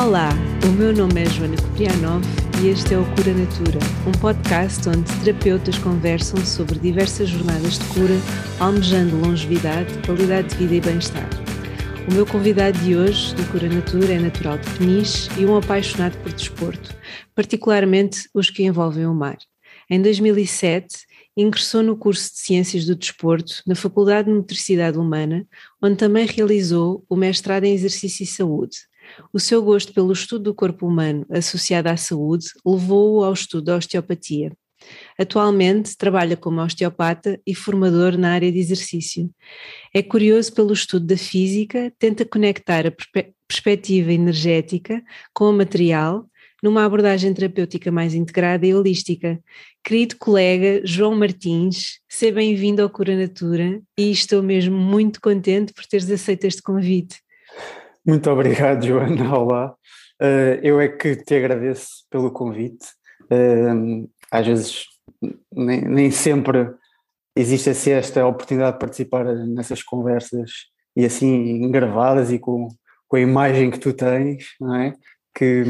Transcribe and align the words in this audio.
Olá, 0.00 0.30
o 0.64 0.70
meu 0.70 0.92
nome 0.92 1.24
é 1.24 1.28
Joana 1.28 1.56
Koprianov 1.56 2.22
e 2.62 2.68
este 2.68 2.94
é 2.94 2.98
o 2.98 3.04
Cura 3.16 3.34
Natura, 3.34 3.80
um 4.06 4.12
podcast 4.12 4.88
onde 4.88 5.12
terapeutas 5.18 5.76
conversam 5.78 6.38
sobre 6.46 6.78
diversas 6.78 7.28
jornadas 7.28 7.80
de 7.80 7.84
cura, 7.86 8.14
almejando 8.60 9.16
longevidade, 9.16 9.92
qualidade 10.06 10.50
de 10.50 10.54
vida 10.54 10.76
e 10.76 10.80
bem-estar. 10.80 11.28
O 12.08 12.14
meu 12.14 12.24
convidado 12.24 12.78
de 12.78 12.94
hoje, 12.94 13.34
do 13.34 13.44
Cura 13.50 13.68
Natura, 13.68 14.12
é 14.12 14.20
natural 14.20 14.56
de 14.58 14.70
Peniche 14.78 15.28
e 15.36 15.44
um 15.44 15.56
apaixonado 15.56 16.16
por 16.18 16.32
desporto, 16.32 16.94
particularmente 17.34 18.28
os 18.32 18.48
que 18.50 18.62
envolvem 18.62 19.04
o 19.04 19.12
mar. 19.12 19.38
Em 19.90 20.00
2007, 20.00 20.96
ingressou 21.36 21.82
no 21.82 21.96
curso 21.96 22.32
de 22.34 22.38
Ciências 22.38 22.86
do 22.86 22.94
Desporto 22.94 23.64
na 23.66 23.74
Faculdade 23.74 24.28
de 24.28 24.34
Motricidade 24.34 24.96
Humana, 24.96 25.44
onde 25.82 25.96
também 25.96 26.24
realizou 26.24 27.04
o 27.08 27.16
mestrado 27.16 27.64
em 27.64 27.74
Exercício 27.74 28.22
e 28.22 28.26
Saúde 28.26 28.87
o 29.32 29.40
seu 29.40 29.62
gosto 29.62 29.92
pelo 29.92 30.12
estudo 30.12 30.44
do 30.44 30.54
corpo 30.54 30.86
humano 30.86 31.26
associado 31.30 31.88
à 31.88 31.96
saúde 31.96 32.46
levou-o 32.64 33.24
ao 33.24 33.32
estudo 33.32 33.64
da 33.64 33.76
osteopatia. 33.76 34.52
Atualmente 35.18 35.96
trabalha 35.96 36.36
como 36.36 36.60
osteopata 36.60 37.40
e 37.46 37.54
formador 37.54 38.16
na 38.16 38.32
área 38.32 38.50
de 38.50 38.58
exercício. 38.58 39.30
É 39.92 40.02
curioso 40.02 40.52
pelo 40.52 40.72
estudo 40.72 41.06
da 41.06 41.16
física, 41.16 41.92
tenta 41.98 42.24
conectar 42.24 42.86
a 42.86 42.92
perspectiva 43.48 44.12
energética 44.12 45.02
com 45.34 45.50
o 45.50 45.52
material 45.52 46.26
numa 46.62 46.84
abordagem 46.84 47.32
terapêutica 47.32 47.90
mais 47.90 48.14
integrada 48.14 48.66
e 48.66 48.74
holística. 48.74 49.40
Querido 49.84 50.16
colega 50.16 50.80
João 50.84 51.14
Martins, 51.14 52.00
seja 52.08 52.34
bem-vindo 52.34 52.82
ao 52.82 52.90
Cura 52.90 53.16
Natura 53.16 53.80
e 53.96 54.10
estou 54.10 54.42
mesmo 54.42 54.76
muito 54.76 55.20
contente 55.20 55.72
por 55.72 55.84
teres 55.86 56.10
aceito 56.10 56.44
este 56.44 56.62
convite. 56.62 57.16
Muito 58.08 58.30
obrigado, 58.30 58.80
Joana. 58.88 59.36
Olá. 59.38 59.74
Uh, 60.18 60.56
eu 60.62 60.80
é 60.80 60.88
que 60.88 61.14
te 61.14 61.34
agradeço 61.34 62.06
pelo 62.10 62.30
convite. 62.30 62.86
Uh, 63.24 64.10
às 64.30 64.46
vezes, 64.46 64.86
nem, 65.52 65.82
nem, 65.82 66.10
sempre 66.10 66.70
existe 67.36 67.68
assim 67.68 67.90
esta 67.90 68.26
oportunidade 68.26 68.72
de 68.72 68.78
participar 68.78 69.26
nessas 69.46 69.82
conversas 69.82 70.50
e 70.96 71.04
assim 71.04 71.70
gravadas 71.70 72.32
e 72.32 72.38
com, 72.38 72.68
com 73.06 73.16
a 73.18 73.20
imagem 73.20 73.70
que 73.70 73.78
tu 73.78 73.92
tens, 73.92 74.54
não 74.58 74.74
é? 74.74 74.94
Que 75.34 75.64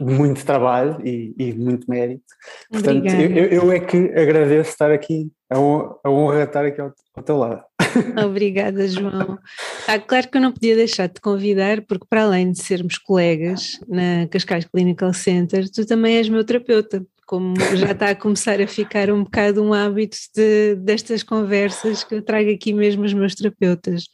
muito 0.00 0.44
trabalho 0.44 1.00
e, 1.06 1.34
e 1.38 1.52
muito 1.52 1.88
mérito. 1.88 2.24
Portanto, 2.70 3.06
eu, 3.06 3.46
eu, 3.46 3.72
é 3.72 3.80
que 3.80 3.96
agradeço 3.96 4.70
estar 4.70 4.90
aqui, 4.90 5.30
a 5.48 5.58
honra, 5.58 5.96
a 6.02 6.10
honra 6.10 6.42
estar 6.44 6.64
aqui 6.64 6.80
ao, 6.80 6.92
ao 7.14 7.22
teu 7.22 7.36
lado. 7.36 7.62
Obrigada, 8.24 8.86
João. 8.88 9.38
Ah, 9.86 9.98
claro 9.98 10.28
que 10.28 10.36
eu 10.36 10.42
não 10.42 10.52
podia 10.52 10.76
deixar 10.76 11.06
de 11.06 11.14
te 11.14 11.20
convidar, 11.20 11.82
porque 11.82 12.06
para 12.08 12.24
além 12.24 12.52
de 12.52 12.62
sermos 12.62 12.98
colegas 12.98 13.78
na 13.88 14.26
Cascais 14.28 14.64
Clinical 14.64 15.12
Center, 15.12 15.68
tu 15.70 15.86
também 15.86 16.16
és 16.16 16.28
meu 16.28 16.44
terapeuta, 16.44 17.04
como 17.26 17.54
já 17.76 17.92
está 17.92 18.10
a 18.10 18.14
começar 18.14 18.60
a 18.60 18.66
ficar 18.66 19.10
um 19.10 19.24
bocado 19.24 19.62
um 19.62 19.72
hábito 19.72 20.16
de, 20.34 20.76
destas 20.76 21.22
conversas 21.22 22.02
que 22.02 22.14
eu 22.14 22.22
trago 22.22 22.50
aqui 22.50 22.72
mesmo 22.72 23.04
os 23.04 23.12
meus 23.12 23.34
terapeutas. 23.34 24.04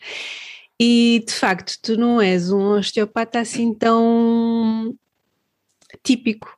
E 0.78 1.24
de 1.26 1.32
facto, 1.32 1.74
tu 1.82 1.96
não 1.96 2.20
és 2.20 2.52
um 2.52 2.72
osteopata 2.72 3.40
assim 3.40 3.72
tão 3.72 4.94
típico 6.06 6.56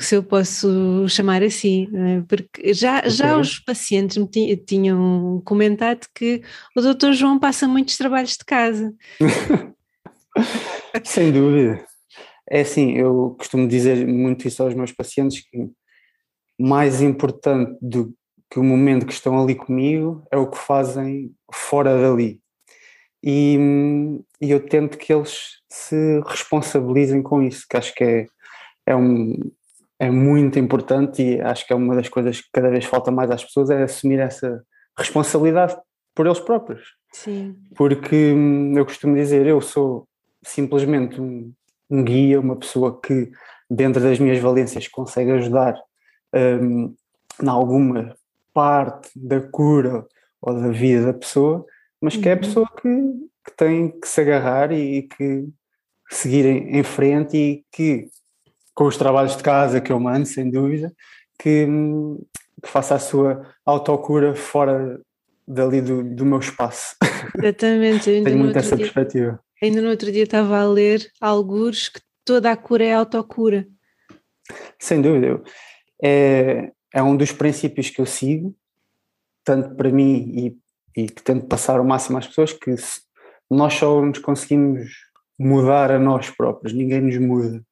se 0.00 0.16
eu 0.16 0.22
posso 0.22 1.06
chamar 1.08 1.42
assim, 1.42 1.88
é? 1.94 2.22
porque 2.26 2.72
já, 2.72 3.06
já 3.06 3.36
os 3.36 3.58
pacientes 3.58 4.16
me 4.16 4.56
tinham 4.56 5.42
comentado 5.44 6.06
que 6.14 6.42
o 6.76 6.80
doutor 6.80 7.12
João 7.12 7.38
passa 7.38 7.68
muitos 7.68 7.96
trabalhos 7.96 8.32
de 8.32 8.44
casa. 8.44 8.94
Sem 11.04 11.30
dúvida. 11.32 11.84
É 12.48 12.62
assim, 12.62 12.92
eu 12.92 13.34
costumo 13.38 13.68
dizer 13.68 14.06
muito 14.06 14.48
isso 14.48 14.62
aos 14.62 14.74
meus 14.74 14.90
pacientes 14.90 15.40
que 15.48 15.70
mais 16.58 17.00
importante 17.00 17.76
do 17.80 18.14
que 18.50 18.58
o 18.58 18.64
momento 18.64 19.06
que 19.06 19.12
estão 19.12 19.40
ali 19.40 19.54
comigo 19.54 20.24
é 20.30 20.36
o 20.36 20.50
que 20.50 20.58
fazem 20.58 21.32
fora 21.52 22.00
dali. 22.00 22.40
E, 23.22 23.56
e 24.40 24.50
eu 24.50 24.60
tento 24.60 24.98
que 24.98 25.12
eles 25.12 25.60
se 25.68 26.20
responsabilizem 26.26 27.22
com 27.22 27.42
isso, 27.42 27.66
que 27.68 27.76
acho 27.76 27.94
que 27.94 28.02
é, 28.02 28.26
é 28.90 28.96
um, 28.96 29.34
é 29.98 30.10
muito 30.10 30.58
importante 30.58 31.22
e 31.22 31.40
acho 31.40 31.66
que 31.66 31.72
é 31.72 31.76
uma 31.76 31.94
das 31.94 32.08
coisas 32.08 32.40
que 32.40 32.48
cada 32.52 32.70
vez 32.70 32.84
falta 32.84 33.10
mais 33.10 33.30
às 33.30 33.44
pessoas 33.44 33.70
é 33.70 33.82
assumir 33.82 34.18
essa 34.18 34.64
responsabilidade 34.96 35.76
por 36.14 36.26
eles 36.26 36.40
próprios. 36.40 36.94
Sim. 37.12 37.56
Porque 37.76 38.32
hum, 38.32 38.76
eu 38.76 38.84
costumo 38.84 39.14
dizer, 39.14 39.46
eu 39.46 39.60
sou 39.60 40.08
simplesmente 40.42 41.20
um, 41.20 41.52
um 41.88 42.02
guia, 42.02 42.40
uma 42.40 42.56
pessoa 42.56 42.98
que 43.00 43.30
dentro 43.70 44.02
das 44.02 44.18
minhas 44.18 44.38
valências 44.38 44.88
consegue 44.88 45.32
ajudar 45.32 45.74
um, 46.34 46.94
em 47.42 47.48
alguma 47.48 48.16
parte 48.52 49.10
da 49.14 49.40
cura 49.40 50.06
ou 50.40 50.54
da 50.54 50.68
vida 50.68 51.06
da 51.06 51.12
pessoa, 51.12 51.64
mas 52.00 52.16
que 52.16 52.28
é 52.28 52.32
a 52.32 52.34
uhum. 52.34 52.40
pessoa 52.40 52.68
que, 52.80 52.88
que 53.44 53.56
tem 53.56 54.00
que 54.00 54.08
se 54.08 54.20
agarrar 54.20 54.72
e, 54.72 54.98
e 54.98 55.02
que 55.02 55.48
seguir 56.10 56.46
em, 56.46 56.78
em 56.78 56.82
frente 56.82 57.36
e 57.36 57.64
que 57.70 58.08
com 58.80 58.86
os 58.86 58.96
trabalhos 58.96 59.36
de 59.36 59.42
casa 59.42 59.78
que 59.78 59.92
eu 59.92 60.00
mando, 60.00 60.24
sem 60.24 60.50
dúvida, 60.50 60.90
que, 61.38 61.66
que 62.62 62.70
faça 62.70 62.94
a 62.94 62.98
sua 62.98 63.46
autocura 63.62 64.34
fora 64.34 64.98
dali 65.46 65.82
do, 65.82 66.02
do 66.02 66.24
meu 66.24 66.38
espaço. 66.38 66.96
Exatamente. 67.36 68.04
Tenho 68.24 68.38
muito 68.38 68.58
essa 68.58 68.74
dia, 68.74 68.86
perspectiva. 68.86 69.38
Ainda 69.62 69.82
no 69.82 69.90
outro 69.90 70.10
dia 70.10 70.22
estava 70.22 70.58
a 70.58 70.64
ler 70.64 71.06
alguns 71.20 71.90
que 71.90 72.00
toda 72.24 72.50
a 72.50 72.56
cura 72.56 72.82
é 72.82 72.94
autocura. 72.94 73.68
Sem 74.78 75.02
dúvida. 75.02 75.42
É, 76.02 76.72
é 76.94 77.02
um 77.02 77.14
dos 77.14 77.32
princípios 77.32 77.90
que 77.90 78.00
eu 78.00 78.06
sigo, 78.06 78.56
tanto 79.44 79.74
para 79.74 79.90
mim 79.90 80.56
e, 80.96 81.02
e 81.02 81.06
que 81.06 81.22
tento 81.22 81.46
passar 81.48 81.78
o 81.82 81.84
máximo 81.84 82.16
às 82.16 82.26
pessoas, 82.26 82.54
que 82.54 82.74
nós 83.50 83.74
só 83.74 84.00
nos 84.00 84.20
conseguimos 84.20 84.90
mudar 85.38 85.90
a 85.90 85.98
nós 85.98 86.30
próprios, 86.30 86.72
ninguém 86.72 87.02
nos 87.02 87.18
muda. 87.18 87.62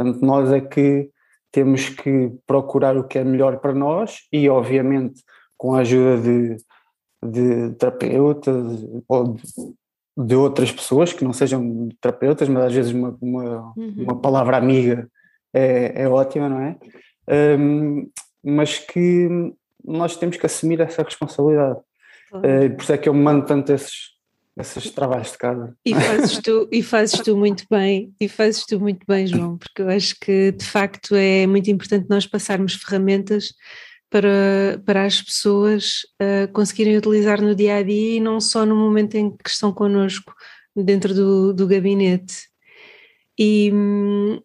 Portanto, 0.00 0.24
nós 0.24 0.50
é 0.50 0.62
que 0.62 1.10
temos 1.52 1.90
que 1.90 2.32
procurar 2.46 2.96
o 2.96 3.04
que 3.04 3.18
é 3.18 3.24
melhor 3.24 3.58
para 3.58 3.74
nós 3.74 4.20
e, 4.32 4.48
obviamente, 4.48 5.22
com 5.58 5.74
a 5.74 5.80
ajuda 5.80 6.16
de, 6.22 6.56
de 7.22 7.74
terapeutas 7.74 8.82
ou 9.06 9.34
de, 9.34 9.42
de, 10.16 10.34
outras 10.34 10.72
pessoas 10.72 11.12
que 11.12 11.22
não 11.22 11.34
sejam 11.34 11.90
terapeutas, 12.00 12.48
mas 12.48 12.64
às 12.64 12.72
vezes 12.72 12.92
uma, 12.92 13.14
uma, 13.20 13.74
uhum. 13.76 13.94
uma 13.98 14.18
palavra 14.18 14.56
amiga 14.56 15.06
é, 15.52 16.04
é, 16.04 16.08
ótima, 16.08 16.48
não 16.48 16.62
é? 16.62 16.78
Um, 17.58 18.08
mas 18.42 18.78
que 18.78 19.28
nós 19.84 20.16
temos 20.16 20.38
que 20.38 20.46
assumir 20.46 20.80
essa 20.80 21.02
responsabilidade. 21.02 21.78
Uh, 22.32 22.74
por 22.74 22.82
isso 22.82 22.92
é 22.94 22.96
que 22.96 23.08
eu 23.08 23.12
mando 23.12 23.44
tanto 23.44 23.70
esses, 23.70 24.09
esses 24.60 24.90
trabalhos 24.90 25.32
de 25.32 25.38
casa. 25.38 25.74
E 25.84 25.94
fazes 25.94 26.38
tu, 26.38 26.68
e 26.70 26.82
fazes 26.82 27.20
tu 27.20 27.36
muito 27.36 27.64
bem, 27.70 28.14
e 28.20 28.28
fazes 28.28 28.64
tu 28.66 28.78
muito 28.80 29.04
bem, 29.06 29.26
João, 29.26 29.58
porque 29.58 29.82
eu 29.82 29.88
acho 29.88 30.14
que 30.20 30.52
de 30.52 30.64
facto 30.64 31.14
é 31.14 31.46
muito 31.46 31.70
importante 31.70 32.06
nós 32.08 32.26
passarmos 32.26 32.74
ferramentas 32.74 33.52
para, 34.10 34.82
para 34.84 35.04
as 35.04 35.22
pessoas 35.22 36.00
uh, 36.20 36.52
conseguirem 36.52 36.96
utilizar 36.96 37.40
no 37.40 37.54
dia 37.54 37.76
a 37.76 37.82
dia 37.82 38.16
e 38.16 38.20
não 38.20 38.40
só 38.40 38.66
no 38.66 38.74
momento 38.74 39.14
em 39.14 39.30
que 39.30 39.48
estão 39.48 39.72
connosco 39.72 40.34
dentro 40.76 41.14
do, 41.14 41.52
do 41.52 41.66
gabinete. 41.66 42.48
E, 43.38 43.70
hum, 43.72 44.40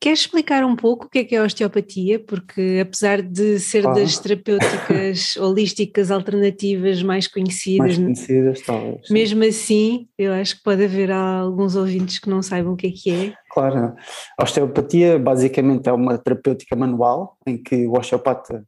Queres 0.00 0.20
explicar 0.20 0.64
um 0.64 0.76
pouco 0.76 1.06
o 1.06 1.08
que 1.08 1.18
é 1.18 1.24
que 1.24 1.34
é 1.34 1.38
a 1.38 1.44
osteopatia? 1.44 2.20
Porque 2.20 2.78
apesar 2.80 3.20
de 3.20 3.58
ser 3.58 3.84
ah. 3.84 3.92
das 3.92 4.16
terapêuticas 4.16 5.34
holísticas 5.40 6.12
alternativas 6.12 7.02
mais 7.02 7.26
conhecidas, 7.26 7.98
mais 7.98 7.98
conhecidas 7.98 8.62
talvez. 8.62 9.10
Mesmo 9.10 9.42
assim, 9.42 10.08
eu 10.16 10.32
acho 10.32 10.56
que 10.56 10.62
pode 10.62 10.84
haver 10.84 11.10
alguns 11.10 11.74
ouvintes 11.74 12.20
que 12.20 12.30
não 12.30 12.42
saibam 12.42 12.74
o 12.74 12.76
que 12.76 12.86
é 12.86 12.90
que 12.92 13.10
é. 13.10 13.34
Claro. 13.50 13.96
A 14.38 14.44
osteopatia 14.44 15.18
basicamente 15.18 15.88
é 15.88 15.92
uma 15.92 16.16
terapêutica 16.16 16.76
manual 16.76 17.36
em 17.44 17.60
que 17.60 17.84
o 17.86 17.98
osteopata 17.98 18.64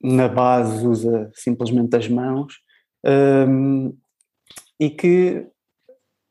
na 0.00 0.28
base 0.28 0.86
usa 0.86 1.28
simplesmente 1.34 1.96
as 1.96 2.08
mãos 2.08 2.54
um, 3.04 3.96
e 4.78 4.90
que 4.90 5.44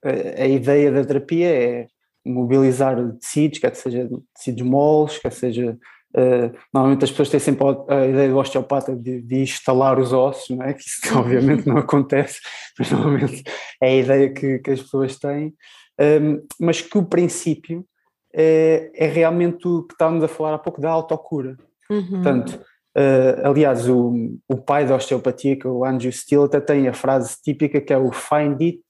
a, 0.03 0.43
a 0.43 0.47
ideia 0.47 0.89
da 0.89 1.03
terapia 1.03 1.47
é 1.47 1.87
mobilizar 2.25 2.97
tecidos, 3.19 3.59
quer 3.59 3.75
seja 3.75 4.09
tecidos 4.33 4.61
moles, 4.63 5.17
quer 5.19 5.31
seja. 5.31 5.77
Uh, 6.17 6.49
normalmente 6.73 7.03
as 7.03 7.11
pessoas 7.11 7.29
têm 7.29 7.41
sempre 7.41 7.65
a, 7.89 8.07
ideia 8.07 8.29
do 8.29 8.37
osteopata 8.37 8.95
de, 8.95 9.21
de, 9.21 9.41
instalar 9.41 9.99
os 9.99 10.13
ossos, 10.13 10.55
não 10.55 10.65
é? 10.65 10.73
que 10.73 10.79
isso 10.79 11.01
obviamente 11.19 11.67
não 11.67 11.77
acontece, 11.77 12.39
mas 12.79 12.89
normalmente 12.89 13.43
é 13.81 13.87
a 13.87 13.95
ideia 13.95 14.33
que, 14.33 14.59
que 14.59 14.71
as 14.71 14.81
pessoas 14.81 15.19
têm, 15.19 15.53
um, 15.99 16.41
mas 16.57 16.79
que 16.79 16.97
o 16.97 17.03
princípio 17.03 17.85
é, 18.33 18.91
é, 18.93 19.07
realmente 19.07 19.67
o 19.67 19.83
que 19.83 19.93
estávamos 19.93 20.23
a 20.23 20.27
falar 20.27 20.53
há 20.53 20.59
pouco 20.59 20.81
da 20.81 20.89
autocura. 20.89 21.57
Uhum. 21.89 22.09
Portanto, 22.09 22.61
uh, 22.97 23.47
aliás, 23.47 23.87
o, 23.87 24.37
o 24.47 24.57
pai 24.57 24.85
da 24.85 24.95
osteopatia, 24.95 25.57
que 25.57 25.65
é 25.65 25.69
o 25.69 25.85
Andrew 25.85 26.11
Steele, 26.11 26.45
até 26.45 26.59
tem 26.59 26.87
a 26.87 26.93
frase 26.93 27.37
típica 27.41 27.79
que 27.79 27.93
é 27.93 27.97
o 27.97 28.11
find 28.11 28.61
it, 28.61 28.83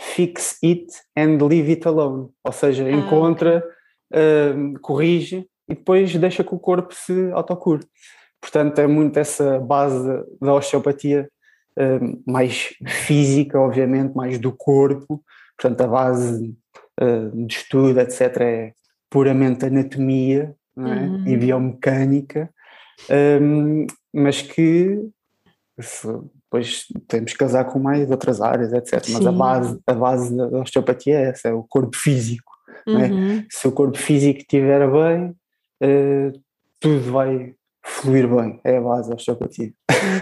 fix 0.00 0.58
it 0.64 0.86
and 1.16 1.38
leave 1.46 1.70
it 1.70 1.86
alone, 1.86 2.30
ou 2.42 2.52
seja, 2.52 2.84
ah, 2.84 2.90
encontra, 2.90 3.62
uh, 4.12 4.78
corrige 4.80 5.46
e 5.68 5.74
depois 5.74 6.14
deixa 6.16 6.42
que 6.42 6.54
o 6.54 6.58
corpo 6.58 6.94
se 6.94 7.30
autocure. 7.32 7.84
Portanto, 8.40 8.78
é 8.78 8.86
muito 8.86 9.18
essa 9.18 9.60
base 9.60 10.08
da 10.40 10.54
osteopatia 10.54 11.28
uh, 11.78 12.22
mais 12.26 12.74
física, 12.86 13.60
obviamente, 13.60 14.14
mais 14.14 14.38
do 14.38 14.50
corpo. 14.52 15.22
Portanto, 15.56 15.82
a 15.82 15.86
base 15.86 16.56
uh, 17.00 17.46
de 17.46 17.54
estudo, 17.54 18.00
etc., 18.00 18.36
é 18.40 18.72
puramente 19.10 19.66
anatomia 19.66 20.54
é? 20.78 20.80
uhum. 20.80 21.26
e 21.26 21.36
biomecânica, 21.36 22.48
um, 23.42 23.86
mas 24.14 24.40
que 24.40 24.98
depois 26.50 26.86
temos 27.06 27.30
que 27.32 27.38
casar 27.38 27.64
com 27.64 27.78
mais 27.78 28.10
outras 28.10 28.40
áreas, 28.40 28.72
etc. 28.72 29.04
Sim. 29.04 29.12
Mas 29.12 29.26
a 29.26 29.32
base, 29.32 29.80
a 29.86 29.94
base 29.94 30.36
da 30.36 30.58
osteopatia 30.58 31.20
é 31.20 31.28
essa, 31.28 31.48
é 31.48 31.52
o 31.52 31.62
corpo 31.62 31.96
físico. 31.96 32.50
É? 32.88 32.90
Uhum. 32.90 33.38
É? 33.38 33.46
Se 33.48 33.68
o 33.68 33.72
corpo 33.72 33.96
físico 33.96 34.40
estiver 34.40 34.90
bem, 34.90 35.28
uh, 35.82 36.40
tudo 36.80 37.12
vai 37.12 37.54
fluir 37.84 38.28
bem, 38.28 38.60
é 38.64 38.78
a 38.78 38.80
base 38.80 39.08
da 39.08 39.14
osteopatia. 39.14 39.72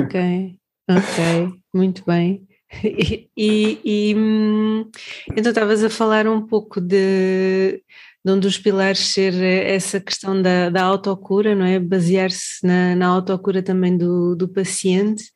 Ok, 0.01 0.57
ok, 0.91 1.61
muito 1.75 2.05
bem. 2.07 2.47
E, 2.85 3.31
e, 3.35 3.81
e 3.83 4.15
hum, 4.15 4.91
então 5.35 5.51
estavas 5.51 5.83
a 5.83 5.89
falar 5.89 6.29
um 6.29 6.47
pouco 6.47 6.83
de, 6.83 7.83
de 8.23 8.31
um 8.31 8.39
dos 8.39 8.59
pilares 8.59 8.99
ser 8.99 9.33
essa 9.43 9.99
questão 9.99 10.43
da, 10.43 10.69
da 10.69 10.83
autocura, 10.83 11.55
não 11.55 11.65
é? 11.65 11.81
Basear-se 11.81 12.67
na, 12.67 12.95
na 12.95 13.07
autocura 13.07 13.63
também 13.63 13.97
do, 13.97 14.37
do 14.37 14.47
paciente. 14.47 15.33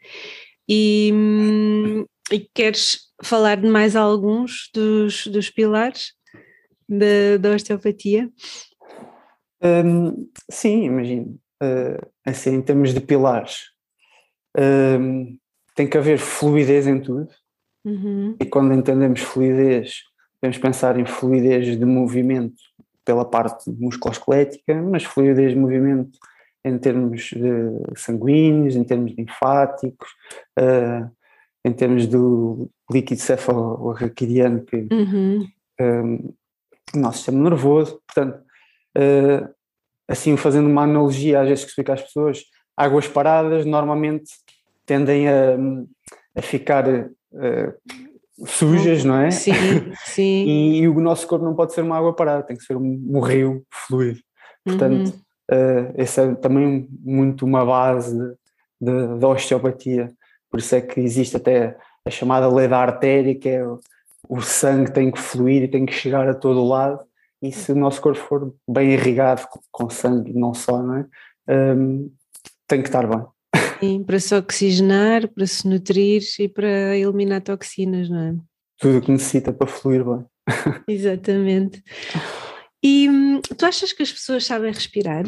E, 0.75 1.13
e 2.33 2.41
queres 2.55 3.13
falar 3.23 3.57
de 3.57 3.69
mais 3.69 3.95
alguns 3.95 4.71
dos, 4.73 5.27
dos 5.27 5.51
pilares 5.51 6.15
da, 6.89 7.37
da 7.39 7.55
osteopatia? 7.55 8.31
Um, 9.63 10.31
sim, 10.51 10.85
imagino. 10.85 11.39
Uh, 11.63 12.11
assim, 12.25 12.55
em 12.55 12.63
termos 12.63 12.95
de 12.95 13.01
pilares, 13.01 13.65
um, 14.99 15.37
tem 15.77 15.87
que 15.87 15.99
haver 15.99 16.19
fluidez 16.19 16.87
em 16.87 16.99
tudo. 16.99 17.29
Uhum. 17.85 18.35
E 18.41 18.47
quando 18.47 18.73
entendemos 18.73 19.21
fluidez, 19.21 20.05
podemos 20.41 20.57
pensar 20.57 20.99
em 20.99 21.05
fluidez 21.05 21.79
de 21.79 21.85
movimento 21.85 22.63
pela 23.05 23.27
parte 23.27 23.71
musculoesquelética, 23.71 24.81
mas 24.81 25.05
fluidez 25.05 25.53
de 25.53 25.59
movimento 25.59 26.19
em 26.65 26.79
termos 26.79 27.31
de 27.31 27.97
sanguíneos, 27.97 28.77
em 28.77 28.85
termos 28.85 29.13
linfáticos, 29.17 30.09
uh, 30.59 31.11
em 31.65 31.73
termos 31.73 32.07
do 32.07 32.71
líquido 32.91 33.21
cefalorraquidiano, 33.21 34.65
que 34.65 34.87
uhum. 34.93 35.47
um, 35.81 36.35
o 36.95 36.99
nosso 36.99 37.19
sistema 37.19 37.51
nervoso. 37.51 38.01
Portanto, 38.07 38.43
uh, 38.97 39.55
assim 40.09 40.37
fazendo 40.37 40.69
uma 40.69 40.83
analogia, 40.83 41.41
às 41.41 41.49
vezes 41.49 41.65
que 41.65 41.71
explica 41.71 41.95
às 41.95 42.03
pessoas, 42.03 42.45
águas 42.77 43.09
paradas 43.09 43.65
normalmente 43.65 44.31
tendem 44.85 45.29
a, 45.29 45.57
a 46.37 46.43
ficar 46.43 46.89
uh, 46.89 48.47
sujas, 48.47 49.05
não 49.05 49.17
é? 49.17 49.31
Sim, 49.31 49.53
sim. 50.05 50.23
e, 50.47 50.79
e, 50.81 50.89
o 50.89 51.01
nosso 51.01 51.27
corpo 51.27 51.45
não 51.45 51.55
pode 51.55 51.73
ser 51.73 51.83
uma 51.83 51.97
água 51.97 52.15
parada, 52.15 52.43
tem 52.43 52.57
que 52.57 52.65
ser 52.65 52.77
um, 52.77 53.03
um 53.09 53.21
rio 53.21 53.65
fluido. 53.71 54.21
Portanto, 54.65 55.09
uhum. 55.09 55.21
Uh, 55.51 55.93
essa 55.95 56.23
é 56.23 56.35
também 56.35 56.89
muito 57.01 57.45
uma 57.45 57.65
base 57.65 58.17
da 58.81 59.29
osteopatia. 59.29 60.13
Por 60.51 60.59
isso 60.59 60.75
é 60.75 60.81
que 60.81 61.01
existe 61.01 61.37
até 61.37 61.77
a 62.05 62.11
chamada 62.11 62.49
lei 62.49 62.69
da 62.69 62.79
artéria, 62.79 63.35
que 63.35 63.49
é 63.49 63.65
o, 64.29 64.41
sangue 64.41 64.93
tem 64.93 65.11
que 65.11 65.21
fluir 65.21 65.63
e 65.63 65.69
tem 65.69 65.87
que 65.87 65.93
chegar 65.93 66.29
a 66.29 66.35
todo 66.35 66.67
lado. 66.67 67.01
E 67.41 67.51
se 67.51 67.73
o 67.73 67.77
nosso 67.77 68.01
corpo 68.01 68.19
for 68.19 68.55
bem 68.69 68.93
irrigado 68.93 69.47
com 69.71 69.89
sangue, 69.89 70.33
não 70.33 70.53
só, 70.55 70.83
não 70.83 70.97
é? 70.97 71.07
Um, 71.49 72.11
tem 72.69 72.83
que 72.83 72.89
estar 72.89 73.07
bem. 73.07 73.25
Sim, 73.81 74.05
para 74.05 74.21
se 74.21 74.35
oxigenar, 74.35 75.29
para 75.29 75.47
se 75.47 75.67
nutrir 75.67 76.23
e 76.39 76.49
para 76.49 76.97
eliminar 76.97 77.41
toxinas, 77.41 78.09
não 78.09 78.21
é? 78.21 78.35
Tudo 78.79 78.99
o 78.99 79.01
que 79.01 79.11
necessita 79.11 79.53
para 79.53 79.67
fluir 79.67 80.05
bem. 80.05 80.25
Exatamente. 80.89 81.83
E 82.83 83.09
hum, 83.09 83.41
tu 83.41 83.65
achas 83.65 83.93
que 83.93 84.03
as 84.03 84.13
pessoas 84.13 84.45
sabem 84.45 84.73
respirar? 84.73 85.25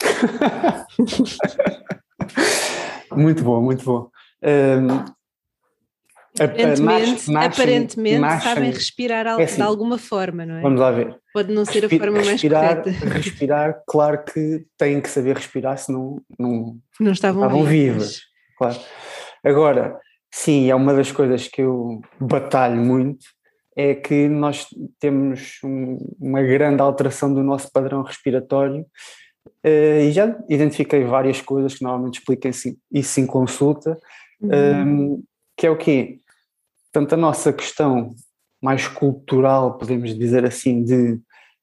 muito 3.12 3.44
bom, 3.44 3.62
muito 3.62 3.84
bom. 3.84 4.10
Um, 4.42 5.04
Aparentemente, 6.40 7.36
aparentemente 7.36 8.18
nascem, 8.18 8.54
sabem 8.54 8.70
respirar 8.70 9.26
é 9.26 9.42
assim, 9.42 9.56
de 9.56 9.62
alguma 9.62 9.98
forma, 9.98 10.46
não 10.46 10.56
é? 10.56 10.60
Vamos 10.60 10.80
lá 10.80 10.92
ver. 10.92 11.18
Pode 11.32 11.52
não 11.52 11.64
ser 11.64 11.84
a 11.84 11.88
forma 11.88 12.20
respirar, 12.20 12.62
mais 12.62 12.84
correta. 12.84 13.06
Respirar, 13.06 13.82
claro 13.86 14.24
que 14.24 14.64
têm 14.76 15.00
que 15.00 15.08
saber 15.08 15.36
respirar, 15.36 15.76
senão 15.78 16.20
não, 16.38 16.78
não 17.00 17.12
estavam, 17.12 17.42
estavam 17.42 17.64
vivos. 17.64 18.22
Claro. 18.56 18.78
Agora, 19.44 19.98
sim, 20.32 20.70
é 20.70 20.74
uma 20.74 20.94
das 20.94 21.10
coisas 21.10 21.48
que 21.48 21.62
eu 21.62 22.00
batalho 22.20 22.76
muito, 22.76 23.24
é 23.78 23.94
que 23.94 24.28
nós 24.28 24.66
temos 24.98 25.60
um, 25.62 25.98
uma 26.18 26.42
grande 26.42 26.82
alteração 26.82 27.32
do 27.32 27.44
nosso 27.44 27.70
padrão 27.70 28.02
respiratório 28.02 28.84
uh, 29.64 30.00
e 30.02 30.10
já 30.10 30.36
identifiquei 30.48 31.04
várias 31.04 31.40
coisas 31.40 31.76
que 31.76 31.84
normalmente 31.84 32.18
explicam 32.18 32.50
isso 32.92 33.20
em 33.20 33.24
consulta, 33.24 33.96
uhum. 34.40 34.48
um, 34.48 34.52
ehm, 34.52 35.22
que 35.56 35.64
é 35.64 35.70
o 35.70 35.76
quê? 35.76 36.18
Portanto, 36.92 37.12
a 37.12 37.16
nossa 37.16 37.52
questão 37.52 38.16
mais 38.60 38.88
cultural, 38.88 39.78
podemos 39.78 40.12
dizer 40.18 40.44
assim, 40.44 40.82
de 40.82 41.12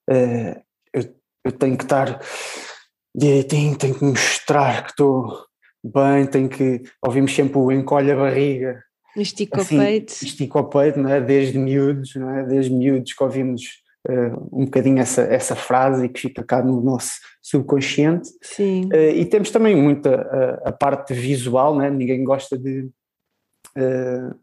uh, 0.09 0.61
eu, 0.93 1.13
eu, 1.43 1.51
tenho 1.51 1.77
que 1.77 1.83
estar 1.83 2.21
direitinho, 3.13 3.77
tenho 3.77 3.93
que 3.93 4.05
mostrar 4.05 4.85
que 4.85 4.91
estou 4.91 5.45
bem, 5.83 6.25
tenho 6.27 6.47
que. 6.47 6.81
Ouvimos 7.05 7.35
sempre 7.35 7.57
o 7.57 7.73
encolhe 7.73 8.09
a 8.09 8.15
barriga. 8.15 8.81
Estica 9.15 9.61
assim, 9.61 9.77
o 9.77 9.81
peito. 9.81 10.11
Estica 10.11 10.59
o 10.59 10.63
peito, 10.65 10.99
não 10.99 11.09
é? 11.09 11.21
Desde 11.21 11.57
miúdos, 11.57 12.15
não 12.15 12.29
é? 12.29 12.43
Desde 12.43 12.73
miúdos 12.73 13.13
que 13.13 13.23
ouvimos 13.23 13.63
uh, 14.09 14.49
um 14.51 14.65
bocadinho 14.65 14.99
essa, 14.99 15.21
essa 15.21 15.55
frase 15.55 16.05
e 16.05 16.09
que 16.09 16.19
fica 16.19 16.43
cá 16.43 16.63
no 16.63 16.81
nosso 16.81 17.13
subconsciente. 17.41 18.29
Sim. 18.41 18.89
Uh, 18.93 19.15
e 19.15 19.25
temos 19.25 19.51
também 19.51 19.75
muita 19.75 20.61
a, 20.63 20.69
a 20.69 20.71
parte 20.71 21.13
visual, 21.13 21.75
não 21.75 21.83
é? 21.83 21.89
Ninguém 21.89 22.23
gosta 22.23 22.57
de. 22.57 22.89
Uh, 23.77 24.35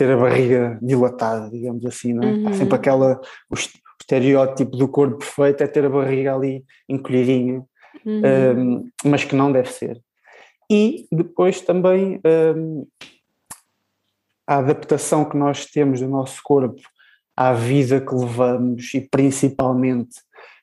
ter 0.00 0.10
a 0.10 0.16
barriga 0.16 0.78
dilatada, 0.80 1.50
digamos 1.50 1.84
assim, 1.84 2.14
não 2.14 2.22
é? 2.22 2.32
Uhum. 2.32 2.48
Há 2.48 2.52
sempre 2.54 2.74
aquela, 2.74 3.20
o 3.50 3.54
estereótipo 4.00 4.74
do 4.74 4.88
corpo 4.88 5.18
perfeito 5.18 5.62
é 5.62 5.66
ter 5.66 5.84
a 5.84 5.90
barriga 5.90 6.34
ali 6.34 6.64
encolhidinha, 6.88 7.62
uhum. 8.06 8.22
um, 8.56 8.90
mas 9.04 9.24
que 9.24 9.36
não 9.36 9.52
deve 9.52 9.70
ser. 9.70 10.00
E 10.70 11.06
depois 11.12 11.60
também 11.60 12.18
um, 12.56 12.86
a 14.50 14.58
adaptação 14.58 15.24
que 15.24 15.36
nós 15.36 15.66
temos 15.66 16.00
do 16.00 16.08
nosso 16.08 16.40
corpo 16.42 16.80
à 17.36 17.52
vida 17.52 18.00
que 18.00 18.14
levamos 18.14 18.92
e 18.94 19.00
principalmente, 19.00 20.18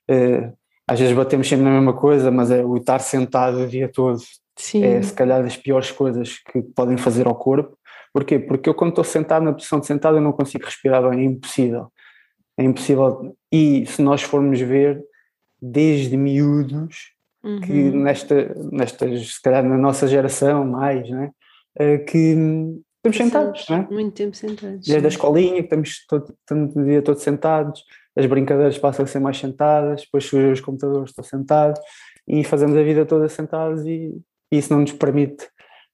uh, 0.09 0.53
às 0.87 0.99
vezes 0.99 1.15
batemos 1.15 1.47
sempre 1.47 1.65
na 1.65 1.71
mesma 1.71 1.93
coisa, 1.93 2.29
mas 2.29 2.51
é 2.51 2.63
o 2.63 2.77
estar 2.77 2.99
sentado 2.99 3.61
o 3.61 3.67
dia 3.67 3.89
todo 3.89 4.19
Sim. 4.57 4.83
é 4.83 5.01
se 5.01 5.13
calhar 5.13 5.41
das 5.43 5.55
piores 5.55 5.91
coisas 5.91 6.39
que 6.39 6.61
podem 6.61 6.97
fazer 6.97 7.27
ao 7.27 7.35
corpo 7.35 7.77
Porquê? 8.17 8.39
Porque 8.39 8.67
eu 8.67 8.73
quando 8.73 8.89
estou 8.89 9.03
sentado 9.03 9.43
na 9.43 9.53
posição 9.53 9.79
de 9.79 9.85
sentado 9.85 10.17
eu 10.17 10.21
não 10.21 10.31
consigo 10.31 10.65
respirar 10.65 11.07
bem, 11.07 11.19
é 11.19 11.23
impossível. 11.23 11.91
É 12.57 12.63
impossível. 12.63 13.37
E 13.51 13.85
se 13.85 14.01
nós 14.01 14.23
formos 14.23 14.59
ver, 14.59 15.03
desde 15.61 16.17
miúdos, 16.17 17.11
uhum. 17.43 17.61
que 17.61 17.71
nesta, 17.71 18.55
nestas, 18.71 19.35
se 19.35 19.41
calhar 19.41 19.63
na 19.63 19.77
nossa 19.77 20.07
geração 20.07 20.65
mais, 20.65 21.07
né, 21.07 21.31
que 22.07 22.35
estamos 22.97 23.17
sentados, 23.17 23.69
né? 23.69 23.87
Muito 23.89 24.13
tempo 24.13 24.35
sentados. 24.35 24.85
Desde 24.85 25.05
a 25.05 25.09
escolinha, 25.09 25.55
que 25.55 25.61
estamos, 25.61 26.05
todo, 26.07 26.35
estamos 26.39 26.75
o 26.75 26.83
dia 26.83 27.01
todo 27.01 27.19
sentados, 27.19 27.83
as 28.15 28.25
brincadeiras 28.25 28.77
passam 28.77 29.05
a 29.05 29.07
ser 29.07 29.19
mais 29.19 29.37
sentadas, 29.37 30.01
depois 30.01 30.25
surgem 30.25 30.51
os 30.51 30.61
computadores, 30.61 31.11
estou 31.11 31.23
sentado, 31.23 31.79
e 32.27 32.43
fazemos 32.43 32.75
a 32.75 32.83
vida 32.83 33.05
toda 33.05 33.29
sentados 33.29 33.85
e, 33.85 34.19
e 34.51 34.57
isso 34.57 34.73
não 34.73 34.81
nos 34.81 34.91
permite 34.91 35.47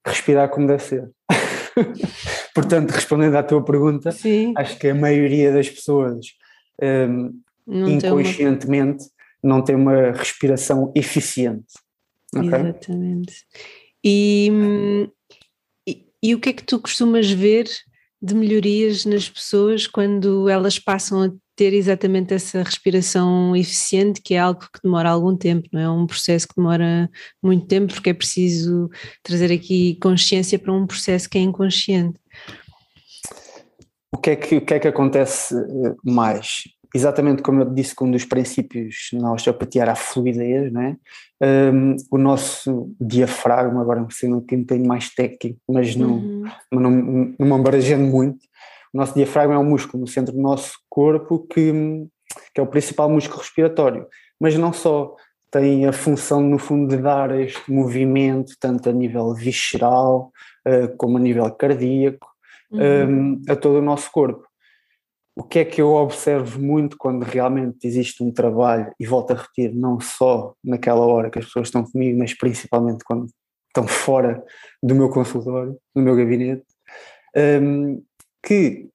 respirar 0.06 0.50
como 0.50 0.68
deve 0.68 0.84
ser. 0.84 1.10
Portanto, 2.54 2.92
respondendo 2.92 3.36
à 3.36 3.44
tua 3.44 3.64
pergunta, 3.64 4.12
Sim. 4.12 4.54
acho 4.58 4.78
que 4.78 4.88
a 4.88 4.96
maioria 4.96 5.52
das 5.52 5.70
pessoas 5.70 6.26
um, 6.82 7.40
não 7.66 7.90
inconscientemente 7.90 9.06
uma... 9.44 9.56
não 9.56 9.64
tem 9.64 9.76
uma 9.76 10.12
respiração 10.12 10.92
eficiente. 10.96 11.74
Okay? 12.36 12.48
Exatamente. 12.48 13.46
E, 14.04 15.10
e, 16.24 16.34
o 16.34 16.40
que 16.40 16.50
é 16.50 16.54
que 16.54 16.64
tu 16.64 16.80
costumas 16.80 17.30
ver 17.30 17.68
de 18.22 18.34
melhorias 18.34 19.04
nas 19.04 19.28
pessoas 19.28 19.86
quando 19.86 20.48
elas 20.48 20.80
passam 20.80 21.24
a 21.24 21.32
ter 21.56 21.74
exatamente 21.74 22.34
essa 22.34 22.64
respiração 22.64 23.56
eficiente, 23.56 24.22
que 24.22 24.34
é 24.34 24.40
algo 24.40 24.62
que 24.62 24.80
demora 24.84 25.10
algum 25.10 25.36
tempo, 25.36 25.68
não 25.72 25.80
é? 25.80 25.90
Um 25.90 26.08
processo 26.08 26.48
que 26.48 26.56
demora 26.56 27.10
muito 27.44 27.68
tempo, 27.68 27.94
porque 27.94 28.10
é 28.10 28.14
preciso 28.14 28.90
trazer 29.22 29.52
aqui 29.52 29.98
consciência 30.02 30.58
para 30.58 30.74
um 30.74 30.88
processo 30.88 31.30
que 31.30 31.38
é 31.38 31.42
inconsciente. 31.42 32.18
o 34.12 34.18
que, 34.18 34.32
é 34.32 34.36
que, 34.36 34.56
o 34.56 34.66
que 34.66 34.74
é 34.74 34.80
que 34.80 34.88
acontece 34.88 35.56
eh, 35.56 35.96
mais? 36.04 36.64
Exatamente 36.94 37.42
como 37.42 37.62
eu 37.62 37.66
disse 37.66 37.96
que 37.96 38.04
um 38.04 38.12
dos 38.12 38.24
princípios 38.24 39.10
na 39.14 39.34
osteopatia 39.34 39.82
era 39.82 39.94
a 39.94 39.96
fluidez, 39.96 40.72
né? 40.72 40.98
Um, 41.42 41.96
o 42.12 42.18
nosso 42.18 42.94
diafragma, 43.02 43.82
agora 43.82 44.06
sendo 44.12 44.38
aqui 44.38 44.56
um 44.56 44.62
bocadinho 44.62 44.88
mais 44.88 45.10
técnico, 45.10 45.60
mas 45.68 45.96
não, 45.96 46.14
uhum. 46.14 46.44
não, 46.72 46.92
não 47.40 47.48
me 47.48 47.60
embarajando 47.60 48.06
muito, 48.06 48.40
o 48.94 48.98
nosso 48.98 49.14
diafragma 49.16 49.56
é 49.56 49.58
um 49.58 49.64
músculo 49.64 50.02
no 50.02 50.08
centro 50.08 50.34
do 50.34 50.42
nosso 50.42 50.78
corpo 50.88 51.40
que, 51.40 51.74
que 52.54 52.62
é 52.62 52.64
o 52.64 52.68
principal 52.68 53.10
músculo 53.10 53.40
respiratório, 53.42 54.06
mas 54.40 54.56
não 54.56 54.72
só, 54.72 55.16
tem 55.54 55.86
a 55.86 55.94
função 55.94 56.42
no 56.42 56.58
fundo 56.58 56.96
de 56.96 57.02
dar 57.02 57.30
este 57.40 57.72
movimento 57.72 58.54
tanto 58.60 58.90
a 58.90 58.92
nível 58.92 59.36
visceral 59.36 60.32
uh, 60.68 60.98
como 60.98 61.18
a 61.18 61.20
nível 61.20 61.50
cardíaco 61.52 62.28
uhum. 62.72 62.82
um, 62.82 63.42
a 63.48 63.56
todo 63.56 63.78
o 63.78 63.82
nosso 63.82 64.12
corpo. 64.12 64.44
O 65.36 65.44
que 65.44 65.60
é 65.60 65.66
que 65.66 65.82
eu 65.82 65.94
observo 65.94 66.62
muito 66.62 66.96
quando 66.98 67.24
realmente 67.24 67.88
existe 67.88 68.24
um 68.24 68.32
trabalho, 68.32 68.94
e 69.00 69.06
volto 69.06 69.32
a 69.32 69.36
repetir, 69.36 69.74
não 69.74 70.00
só 70.00 70.54
naquela 70.64 71.06
hora 71.06 71.30
que 71.30 71.40
as 71.40 71.46
pessoas 71.46 71.68
estão 71.68 71.84
comigo, 71.84 72.20
mas 72.20 72.38
principalmente 72.38 73.04
quando 73.04 73.28
estão 73.68 73.88
fora 73.88 74.44
do 74.82 74.94
meu 74.94 75.10
consultório, 75.10 75.76
do 75.96 76.02
meu 76.02 76.16
gabinete, 76.16 76.66
um, 77.36 78.04
que 78.46 78.88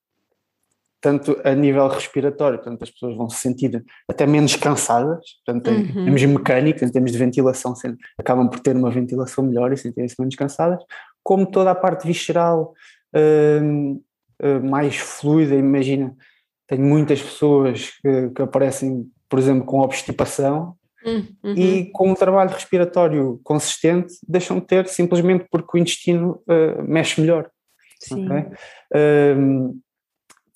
tanto 1.01 1.41
a 1.45 1.55
nível 1.55 1.87
respiratório, 1.89 2.59
portanto 2.59 2.83
as 2.83 2.91
pessoas 2.91 3.17
vão 3.17 3.29
se 3.29 3.39
sentir 3.39 3.85
até 4.09 4.27
menos 4.27 4.57
cansadas, 4.57 5.25
portanto 5.45 5.71
em 5.71 5.87
uhum. 5.87 6.05
termos 6.05 6.23
em 6.83 6.91
termos 6.91 7.13
de 7.13 7.19
ventilação, 7.19 7.75
acabam 8.19 8.49
por 8.49 8.61
ter 8.61 8.77
uma 8.77 8.91
ventilação 8.91 9.45
melhor 9.45 9.73
e 9.73 9.77
sentirem-se 9.77 10.17
menos 10.19 10.35
cansadas, 10.35 10.83
como 11.23 11.47
toda 11.47 11.71
a 11.71 11.75
parte 11.75 12.07
visceral, 12.07 12.75
uh, 13.15 14.03
mais 14.63 14.97
fluida, 14.97 15.55
imagina, 15.55 16.15
tenho 16.69 16.83
muitas 16.83 17.21
pessoas 17.21 17.91
que, 18.03 18.31
que 18.31 18.43
aparecem, 18.43 19.11
por 19.29 19.39
exemplo, 19.39 19.65
com 19.65 19.81
obstipação 19.81 20.77
uhum. 21.05 21.55
e 21.57 21.91
com 21.93 22.11
um 22.11 22.15
trabalho 22.15 22.51
respiratório 22.51 23.41
consistente 23.43 24.15
deixam 24.29 24.61
de 24.61 24.67
ter 24.67 24.87
simplesmente 24.87 25.47
porque 25.51 25.77
o 25.77 25.81
intestino 25.81 26.43
uh, 26.47 26.83
mexe 26.83 27.21
melhor. 27.21 27.51
Sim. 28.01 28.27
Okay? 28.27 28.45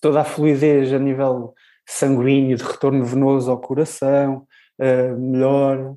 toda 0.00 0.20
a 0.20 0.24
fluidez 0.24 0.92
a 0.92 0.98
nível 0.98 1.54
sanguíneo, 1.86 2.56
de 2.56 2.62
retorno 2.62 3.04
venoso 3.04 3.50
ao 3.50 3.60
coração, 3.60 4.46
uh, 4.78 5.18
melhor. 5.18 5.96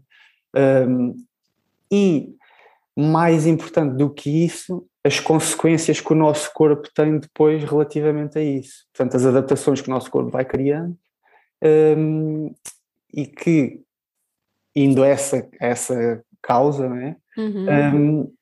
e 1.91 2.29
mais 2.97 3.45
importante 3.45 3.95
do 3.95 4.09
que 4.09 4.45
isso, 4.45 4.87
as 5.05 5.19
consequências 5.19 6.01
que 6.01 6.11
o 6.11 6.15
nosso 6.15 6.51
corpo 6.51 6.89
tem 6.91 7.19
depois 7.19 7.63
relativamente 7.63 8.39
a 8.39 8.41
isso. 8.41 8.87
Portanto, 8.91 9.15
as 9.15 9.23
adaptações 9.23 9.79
que 9.79 9.87
o 9.87 9.91
nosso 9.91 10.09
corpo 10.09 10.31
vai 10.31 10.43
criando 10.43 10.97
um, 11.95 12.51
e 13.13 13.27
que, 13.27 13.81
indo 14.75 15.03
a 15.03 15.07
essa, 15.07 15.47
essa 15.61 16.23
causa, 16.41 16.89
né, 16.89 17.17
uhum. 17.37 17.95
um, 17.95 18.33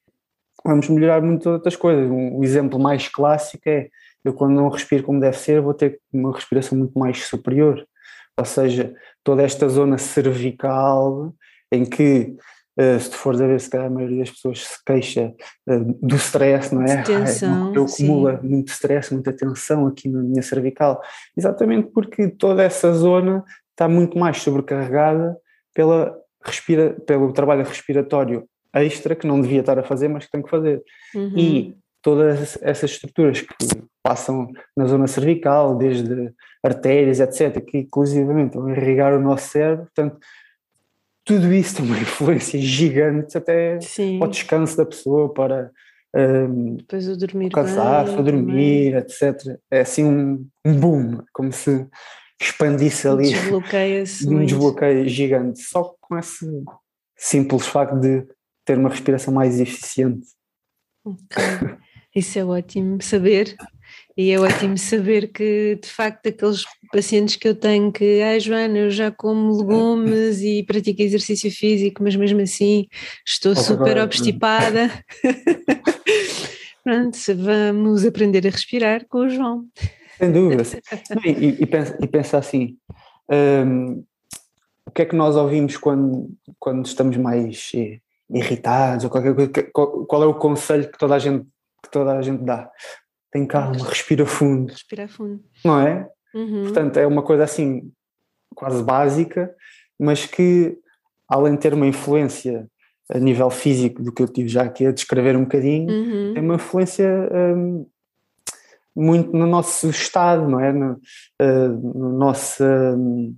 vamos 0.63 0.88
melhorar 0.88 1.22
muito 1.22 1.50
outras 1.50 1.75
coisas. 1.75 2.10
Um, 2.10 2.38
um, 2.38 2.43
exemplo 2.46 2.79
mais 2.79 3.10
clássico 3.10 3.67
é 3.67 3.89
eu 4.24 4.34
quando 4.34 4.53
não 4.53 4.70
respiro 4.70 5.03
como 5.03 5.20
deve 5.20 5.36
ser, 5.36 5.60
vou 5.60 5.74
ter 5.74 6.00
uma 6.13 6.32
respiração 6.32 6.77
muito 6.77 6.98
mais 6.98 7.25
superior. 7.25 7.86
Ou 8.38 8.46
seja, 8.46 8.96
toda 9.22 9.43
esta 9.43 9.67
zona 9.67 9.98
cervical 9.98 11.36
em 11.70 11.84
que 11.84 12.38
Uh, 12.80 13.00
se 13.00 13.10
tu 13.12 13.18
fores 13.18 13.39
a 13.39 13.46
ver, 13.46 13.60
se 13.60 13.70
calhar 13.70 13.88
a 13.88 13.89
maioria 13.89 14.20
das 14.20 14.32
pessoas 14.32 14.63
se 14.63 14.84
queixa 14.84 15.34
uh, 15.68 15.98
do 16.01 16.15
stress, 16.15 16.74
não 16.74 16.82
é? 16.84 17.03
Tensão, 17.03 17.74
eu 17.74 17.86
acumula 17.86 18.39
sim. 18.42 18.48
muito 18.48 18.70
stress, 18.70 19.13
muita 19.13 19.32
tensão 19.32 19.86
aqui 19.86 20.10
na 20.10 20.22
minha 20.22 20.42
cervical, 20.42 21.01
exatamente 21.38 21.89
porque 21.94 22.30
toda 22.30 22.63
essa 22.63 22.92
zona 22.94 23.44
está 23.72 23.88
muito 23.88 24.18
mais 24.18 24.42
sobrecarregada 24.42 25.38
pela 25.74 26.18
respira, 26.44 26.96
pelo 27.06 27.32
trabalho 27.32 27.63
respiratório 27.63 28.48
extra 28.74 29.15
que 29.15 29.27
não 29.27 29.39
devia 29.39 29.60
estar 29.60 29.77
a 29.77 29.84
fazer, 29.84 30.08
mas 30.08 30.25
que 30.25 30.32
tem 30.32 30.42
que 30.42 30.50
fazer. 30.50 30.82
Uhum. 31.13 31.38
E 31.38 31.77
todas 32.01 32.58
essas 32.62 32.92
estruturas 32.92 33.42
que 33.42 33.56
passam 34.03 34.50
na 34.75 34.86
zona 34.86 35.08
cervical, 35.08 35.77
desde 35.77 36.34
artérias, 36.63 37.20
etc., 37.20 37.63
que 37.63 37.80
inclusivamente 37.80 38.58
vão 38.58 38.70
irrigar 38.70 39.13
o 39.13 39.22
nosso 39.22 39.50
cérebro, 39.50 39.86
portanto, 39.86 40.18
tudo 41.25 41.53
isso 41.53 41.77
tem 41.77 41.86
uma 41.86 41.98
influência 41.98 42.60
gigante 42.60 43.38
até 43.38 43.80
Sim. 43.82 44.20
para 44.20 44.27
o 44.27 44.32
descanso 44.32 44.77
da 44.77 44.86
pessoa, 44.86 45.34
para 45.34 45.72
um, 46.15 46.75
Depois 46.75 47.08
o 47.08 47.18
dormir 47.18 47.50
cansaço, 47.50 48.13
para 48.13 48.24
dormir, 48.24 48.92
também. 48.92 48.98
etc. 48.98 49.60
É 49.72 49.82
assim 49.82 50.03
um, 50.03 50.48
um 50.65 50.80
boom, 50.80 51.24
como 51.34 51.51
se 51.51 51.88
expandisse 52.39 53.08
ali 53.08 53.30
Desbloqueia-se 53.30 54.27
um 54.30 54.46
desbloqueio 54.46 55.08
gigante, 55.08 55.62
só 55.62 55.96
com 56.00 56.18
esse 56.18 56.46
simples 57.18 57.65
facto 57.65 58.00
de 58.00 58.27
ter 58.65 58.77
uma 58.77 58.89
respiração 58.89 59.34
mais 59.34 59.60
eficiente. 59.60 60.27
Okay. 61.03 61.77
Isso 62.15 62.38
é 62.38 62.46
ótimo 62.46 63.01
saber. 63.01 63.56
E 64.15 64.32
é 64.32 64.39
ótimo 64.39 64.77
saber 64.77 65.32
que, 65.32 65.79
de 65.82 65.89
facto, 65.89 66.27
aqueles 66.27 66.63
pacientes 66.91 67.36
que 67.36 67.48
eu 67.48 67.55
tenho 67.55 67.91
que, 67.91 68.22
ai 68.22 68.36
ah, 68.36 68.39
Joana, 68.39 68.77
eu 68.77 68.91
já 68.91 69.10
como 69.10 69.58
legumes 69.58 70.41
e 70.41 70.63
pratico 70.63 71.01
exercício 71.01 71.50
físico, 71.50 72.03
mas 72.03 72.15
mesmo 72.15 72.41
assim 72.41 72.88
estou 73.25 73.55
super 73.55 73.98
obstipada. 73.98 74.91
Pronto, 76.84 77.17
vamos 77.38 78.05
aprender 78.05 78.46
a 78.46 78.51
respirar 78.51 79.05
com 79.08 79.20
o 79.20 79.29
João. 79.29 79.65
Sem 80.17 80.32
dúvida. 80.32 80.63
e, 81.25 81.63
e, 81.63 81.65
pensa, 81.65 81.98
e 82.00 82.08
pensa 82.08 82.38
assim: 82.38 82.77
um, 83.32 84.03
o 84.86 84.91
que 84.91 85.01
é 85.01 85.05
que 85.05 85.15
nós 85.15 85.36
ouvimos 85.36 85.75
quando, 85.77 86.29
quando 86.60 86.86
estamos 86.86 87.17
mais 87.17 87.72
eh, 87.74 88.00
irritados 88.29 89.05
ou 89.05 89.10
qualquer 89.10 89.34
coisa? 89.34 89.51
Qual, 89.74 90.05
qual 90.05 90.24
é 90.24 90.25
o 90.27 90.36
conselho 90.36 90.91
que 90.91 91.00
toda 91.00 91.15
a 91.15 91.20
gente 91.20 91.48
que 91.84 91.91
toda 91.91 92.17
a 92.17 92.22
gente 92.22 92.43
dá. 92.43 92.72
Tem 93.34 93.48
calma, 93.48 93.84
respira 93.90 94.28
fundo. 94.28 94.72
Respira 94.72 95.08
fundo. 95.08 95.44
Não 95.66 95.80
é? 95.80 96.08
Uhum. 96.36 96.62
Portanto, 96.66 96.98
é 96.98 97.08
uma 97.08 97.24
coisa 97.24 97.44
assim, 97.44 97.92
quase 98.54 98.84
básica, 98.84 99.52
mas 100.00 100.28
que, 100.28 100.78
além 101.28 101.54
de 101.54 101.60
ter 101.60 101.74
uma 101.74 101.88
influência 101.88 102.68
a 103.12 103.18
nível 103.18 103.50
físico 103.50 104.04
do 104.04 104.12
que 104.12 104.22
eu 104.22 104.28
tive 104.28 104.48
já 104.48 104.62
aqui 104.62 104.86
a 104.86 104.92
descrever 104.92 105.36
um 105.36 105.46
bocadinho, 105.46 105.92
uhum. 105.92 106.34
tem 106.36 106.44
uma 106.44 106.56
influência 106.56 107.10
um, 107.58 107.88
muito 108.96 109.36
no 109.36 109.48
nosso 109.48 109.90
estado, 109.90 110.48
não 110.48 110.60
é? 110.60 110.72
No, 110.72 110.92
uh, 111.42 112.00
no 112.00 112.16
nosso. 112.16 112.63
Um, 112.63 113.36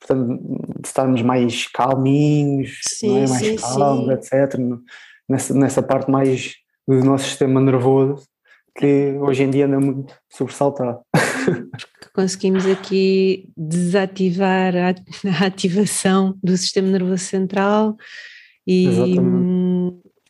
portanto, 0.00 0.80
estarmos 0.84 1.22
mais 1.22 1.68
calminhos, 1.68 2.80
sim, 2.82 3.18
é? 3.18 3.28
mais 3.28 3.46
sim, 3.46 3.54
calmos, 3.54 4.26
sim. 4.26 4.36
etc. 4.36 4.60
Nessa, 5.28 5.54
nessa 5.54 5.82
parte 5.82 6.10
mais 6.10 6.56
do 6.88 7.04
nosso 7.04 7.26
sistema 7.26 7.60
nervoso 7.60 8.26
que 8.76 9.12
hoje 9.18 9.42
em 9.42 9.50
dia 9.50 9.66
anda 9.66 9.80
muito 9.80 10.14
sobressaltado. 10.28 11.00
Porque 11.12 12.08
conseguimos 12.14 12.66
aqui 12.66 13.48
desativar 13.56 14.74
a, 14.76 15.46
ativação 15.46 16.38
do 16.42 16.56
sistema 16.56 16.88
nervoso 16.88 17.24
central 17.24 17.96
e, 18.66 18.86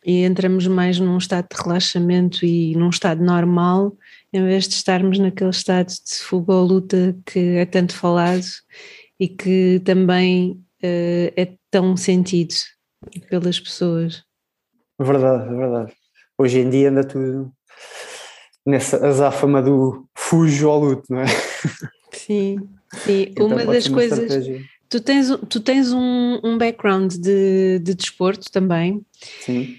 e, 0.05 0.23
entramos 0.23 0.67
mais 0.67 0.99
num 0.99 1.17
estado 1.17 1.47
de 1.51 1.61
relaxamento 1.61 2.45
e 2.45 2.75
num 2.75 2.89
estado 2.89 3.23
normal, 3.23 3.95
em 4.31 4.43
vez 4.43 4.67
de 4.67 4.75
estarmos 4.75 5.19
naquele 5.19 5.49
estado 5.49 5.87
de 5.87 6.15
fuga 6.21 6.53
ou 6.53 6.65
luta 6.65 7.15
que 7.25 7.39
é 7.39 7.65
tanto 7.65 7.93
falado 7.93 8.45
e 9.19 9.27
que 9.27 9.81
também 9.83 10.51
uh, 10.83 11.33
é 11.35 11.53
tão 11.69 11.97
sentido 11.97 12.53
pelas 13.29 13.59
pessoas. 13.59 14.23
Verdade, 14.99 15.49
verdade 15.55 15.93
hoje 16.39 16.59
em 16.59 16.69
dia 16.69 16.89
anda 16.89 17.03
tudo 17.03 17.51
nessa 18.69 19.05
azáfama 19.05 19.61
do 19.61 20.05
fujo 20.15 20.69
ao 20.69 20.79
luto, 20.79 21.03
não 21.09 21.21
é? 21.21 21.25
Sim, 22.11 22.59
sim. 23.03 23.27
Então 23.31 23.47
uma 23.47 23.65
das 23.65 23.87
coisas. 23.87 24.47
Tu 24.87 24.99
tens, 24.99 25.27
tu 25.49 25.59
tens 25.59 25.91
um, 25.93 26.39
um 26.43 26.57
background 26.57 27.13
de, 27.13 27.79
de 27.79 27.93
desporto 27.93 28.51
também. 28.51 29.05
Sim. 29.41 29.75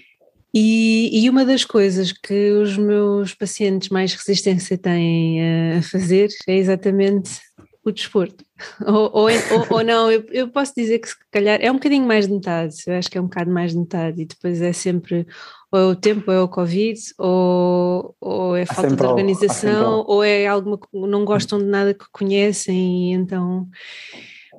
E, 0.53 1.09
e, 1.23 1.29
uma 1.29 1.45
das 1.45 1.63
coisas 1.63 2.11
que 2.11 2.51
os 2.51 2.77
meus 2.77 3.33
pacientes 3.33 3.87
mais 3.87 4.13
resistência 4.13 4.77
têm 4.77 5.77
a 5.77 5.81
fazer 5.81 6.29
é 6.45 6.57
exatamente 6.57 7.39
o 7.83 7.91
desporto. 7.91 8.45
Ou, 8.85 9.09
ou, 9.11 9.27
ou, 9.27 9.67
ou 9.77 9.83
não, 9.83 10.11
eu, 10.11 10.23
eu, 10.29 10.47
posso 10.47 10.73
dizer 10.75 10.99
que 10.99 11.09
se 11.09 11.15
calhar 11.31 11.57
é 11.61 11.71
um 11.71 11.75
bocadinho 11.75 12.05
mais 12.05 12.27
de 12.27 12.33
metade, 12.33 12.75
eu 12.85 12.93
acho 12.93 13.09
que 13.09 13.17
é 13.17 13.21
um 13.21 13.25
bocado 13.25 13.49
mais 13.49 13.71
de 13.71 13.79
metade, 13.79 14.21
e 14.21 14.25
depois 14.25 14.61
é 14.61 14.71
sempre 14.71 15.25
ou 15.71 15.79
é 15.79 15.85
o 15.85 15.95
tempo, 15.95 16.23
ou 16.27 16.33
é 16.33 16.41
o 16.41 16.47
Covid, 16.47 16.99
ou, 17.17 18.15
ou 18.19 18.55
é 18.55 18.65
falta 18.65 18.95
de 18.95 19.03
organização, 19.03 20.03
ou 20.05 20.23
é 20.23 20.45
alguma 20.45 20.79
não 20.93 21.23
gostam 21.23 21.59
de 21.59 21.65
nada 21.65 21.93
que 21.93 22.05
conhecem, 22.11 23.11
e 23.11 23.13
então. 23.13 23.67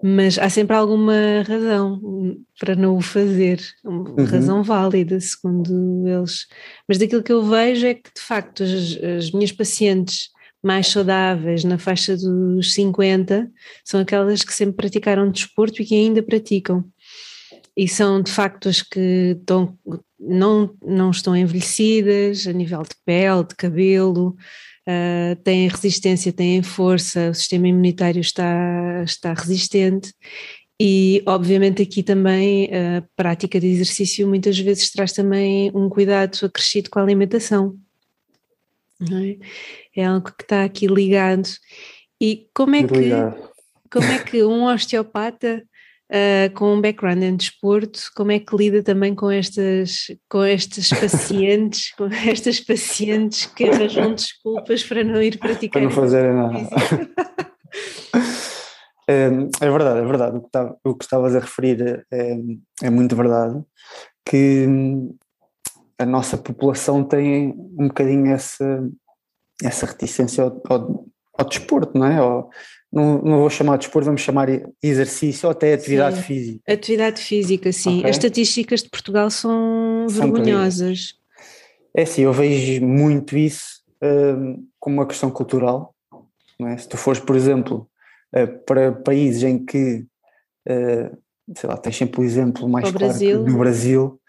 Mas 0.03 0.37
há 0.37 0.49
sempre 0.49 0.75
alguma 0.75 1.15
razão 1.47 2.01
para 2.59 2.75
não 2.75 2.97
o 2.97 3.01
fazer, 3.01 3.61
uma 3.85 4.11
uhum. 4.11 4.25
razão 4.25 4.63
válida, 4.63 5.21
segundo 5.21 6.09
eles. 6.09 6.47
Mas 6.89 6.99
daquilo 6.99 7.23
que 7.23 7.33
eu 7.33 7.45
vejo 7.45 7.87
é 7.87 7.95
que, 7.95 8.11
de 8.13 8.21
facto, 8.21 8.65
as, 8.65 8.99
as 9.19 9.31
minhas 9.31 9.53
pacientes 9.53 10.31
mais 10.63 10.89
saudáveis, 10.89 11.65
na 11.65 11.77
faixa 11.77 12.17
dos 12.17 12.75
50, 12.75 13.51
são 13.85 14.01
aquelas 14.01 14.43
que 14.45 14.55
sempre 14.55 14.77
praticaram 14.77 15.31
desporto 15.31 15.83
e 15.83 15.85
que 15.85 15.95
ainda 15.95 16.23
praticam. 16.23 16.85
E 17.77 17.89
são 17.89 18.21
de 18.21 18.31
facto 18.31 18.69
as 18.69 18.83
que 18.83 19.37
estão, 19.39 19.79
não, 20.19 20.75
não 20.85 21.11
estão 21.11 21.37
envelhecidas 21.37 22.47
a 22.47 22.53
nível 22.53 22.83
de 22.83 22.95
pele, 23.05 23.45
de 23.45 23.55
cabelo, 23.55 24.37
uh, 24.87 25.37
têm 25.43 25.69
resistência, 25.69 26.33
têm 26.33 26.63
força, 26.63 27.31
o 27.31 27.35
sistema 27.35 27.69
imunitário 27.69 28.21
está, 28.21 29.03
está 29.05 29.33
resistente 29.33 30.13
e, 30.85 31.23
obviamente, 31.27 31.81
aqui 31.81 32.03
também 32.03 32.69
a 32.75 33.05
prática 33.15 33.61
de 33.61 33.69
exercício 33.69 34.27
muitas 34.27 34.59
vezes 34.59 34.91
traz 34.91 35.13
também 35.13 35.71
um 35.73 35.89
cuidado 35.89 36.45
acrescido 36.45 36.91
com 36.91 36.99
a 36.99 37.03
alimentação. 37.03 37.79
É? 39.01 40.01
é? 40.01 40.05
algo 40.05 40.33
que 40.37 40.43
está 40.43 40.65
aqui 40.65 40.89
ligado. 40.89 41.49
E 42.21 42.49
como 42.53 42.75
é 42.75 42.83
que, 42.83 43.11
como 43.93 44.07
é 44.07 44.19
que 44.25 44.43
um 44.43 44.65
osteopata 44.65 45.63
uh, 46.11 46.53
com 46.55 46.75
um 46.75 46.81
background 46.81 47.23
em 47.23 47.37
desporto, 47.37 48.01
como 48.15 48.33
é 48.33 48.39
que 48.39 48.57
lida 48.57 48.83
também 48.83 49.15
com 49.15 49.31
estas, 49.31 50.07
com 50.29 50.43
estas 50.43 50.89
pacientes, 50.99 51.95
com 51.95 52.07
estas 52.07 52.61
pacientes 52.61 53.47
que 53.47 53.69
arranjam 53.69 54.15
desculpas 54.15 54.83
para 54.85 55.05
não 55.05 55.23
ir 55.23 55.39
praticar? 55.39 55.81
Para 55.81 55.83
não 55.83 55.91
fazerem 55.91 56.35
nada. 56.35 56.59
É, 59.09 59.27
é, 59.61 59.71
verdade, 59.71 60.01
é 60.01 60.05
verdade. 60.05 60.37
O 60.39 60.43
que, 60.43 60.51
tá, 60.51 60.75
o 60.85 60.95
que 60.95 61.05
estavas 61.05 61.37
a 61.37 61.41
referir 61.41 62.07
é, 62.11 62.37
é 62.83 62.91
muito 62.91 63.17
verdade. 63.17 63.63
Que 64.25 64.67
a 65.99 66.07
nossa 66.07 66.37
população 66.37 67.05
tem 67.05 67.51
um 67.79 67.89
bocadinho 67.89 68.33
essa, 68.33 68.89
essa 69.63 69.87
reticência 69.87 70.45
ao, 70.45 70.63
ao, 70.69 71.07
ao 71.39 71.49
desporto, 71.49 71.99
não 71.99 72.07
é? 72.07 72.19
Ao, 72.19 72.51
não, 72.93 73.23
não 73.23 73.39
vou 73.39 73.49
chamar 73.49 73.79
de 73.79 73.87
desporto, 73.87 74.05
vamos 74.05 74.21
chamar 74.21 74.49
exercício 74.83 75.47
ou 75.47 75.53
até 75.53 75.73
atividade 75.73 76.17
sim. 76.17 76.23
física. 76.23 76.73
Atividade 76.73 77.23
física, 77.23 77.73
sim. 77.73 77.99
Okay. 78.01 78.11
As 78.11 78.17
estatísticas 78.17 78.83
de 78.83 78.91
Portugal 78.91 79.31
são, 79.31 80.07
são 80.11 80.31
vergonhosas. 80.31 81.15
É 81.95 82.05
sim, 82.05 82.23
eu 82.23 82.33
vejo 82.33 82.85
muito 82.85 83.37
isso 83.37 83.83
uh, 84.03 84.63
como 84.79 84.97
uma 84.97 85.07
questão 85.07 85.31
cultural. 85.31 85.95
É? 86.61 86.77
Se 86.77 86.87
tu 86.87 86.99
fores, 86.99 87.21
por 87.21 87.35
exemplo, 87.35 87.89
uh, 88.37 88.59
para 88.67 88.93
países 88.93 89.43
em 89.43 89.65
que, 89.65 90.05
uh, 90.69 91.19
sei 91.57 91.69
lá, 91.69 91.79
tens 91.79 91.97
sempre 91.97 92.21
o 92.21 92.25
exemplo 92.25 92.69
mais 92.69 92.89
o 92.89 92.93
claro 92.93 93.07
Brasil. 93.07 93.45
do 93.45 93.57
Brasil. 93.57 94.21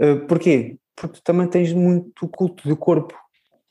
Uh, 0.00 0.26
porquê? 0.26 0.76
Porque 0.96 1.18
tu 1.18 1.22
também 1.22 1.46
tens 1.46 1.72
muito 1.72 2.26
culto 2.28 2.68
do 2.68 2.76
corpo. 2.76 3.14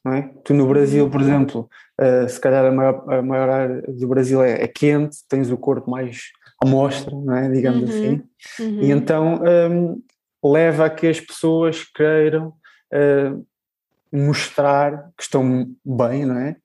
É? 0.08 0.30
Tu 0.44 0.54
no 0.54 0.68
Brasil, 0.68 1.10
por 1.10 1.20
exemplo, 1.20 1.70
uh, 2.00 2.30
se 2.30 2.40
calhar 2.40 2.64
a 2.66 2.72
maior, 2.72 3.04
a 3.12 3.22
maior 3.24 3.50
área 3.50 3.82
do 3.88 4.08
Brasil 4.08 4.44
é, 4.44 4.62
é, 4.62 4.68
quente, 4.68 5.18
tens 5.28 5.50
o 5.50 5.58
corpo 5.58 5.90
mais 5.90 6.26
à 6.64 6.68
mostra, 6.68 7.12
é? 7.40 7.50
digamos 7.50 7.90
uhum, 7.90 7.90
assim, 7.90 8.24
uhum. 8.60 8.84
e 8.84 8.92
então 8.92 9.42
um, 9.44 10.02
leva 10.48 10.86
a 10.86 10.90
que 10.92 11.08
as 11.08 11.20
pessoas 11.20 11.84
queiram 11.84 12.54
uh, 12.94 13.46
mostrar 14.16 15.10
que 15.18 15.24
estão 15.24 15.72
bem, 15.84 16.26
não 16.26 16.38
é? 16.38 16.56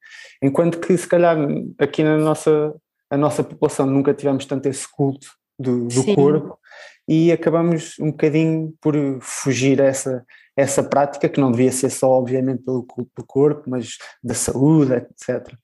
Enquanto 0.43 0.79
que 0.79 0.97
se 0.97 1.09
calhar 1.09 1.37
aqui 1.79 2.05
na 2.05 2.19
nossa, 2.19 2.75
a 3.09 3.17
nossa 3.17 3.43
população 3.43 3.87
nunca 3.87 4.13
tivemos 4.13 4.45
tanto 4.45 4.67
esse 4.67 4.87
culto 4.91 5.29
do, 5.59 5.89
do 5.89 6.15
corpo 6.15 6.59
e 7.09 7.33
acabamos 7.33 7.99
um 7.99 8.11
bocadinho 8.11 8.75
por 8.81 8.95
fugir 9.21 9.81
a 9.81 9.87
essa, 9.87 10.25
essa 10.61 10.83
prática 10.83 11.29
que 11.29 11.41
não 11.41 11.51
devia 11.51 11.73
ser 11.73 11.91
só, 11.91 12.11
obviamente, 12.11 12.63
pelo 12.63 12.87
do 12.97 13.27
corpo, 13.27 13.69
mas 13.69 13.97
da 14.23 14.35
saúde, 14.35 14.95
etc. 14.95 15.55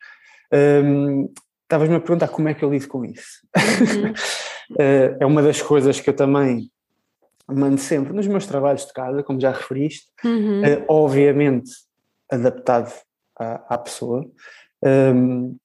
Um, 0.53 1.33
Estavas-me 1.62 1.97
a 1.97 2.00
perguntar 2.00 2.29
como 2.29 2.49
é 2.49 2.55
que 2.55 2.65
eu 2.65 2.71
lido 2.71 2.87
com 2.87 3.05
isso. 3.05 3.45
Uhum. 3.57 4.11
uh, 4.12 5.17
é 5.19 5.26
uma 5.26 5.43
das 5.43 5.61
coisas 5.61 5.99
que 5.99 6.09
eu 6.09 6.15
também 6.15 6.71
mando 7.49 7.78
sempre 7.78 8.13
nos 8.13 8.26
meus 8.28 8.47
trabalhos 8.47 8.87
de 8.87 8.93
casa, 8.93 9.23
como 9.25 9.41
já 9.41 9.50
referiste, 9.50 10.06
uhum. 10.25 10.61
uh, 10.61 10.85
obviamente 10.89 11.71
adaptado 12.30 12.93
à, 13.37 13.75
à 13.75 13.78
pessoa. 13.78 14.25
Um, 14.85 15.56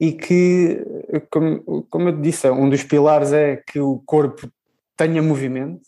e 0.00 0.12
que, 0.12 0.84
como, 1.30 1.84
como 1.90 2.08
eu 2.08 2.20
disse, 2.20 2.48
um 2.50 2.68
dos 2.68 2.82
pilares 2.82 3.32
é 3.32 3.56
que 3.56 3.80
o 3.80 4.02
corpo 4.04 4.48
tenha 4.96 5.22
movimento, 5.22 5.82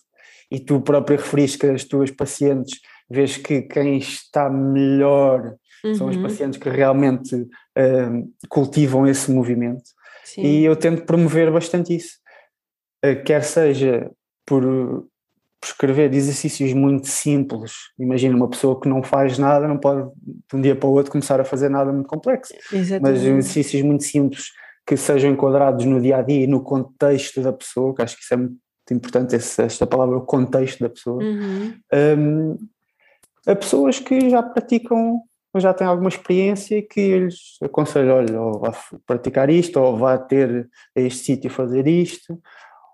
e 0.51 0.61
tu 0.61 0.81
próprio 0.81 1.17
referiste 1.17 1.59
que 1.59 1.67
as 1.67 1.85
tuas 1.85 2.11
pacientes, 2.11 2.81
vês 3.11 3.37
que 3.37 3.63
quem 3.63 3.99
está 3.99 4.49
melhor 4.49 5.55
uhum. 5.85 5.95
são 5.95 6.09
os 6.09 6.17
uhum. 6.17 6.23
pacientes 6.23 6.59
que 6.59 6.69
realmente 6.69 7.35
uh, 7.35 8.33
cultivam 8.49 9.07
esse 9.07 9.31
movimento. 9.31 9.85
Sim. 10.25 10.43
E 10.43 10.65
eu 10.65 10.75
tento 10.77 11.05
promover 11.05 11.51
bastante 11.53 11.95
isso. 11.95 12.19
Uh, 13.05 13.23
quer 13.25 13.43
seja 13.43 14.11
por 14.47 15.07
prescrever 15.61 16.13
exercícios 16.13 16.73
muito 16.75 17.09
simples. 17.09 17.73
Imagina 17.99 18.37
uma 18.37 18.49
pessoa 18.49 18.79
que 18.79 18.89
não 18.89 19.03
faz 19.03 19.39
nada, 19.39 19.67
não 19.67 19.79
pode 19.79 20.11
de 20.23 20.57
um 20.57 20.61
dia 20.61 20.77
para 20.77 20.89
o 20.89 20.93
outro 20.93 21.11
começar 21.11 21.41
a 21.41 21.45
fazer 21.45 21.71
nada 21.71 21.91
muito 21.91 22.07
complexo. 22.07 22.53
Exatamente. 22.71 23.03
Mas 23.03 23.23
exercícios 23.23 23.83
muito 23.83 24.05
simples 24.05 24.49
que 24.87 24.97
sejam 24.97 25.31
enquadrados 25.31 25.87
no 25.87 26.01
dia 26.01 26.19
a 26.19 26.23
dia 26.23 26.45
e 26.45 26.47
no 26.47 26.63
contexto 26.63 27.41
da 27.41 27.53
pessoa, 27.53 27.95
que 27.95 28.03
acho 28.03 28.17
que 28.17 28.23
isso 28.23 28.35
é 28.35 28.37
muito 28.37 28.57
importante 28.93 29.37
esse, 29.37 29.63
esta 29.63 29.87
palavra, 29.87 30.17
o 30.17 30.23
contexto 30.27 30.81
da 30.81 30.91
pessoa, 30.91 31.23
uhum. 31.23 31.75
um, 32.19 32.59
a 33.47 33.55
pessoas 33.55 33.99
que 33.99 34.29
já 34.29 34.43
praticam, 34.43 35.23
já 35.57 35.73
têm 35.73 35.87
alguma 35.87 36.09
experiência 36.09 36.83
que 36.83 37.01
eles 37.01 37.57
aconselham, 37.63 38.17
olha, 38.17 38.41
ou 38.41 38.59
vá 38.59 38.75
praticar 39.07 39.49
isto, 39.49 39.79
ou 39.79 39.97
vá 39.97 40.19
ter 40.19 40.69
a 40.97 41.01
este 41.01 41.25
sítio 41.25 41.51
fazer 41.51 41.87
isto, 41.87 42.39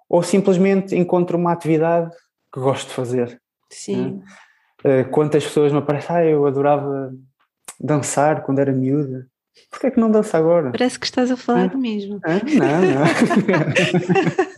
ou 0.09 0.23
simplesmente 0.23 0.95
encontra 0.95 1.37
uma 1.37 1.53
atividade 1.53 2.11
que 2.53 2.61
gosto 2.61 2.89
de 2.89 2.95
fazer. 2.95 3.41
Sim. 3.71 4.23
Né? 4.85 5.05
Quantas 5.05 5.45
pessoas 5.45 5.73
me 5.73 5.79
aparecem, 5.79 6.15
ah, 6.15 6.25
eu 6.25 6.47
adorava 6.47 7.13
dançar 7.79 8.43
quando 8.43 8.59
era 8.59 8.73
miúda. 8.73 9.27
Porquê 9.71 9.87
é 9.89 9.91
que 9.91 10.01
não 10.01 10.11
dança 10.11 10.37
agora? 10.37 10.71
Parece 10.71 10.99
que 10.99 11.07
estás 11.07 11.31
a 11.31 11.37
falar 11.37 11.69
do 11.69 11.79
mesmo. 11.79 12.21
Não, 12.25 12.81
não. 12.83 13.05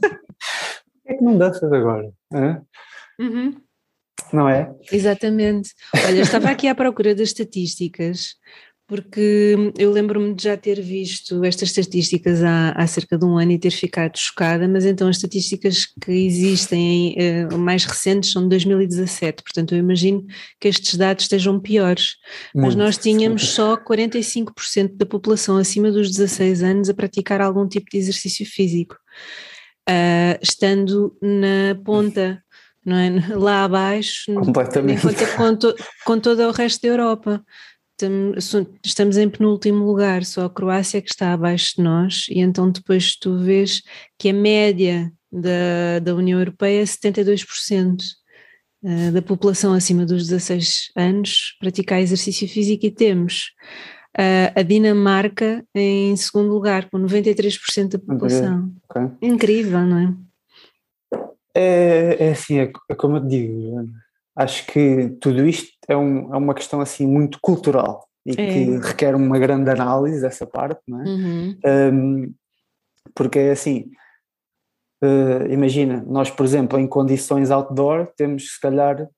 é 1.22 1.24
que 1.24 1.24
não 1.24 1.38
danças 1.38 1.72
agora? 1.72 2.12
Uhum. 3.18 3.56
Não 4.32 4.48
é? 4.48 4.74
Exatamente. 4.90 5.70
Olha, 6.06 6.20
estava 6.20 6.48
aqui 6.50 6.66
à 6.66 6.74
procura 6.74 7.14
das 7.14 7.28
estatísticas, 7.28 8.35
porque 8.88 9.56
eu 9.78 9.90
lembro-me 9.90 10.35
de 10.35 10.44
já 10.44 10.56
ter 10.56 10.80
visto 10.80 11.42
estas 11.44 11.70
estatísticas 11.70 12.42
há, 12.42 12.72
há, 12.72 12.87
cerca 12.87 13.16
de 13.16 13.24
um 13.24 13.38
ano 13.38 13.52
e 13.52 13.58
ter 13.58 13.70
ficado 13.70 14.18
chocada, 14.18 14.66
mas 14.68 14.85
então 14.85 15.08
as 15.08 15.16
estatísticas 15.16 15.87
que 15.87 16.12
existem 16.12 17.16
uh, 17.50 17.58
mais 17.58 17.85
recentes 17.85 18.32
são 18.32 18.42
de 18.42 18.50
2017, 18.50 19.42
portanto 19.42 19.74
eu 19.74 19.78
imagino 19.78 20.24
que 20.61 20.68
estes 20.68 20.96
dados 20.96 21.24
estejam 21.24 21.61
piores. 21.61 22.16
Muito. 22.54 22.66
Mas 22.66 22.74
nós 22.74 22.98
tínhamos 22.98 23.48
só 23.48 23.76
45% 23.76 24.96
da 24.96 25.06
população 25.06 25.56
acima 25.56 25.90
dos 25.90 26.11
16 26.11 26.62
anos 26.62 26.90
a 26.90 26.94
praticar 26.94 27.40
algum 27.40 27.66
tipo 27.66 27.87
de 27.90 27.98
exercício 27.98 28.44
físico 28.44 28.96
uh, 29.88 30.38
estando 30.40 31.16
na 31.21 31.75
ponta, 31.85 32.42
não 32.85 32.97
é? 32.97 33.11
lá 33.37 33.64
abaixo, 33.64 34.33
Completamente. 34.35 35.03
com, 35.37 35.57
to, 35.57 35.75
com 36.05 36.18
todo 36.18 36.42
o 36.42 36.53
resto 36.53 36.83
da 36.83 36.88
Europa. 36.88 37.45
Estamos 38.85 39.16
em 39.16 39.29
penúltimo 39.29 39.85
lugar, 39.85 40.25
só 40.25 40.47
a 40.47 40.51
Croácia 40.51 41.01
que 41.01 41.11
está 41.11 41.33
abaixo 41.33 41.75
de 41.77 41.83
nós, 41.83 42.27
e 42.29 42.40
então 42.40 42.68
depois 42.68 43.14
tu 43.14 43.38
vês 43.38 43.83
que 44.18 44.31
a 44.31 44.33
média 44.33 45.12
da, 45.31 46.01
da 46.03 46.14
União 46.14 46.38
Europeia 46.40 46.83
é 46.83 46.85
72% 46.85 48.03
ah, 48.85 49.12
da 49.12 49.23
população 49.23 49.73
acima 49.73 50.05
dos 50.05 50.27
16 50.27 50.90
anos 50.97 51.57
praticar 51.61 52.01
exercício 52.01 52.49
físico 52.49 52.85
e 52.85 52.90
temos 52.90 53.53
uh, 54.18 54.59
a 54.59 54.62
Dinamarca 54.62 55.64
em 55.75 56.14
segundo 56.16 56.53
lugar, 56.53 56.88
com 56.90 56.98
93% 56.98 57.90
da 57.90 57.98
população. 57.98 58.72
Okay. 58.88 59.11
Incrível, 59.20 59.81
não 59.81 59.98
é? 59.98 60.14
É, 61.55 62.29
é 62.29 62.31
assim, 62.31 62.59
é, 62.61 62.72
é 62.88 62.94
como 62.94 63.16
eu 63.16 63.20
digo, 63.20 63.87
acho 64.35 64.66
que 64.66 65.11
tudo 65.20 65.46
isto 65.46 65.70
é, 65.87 65.96
um, 65.96 66.35
é 66.35 66.38
uma 66.38 66.55
questão 66.55 66.81
assim 66.81 67.07
muito 67.07 67.38
cultural 67.40 68.09
e 68.25 68.33
é. 68.33 68.35
que 68.35 68.79
requer 68.79 69.14
uma 69.14 69.38
grande 69.38 69.70
análise 69.70 70.20
dessa 70.20 70.46
parte, 70.46 70.81
não 70.88 71.03
é? 71.03 71.05
Uhum. 71.05 71.59
Um, 71.66 72.35
porque 73.14 73.38
é 73.38 73.51
assim, 73.51 73.90
uh, 75.03 75.51
imagina, 75.51 76.03
nós 76.07 76.31
por 76.31 76.46
exemplo 76.46 76.79
em 76.79 76.87
condições 76.87 77.51
outdoor 77.51 78.07
temos 78.16 78.55
se 78.55 78.61
calhar 78.61 79.09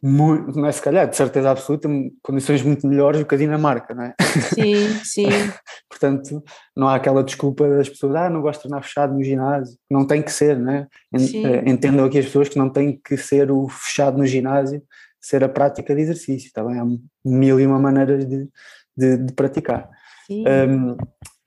muito, 0.00 0.56
não 0.56 0.68
é 0.68 0.72
se 0.72 0.80
calhar, 0.80 1.08
de 1.08 1.16
certeza 1.16 1.50
absoluta, 1.50 1.88
condições 2.22 2.62
muito 2.62 2.86
melhores 2.86 3.18
do 3.18 3.26
que 3.26 3.34
a 3.34 3.38
Dinamarca, 3.38 3.94
não 3.94 4.04
é? 4.04 4.14
Sim, 4.54 4.88
sim. 5.02 5.26
Portanto, 5.90 6.42
não 6.76 6.88
há 6.88 6.94
aquela 6.94 7.24
desculpa 7.24 7.68
das 7.68 7.88
pessoas, 7.88 8.14
ah, 8.14 8.30
não 8.30 8.40
gosto 8.40 8.60
de 8.60 8.68
treinar 8.68 8.84
fechado 8.84 9.14
no 9.14 9.22
ginásio, 9.24 9.76
não 9.90 10.06
tem 10.06 10.22
que 10.22 10.30
ser, 10.30 10.56
não 10.56 10.72
é? 10.72 10.86
Eh, 11.12 11.68
entendam 11.68 12.04
aqui 12.04 12.18
as 12.18 12.26
pessoas 12.26 12.48
que 12.48 12.58
não 12.58 12.70
tem 12.70 13.00
que 13.04 13.16
ser 13.16 13.50
o 13.50 13.68
fechado 13.68 14.16
no 14.16 14.24
ginásio, 14.24 14.80
ser 15.20 15.42
a 15.42 15.48
prática 15.48 15.92
de 15.94 16.00
exercício, 16.00 16.46
está 16.46 16.62
bem? 16.62 16.78
Há 16.78 16.86
mil 17.24 17.58
e 17.58 17.66
uma 17.66 17.80
maneiras 17.80 18.24
de, 18.24 18.48
de, 18.96 19.16
de 19.16 19.32
praticar. 19.32 19.90
Um, 20.30 20.96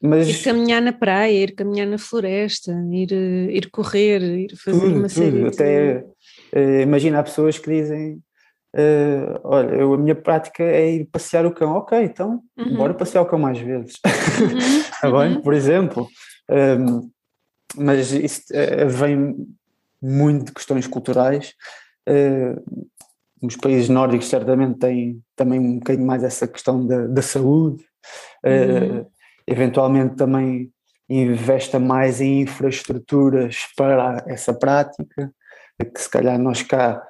mas... 0.01 0.27
Ir 0.27 0.43
caminhar 0.43 0.81
na 0.81 0.91
praia, 0.91 1.43
ir 1.43 1.55
caminhar 1.55 1.87
na 1.87 1.97
floresta, 1.97 2.73
ir, 2.91 3.13
ir 3.13 3.69
correr, 3.69 4.21
ir 4.21 4.57
fazer 4.57 4.79
tudo, 4.79 4.95
uma 4.97 5.07
série 5.07 5.31
tudo. 5.31 5.51
de... 5.51 5.55
Até, 5.55 6.05
uh, 6.53 6.81
imagina, 6.81 7.19
há 7.19 7.23
pessoas 7.23 7.57
que 7.57 7.69
dizem 7.69 8.19
uh, 8.75 9.39
olha, 9.43 9.75
eu, 9.75 9.93
a 9.93 9.97
minha 9.97 10.15
prática 10.15 10.63
é 10.63 10.95
ir 10.95 11.05
passear 11.05 11.45
o 11.45 11.53
cão. 11.53 11.73
Ok, 11.73 12.01
então 12.03 12.41
uhum. 12.57 12.77
bora 12.77 12.93
passear 12.93 13.21
o 13.21 13.25
cão 13.25 13.39
mais 13.39 13.59
vezes. 13.59 13.99
Uhum. 14.41 14.83
Tá 15.01 15.11
bem? 15.11 15.35
Uhum. 15.35 15.41
Por 15.41 15.53
exemplo. 15.53 16.07
Um, 16.49 17.09
mas 17.75 18.11
isso 18.11 18.41
uh, 18.51 18.89
vem 18.89 19.35
muito 20.01 20.45
de 20.45 20.51
questões 20.53 20.87
culturais. 20.87 21.53
Uh, 22.07 22.87
os 23.41 23.55
países 23.55 23.89
nórdicos 23.89 24.27
certamente 24.27 24.79
têm 24.79 25.21
também 25.35 25.59
um 25.59 25.79
bocadinho 25.79 26.05
mais 26.05 26.23
essa 26.23 26.47
questão 26.47 26.85
da, 26.85 27.07
da 27.07 27.21
saúde, 27.21 27.83
uhum. 28.45 29.01
uh, 29.01 29.11
eventualmente 29.47 30.15
também 30.15 30.71
investa 31.09 31.79
mais 31.79 32.21
em 32.21 32.41
infraestruturas 32.41 33.67
para 33.75 34.23
essa 34.27 34.53
prática, 34.53 35.33
que 35.93 36.01
se 36.01 36.09
calhar 36.09 36.37
nós 36.39 36.61
cá, 36.61 37.03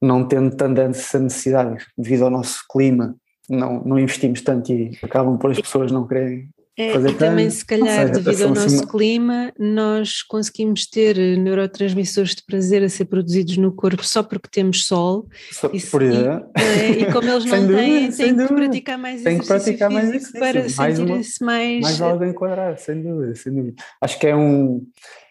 não 0.00 0.26
tendo 0.26 0.54
tanta 0.54 0.82
essa 0.82 1.18
necessidade 1.18 1.86
devido 1.96 2.24
ao 2.24 2.30
nosso 2.30 2.64
clima, 2.70 3.16
não, 3.48 3.82
não 3.84 3.98
investimos 3.98 4.40
tanto 4.40 4.72
e 4.72 4.98
acabam 5.02 5.38
por 5.38 5.50
as 5.50 5.60
pessoas 5.60 5.92
não 5.92 6.06
quererem 6.06 6.48
é, 6.78 6.94
e 6.94 7.14
também, 7.14 7.48
se 7.48 7.64
calhar, 7.64 8.06
seja, 8.06 8.20
devido 8.20 8.42
ao 8.42 8.48
nosso 8.50 8.68
cima... 8.68 8.86
clima, 8.86 9.52
nós 9.58 10.22
conseguimos 10.22 10.86
ter 10.86 11.16
neurotransmissores 11.38 12.34
de 12.34 12.44
prazer 12.44 12.82
a 12.82 12.88
ser 12.90 13.06
produzidos 13.06 13.56
no 13.56 13.72
corpo 13.72 14.04
só 14.04 14.22
porque 14.22 14.46
temos 14.50 14.84
sol. 14.84 15.26
Só, 15.52 15.70
e, 15.72 15.80
por 15.80 16.02
e, 16.02 16.14
é, 16.14 16.90
e 17.00 17.10
como 17.10 17.30
eles 17.30 17.46
não 17.48 17.66
têm, 17.66 18.12
têm 18.12 18.36
que 18.36 18.46
praticar 18.46 18.98
mais 18.98 19.22
tem 19.22 19.38
que 19.38 19.46
praticar 19.46 19.90
mais 19.90 20.08
exercício 20.08 20.38
para 20.38 20.68
sentirem-se 20.68 21.42
mais. 21.42 21.80
Mais 21.80 22.00
algo 22.02 22.24
a 22.24 22.28
enquadrar, 22.28 22.76
sem 22.76 23.00
dúvida, 23.00 23.34
sem 23.34 23.54
dúvida. 23.54 23.82
Acho 24.02 24.18
que 24.18 24.26
é 24.26 24.36
um. 24.36 24.86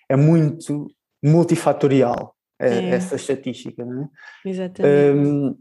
É 0.10 0.16
muito 0.16 0.88
multifatorial 1.24 2.35
é. 2.60 2.90
essa 2.90 3.16
estatística, 3.16 3.84
não 3.84 4.04
é? 4.04 4.50
Exatamente. 4.50 5.28
Um, 5.28 5.58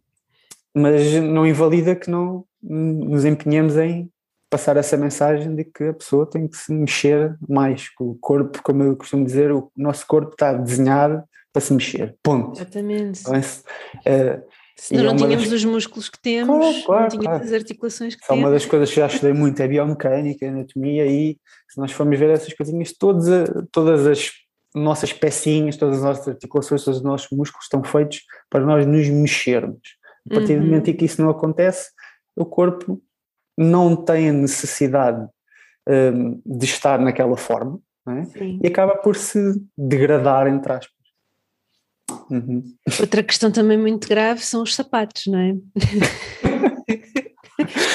mas 0.74 1.14
não 1.22 1.46
invalida 1.46 1.94
que 1.94 2.10
não 2.10 2.44
nos 2.62 3.24
empenhemos 3.24 3.76
em 3.76 4.10
passar 4.50 4.76
essa 4.76 4.96
mensagem 4.96 5.54
de 5.54 5.64
que 5.64 5.84
a 5.84 5.94
pessoa 5.94 6.28
tem 6.28 6.46
que 6.46 6.56
se 6.56 6.72
mexer 6.72 7.36
mais, 7.48 7.88
que 7.88 8.02
o 8.02 8.16
corpo, 8.20 8.60
como 8.62 8.82
eu 8.82 8.96
costumo 8.96 9.24
dizer, 9.24 9.52
o 9.52 9.70
nosso 9.76 10.06
corpo 10.06 10.32
está 10.32 10.52
desenhado 10.52 11.22
para 11.52 11.60
se 11.60 11.72
mexer, 11.72 12.16
ponto. 12.22 12.56
Exatamente. 12.56 13.20
Então, 13.20 13.34
é, 14.04 14.42
Senão 14.76 15.04
é 15.04 15.06
não 15.06 15.16
tínhamos 15.16 15.44
das... 15.44 15.52
os 15.60 15.64
músculos 15.64 16.08
que 16.08 16.20
temos, 16.20 16.58
claro, 16.58 16.84
claro, 16.84 17.02
não 17.02 17.08
tínhamos 17.08 17.26
claro. 17.26 17.44
as 17.44 17.52
articulações 17.52 18.14
que 18.14 18.20
Só 18.22 18.32
temos. 18.32 18.44
uma 18.44 18.50
das 18.50 18.66
coisas 18.66 18.90
que 18.90 18.96
já 18.96 19.06
estudei 19.06 19.32
muito 19.32 19.60
é 19.60 19.68
biomecânica, 19.68 20.48
anatomia 20.48 21.06
e 21.06 21.38
se 21.68 21.78
nós 21.78 21.92
formos 21.92 22.18
ver 22.18 22.30
essas 22.30 22.52
coisinhas, 22.52 22.92
todas, 22.92 23.48
todas 23.70 24.06
as 24.06 24.30
nossas 24.74 25.12
pecinhas, 25.12 25.76
todas 25.76 25.98
as 25.98 26.04
nossas 26.04 26.28
articulações, 26.28 26.84
todos 26.84 26.98
os 26.98 27.04
nossos 27.04 27.30
músculos 27.30 27.64
estão 27.64 27.82
feitos 27.84 28.22
para 28.50 28.64
nós 28.64 28.84
nos 28.86 29.08
mexermos. 29.08 29.96
A 30.30 30.34
partir 30.34 30.54
uhum. 30.54 30.60
do 30.60 30.66
momento 30.66 30.90
em 30.90 30.96
que 30.96 31.04
isso 31.04 31.22
não 31.22 31.30
acontece, 31.30 31.90
o 32.34 32.44
corpo 32.44 33.00
não 33.56 33.94
tem 33.94 34.30
a 34.30 34.32
necessidade 34.32 35.28
um, 35.88 36.40
de 36.44 36.64
estar 36.64 36.98
naquela 36.98 37.36
forma 37.36 37.78
é? 38.08 38.22
e 38.62 38.66
acaba 38.66 38.96
por 38.96 39.16
se 39.16 39.38
degradar, 39.76 40.46
entre 40.46 40.72
aspas. 40.72 40.94
Uhum. 42.30 42.62
Outra 43.00 43.22
questão 43.22 43.50
também 43.50 43.78
muito 43.78 44.08
grave 44.08 44.40
são 44.40 44.62
os 44.62 44.74
sapatos, 44.74 45.26
não 45.26 45.38
é? 45.38 45.54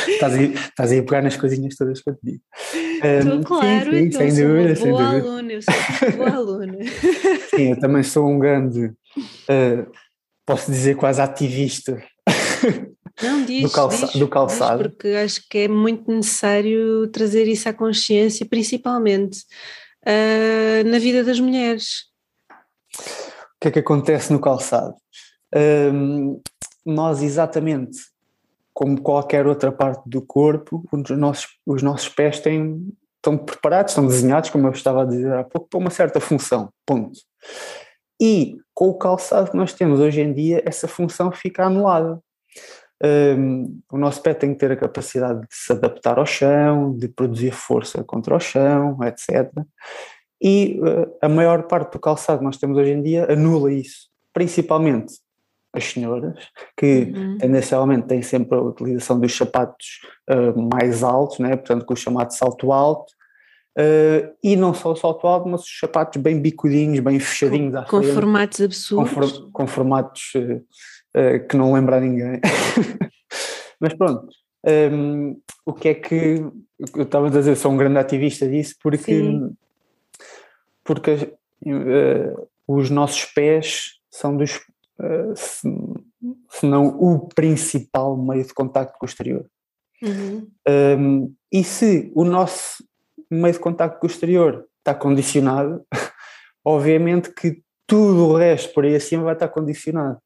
estás, 0.08 0.34
aí, 0.34 0.54
estás 0.54 0.92
aí 0.92 1.00
a 1.00 1.04
pegar 1.04 1.22
nas 1.22 1.38
coisinhas 1.38 1.76
todas 1.76 2.02
que 2.02 2.10
eu 2.10 2.16
te 2.16 2.20
digo. 2.24 2.44
Um, 3.04 3.44
claro, 3.44 3.92
sim, 3.92 4.12
sim, 4.12 4.32
sem 4.32 4.48
dúvida, 4.48 4.76
sem 4.76 4.92
boa 4.92 5.04
dúvida. 5.04 5.28
aluna, 5.30 5.54
eu 5.54 5.62
sou 5.62 6.12
boa 6.18 6.30
aluna. 6.36 6.78
Sim, 7.50 7.72
eu 7.72 7.80
também 7.80 8.04
sou 8.04 8.28
um 8.28 8.40
grande, 8.40 8.86
uh, 8.86 9.92
posso 10.46 10.72
dizer 10.72 10.96
quase 10.96 11.22
ativista 11.22 12.04
não, 13.22 13.44
diz, 13.46 13.64
do, 13.64 13.72
calça 13.72 14.08
diz, 14.08 14.16
do 14.16 14.28
calçado. 14.28 14.84
Diz 14.84 14.92
porque 14.92 15.08
acho 15.10 15.50
que 15.50 15.58
é 15.60 15.68
muito 15.68 16.12
necessário 16.12 17.08
trazer 17.08 17.48
isso 17.48 17.68
à 17.70 17.74
consciência, 17.74 18.46
principalmente 18.46 19.40
uh, 20.06 20.88
na 20.88 21.00
vida 21.00 21.24
das 21.24 21.40
mulheres. 21.40 22.06
O 22.98 23.62
que 23.62 23.68
é 23.68 23.72
que 23.72 23.80
acontece 23.80 24.32
no 24.32 24.40
calçado? 24.40 24.96
Um, 25.94 26.42
nós, 26.86 27.22
exatamente 27.22 27.98
como 28.80 29.02
qualquer 29.02 29.46
outra 29.46 29.74
parte 29.74 30.10
do 30.10 30.22
corpo, 30.22 30.86
os 30.90 31.10
nossos, 31.10 31.48
os 31.66 31.84
nossos 31.84 32.08
pés 32.08 32.40
têm, 32.40 32.88
estão 33.18 33.38
preparados, 33.38 33.92
estão 33.92 34.08
desenhados, 34.08 34.50
como 34.50 34.68
eu 34.68 34.72
estava 34.72 35.02
a 35.02 35.06
dizer 35.06 35.34
há 35.34 35.44
pouco, 35.44 35.68
para 35.68 35.80
uma 35.80 35.90
certa 35.90 36.22
função. 36.22 36.70
Ponto. 36.86 37.20
E 38.22 38.56
com 38.74 38.88
o 38.88 38.98
calçado 38.98 39.52
que 39.52 39.58
nós 39.58 39.74
temos 39.74 40.00
hoje 40.00 40.22
em 40.22 40.32
dia, 40.32 40.64
essa 40.66 40.88
função 40.88 41.30
fica 41.30 41.66
anulada. 41.66 42.22
Um, 43.04 43.82
o 43.92 43.98
nosso 43.98 44.22
pé 44.22 44.34
tem 44.34 44.54
que 44.54 44.60
ter 44.60 44.72
a 44.72 44.78
capacidade 44.78 45.42
de 45.42 45.48
se 45.52 45.74
adaptar 45.74 46.18
ao 46.18 46.26
chão, 46.26 46.96
de 46.96 47.10
produzir 47.10 47.52
força 47.52 48.02
contra 48.06 48.34
o 48.34 48.40
chão, 48.40 48.98
etc. 49.04 49.52
E 50.42 50.80
uh, 50.80 51.18
a 51.22 51.28
maior 51.28 51.64
parte 51.64 51.92
do 51.92 52.00
calçado 52.00 52.40
que 52.40 52.46
nós 52.46 52.56
temos 52.56 52.78
hoje 52.78 52.92
em 52.92 53.02
dia 53.02 53.30
anula 53.30 53.74
isso, 53.74 54.08
principalmente 54.34 55.16
as 55.80 55.92
senhoras, 55.92 56.34
que 56.78 57.12
uhum. 57.16 57.38
tendencialmente 57.38 58.08
têm 58.08 58.22
sempre 58.22 58.58
a 58.58 58.62
utilização 58.62 59.20
dos 59.20 59.36
sapatos 59.36 60.02
uh, 60.30 60.70
mais 60.74 61.04
altos, 61.04 61.40
né? 61.40 61.56
portanto 61.56 61.86
com 61.86 61.94
o 61.94 61.98
chamado 61.98 62.32
salto 62.32 62.72
alto, 62.72 63.12
uh, 63.78 64.32
e 64.44 64.56
não 64.56 64.74
só 64.74 64.92
o 64.92 64.96
salto 64.96 65.26
alto, 65.26 65.50
mas 65.50 65.62
os 65.62 65.80
sapatos 65.80 66.22
bem 66.22 66.40
bicudinhos, 66.40 67.00
bem 67.00 67.20
fechadinhos 67.20 67.86
com, 67.90 68.02
frente. 68.02 68.14
Formatos 68.14 68.62
absurdos. 68.62 69.14
Com, 69.14 69.22
for, 69.22 69.52
com 69.52 69.68
formatos 69.68 70.34
uh, 70.36 71.48
que 71.48 71.58
não 71.58 71.74
lembra 71.74 71.98
a 71.98 72.02
ninguém. 72.02 72.40
Mas 73.80 73.94
pronto, 73.94 74.28
um, 74.66 74.70
ehm, 74.70 75.36
o 75.66 75.74
que 75.74 75.88
é 75.88 75.94
que 75.94 76.44
eu 76.96 77.04
estava 77.04 77.28
a 77.28 77.30
dizer, 77.30 77.56
sou 77.56 77.72
um 77.72 77.78
grande 77.78 77.98
ativista 77.98 78.48
disso 78.48 78.76
porque, 78.82 79.22
porque 80.84 81.34
uh, 81.66 82.50
os 82.68 82.90
nossos 82.90 83.26
pés 83.26 84.00
são 84.10 84.36
dos, 84.36 84.60
se, 85.36 85.68
se, 86.50 86.66
não 86.66 86.88
o 86.88 87.28
principal 87.30 88.18
meio 88.18 88.44
de 88.44 88.54
contacto 88.54 88.98
com 89.00 89.06
o 89.06 89.10
exterior. 89.10 89.46
Uhum. 90.02 90.38
Um, 90.38 90.52
ehm, 90.68 91.28
e 91.52 91.64
se 91.64 92.12
o 92.16 92.24
nosso 92.24 92.84
meio 93.30 93.54
de 93.54 93.60
contacto 93.60 94.00
com 94.00 94.08
o 94.08 94.10
exterior 94.10 94.66
está 94.80 94.94
condicionado, 94.94 95.84
obviamente 96.66 97.34
que 97.34 97.62
tudo 97.88 98.28
o 98.28 98.38
resto 98.38 98.74
por 98.74 98.86
aí 98.86 98.96
acima 98.96 99.24
vai 99.24 99.34
estar 99.34 99.48
condicionado. 99.48 100.20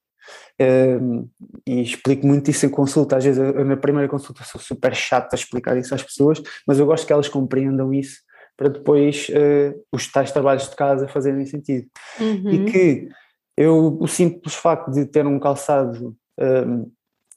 Um, 0.60 1.28
e 1.68 1.82
explico 1.82 2.26
muito 2.26 2.50
isso 2.50 2.66
em 2.66 2.70
consulta. 2.70 3.18
Às 3.18 3.26
vezes, 3.26 3.40
eu, 3.40 3.66
na 3.66 3.78
primeira 3.78 4.08
consulta, 4.08 4.44
sou 4.44 4.60
super 4.60 4.96
chato 4.96 5.34
a 5.34 5.36
explicar 5.36 5.78
isso 5.78 5.94
às 5.94 6.04
pessoas, 6.04 6.42
mas 6.68 6.80
eu 6.80 6.86
gosto 6.86 7.06
que 7.06 7.14
elas 7.14 7.28
compreendam 7.28 7.94
isso 7.94 8.22
para 8.56 8.70
depois 8.70 9.28
uh, 9.30 9.84
os 9.92 10.12
tais 10.12 10.32
trabalhos 10.32 10.70
de 10.70 10.76
casa 10.76 11.08
fazerem 11.08 11.46
sentido. 11.46 11.88
Uhum. 12.20 12.50
E 12.50 12.72
que 12.72 13.10
eu, 13.58 13.98
o 14.00 14.08
simples 14.08 14.56
facto 14.56 14.92
de 14.92 15.06
ter 15.06 15.26
um 15.26 15.40
calçado 15.40 16.16
um, 16.40 16.92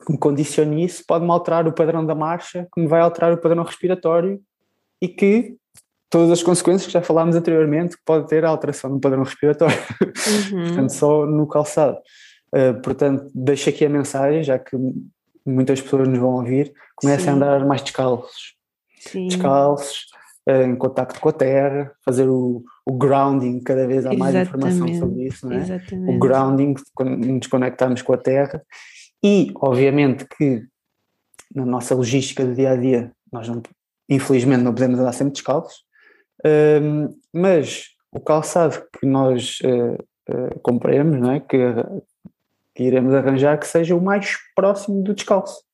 que 0.05 0.13
me 0.13 0.19
condicione 0.19 0.85
isso 0.85 1.05
pode-me 1.07 1.31
alterar 1.31 1.67
o 1.67 1.73
padrão 1.73 2.05
da 2.05 2.15
marcha, 2.15 2.67
que 2.73 2.81
me 2.81 2.87
vai 2.87 3.01
alterar 3.01 3.33
o 3.33 3.39
padrão 3.39 3.65
respiratório 3.65 4.41
e 5.01 5.09
que 5.09 5.57
todas 6.11 6.31
as 6.31 6.43
consequências 6.43 6.87
que 6.87 6.93
já 6.93 7.03
falámos 7.03 7.37
anteriormente, 7.37 7.97
pode 8.05 8.29
ter 8.29 8.45
a 8.45 8.49
alteração 8.49 8.91
no 8.91 9.01
padrão 9.01 9.23
respiratório. 9.23 9.77
Uhum. 10.53 10.67
Portanto, 10.69 10.91
só 10.91 11.27
no 11.27 11.47
calçado. 11.47 11.99
Uh, 12.55 12.81
portanto, 12.81 13.29
deixo 13.35 13.69
aqui 13.69 13.85
a 13.85 13.89
mensagem, 13.89 14.43
já 14.43 14.59
que 14.59 14.77
muitas 15.45 15.81
pessoas 15.81 16.09
nos 16.09 16.19
vão 16.19 16.37
ouvir, 16.37 16.73
comecem 16.95 17.25
Sim. 17.25 17.31
a 17.31 17.35
andar 17.35 17.67
mais 17.67 17.83
descalços. 17.83 18.55
Sim. 19.01 19.29
Descalços, 19.29 20.07
em 20.49 20.77
contacto 20.77 21.21
com 21.21 21.29
a 21.29 21.33
terra, 21.33 21.93
fazer 22.05 22.29
o, 22.29 22.63
o 22.85 22.93
grounding, 22.93 23.61
cada 23.61 23.87
vez 23.87 24.07
há 24.07 24.13
mais 24.13 24.35
Exatamente. 24.35 24.75
informação 24.75 25.01
sobre 25.01 25.25
isso, 25.27 25.47
não 25.49 25.57
é? 25.57 25.61
Exatamente. 25.61 26.17
O 26.17 26.19
grounding, 26.19 26.75
quando 26.95 27.27
nos 27.27 27.47
conectarmos 27.47 28.03
com 28.03 28.13
a 28.13 28.19
terra. 28.19 28.63
E, 29.25 29.53
obviamente, 29.57 30.25
que 30.25 30.65
na 31.55 31.65
nossa 31.65 31.95
logística 31.95 32.45
do 32.45 32.55
dia 32.55 32.71
a 32.71 32.77
dia, 32.77 33.13
nós 33.33 33.49
não, 33.49 33.63
infelizmente 34.09 34.63
não 34.63 34.73
podemos 34.75 35.01
andar 35.01 35.13
sempre 35.13 35.33
descalços, 35.33 35.79
uh, 36.45 37.17
mas 37.33 37.87
o 38.13 38.21
calçado 38.21 38.85
que 38.99 39.07
nós 39.07 39.59
uh, 39.65 39.95
uh, 40.33 40.61
compremos, 40.61 41.19
não 41.19 41.33
é? 41.33 41.41
que 41.41 41.57
que 42.77 42.83
iremos 42.83 43.15
arranjar 43.15 43.59
que 43.59 43.67
seja 43.67 43.97
o 43.97 44.01
mais 44.03 44.37
próximo 44.55 45.03
do 45.03 45.15
descalço. 45.15 45.65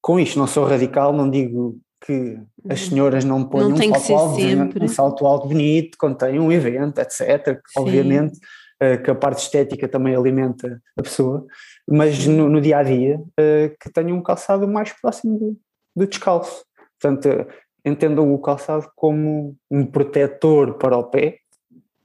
Com 0.00 0.20
isto, 0.20 0.38
não 0.38 0.46
sou 0.46 0.64
radical, 0.64 1.12
não 1.12 1.28
digo 1.28 1.76
que 2.04 2.38
as 2.68 2.80
senhoras 2.80 3.24
não 3.24 3.44
ponham 3.44 3.70
não 3.70 3.76
um, 3.76 3.94
salto 3.94 4.14
alto, 4.14 4.84
um 4.84 4.88
salto 4.88 5.26
alto 5.26 5.48
bonito 5.48 5.96
quando 5.98 6.18
têm 6.18 6.38
um 6.38 6.52
evento, 6.52 6.98
etc. 7.00 7.60
Obviamente 7.76 8.38
uh, 8.82 9.02
que 9.02 9.10
a 9.10 9.14
parte 9.14 9.38
estética 9.40 9.88
também 9.88 10.14
alimenta 10.14 10.82
a 10.98 11.02
pessoa, 11.02 11.46
mas 11.88 12.26
no, 12.26 12.48
no 12.48 12.60
dia 12.60 12.78
a 12.78 12.82
dia 12.82 13.18
uh, 13.18 13.76
que 13.80 13.90
tenham 13.90 14.18
um 14.18 14.22
calçado 14.22 14.68
mais 14.68 14.92
próximo 14.92 15.38
do, 15.38 15.58
do, 15.96 16.06
descalço. 16.06 16.50
de 16.50 16.60
descalço. 16.60 16.64
Portanto, 17.00 17.50
entendam 17.84 18.34
o 18.34 18.38
calçado 18.38 18.90
como 18.94 19.56
um 19.70 19.86
protetor 19.86 20.74
para 20.74 20.98
o 20.98 21.04
pé 21.04 21.38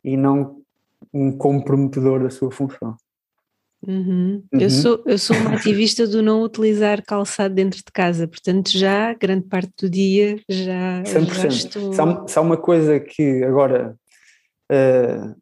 e 0.03 0.15
não 0.15 0.61
um 1.13 1.31
comprometedor 1.31 2.23
da 2.23 2.29
sua 2.29 2.51
função. 2.51 2.95
Uhum. 3.87 4.43
Uhum. 4.51 4.59
Eu, 4.59 4.69
sou, 4.69 5.01
eu 5.05 5.17
sou 5.17 5.35
uma 5.37 5.55
ativista 5.55 6.05
do 6.05 6.21
não 6.21 6.43
utilizar 6.43 7.03
calçado 7.03 7.53
dentro 7.53 7.77
de 7.77 7.91
casa, 7.91 8.27
portanto, 8.27 8.69
já 8.71 9.13
grande 9.13 9.47
parte 9.47 9.71
do 9.81 9.89
dia 9.89 10.37
já, 10.49 11.03
100%. 11.03 11.33
já 11.33 11.47
estou. 11.47 11.93
Se 12.27 12.37
há, 12.37 12.41
uma 12.41 12.57
coisa 12.57 12.99
que 12.99 13.43
agora, 13.43 13.95
uh, 14.71 15.35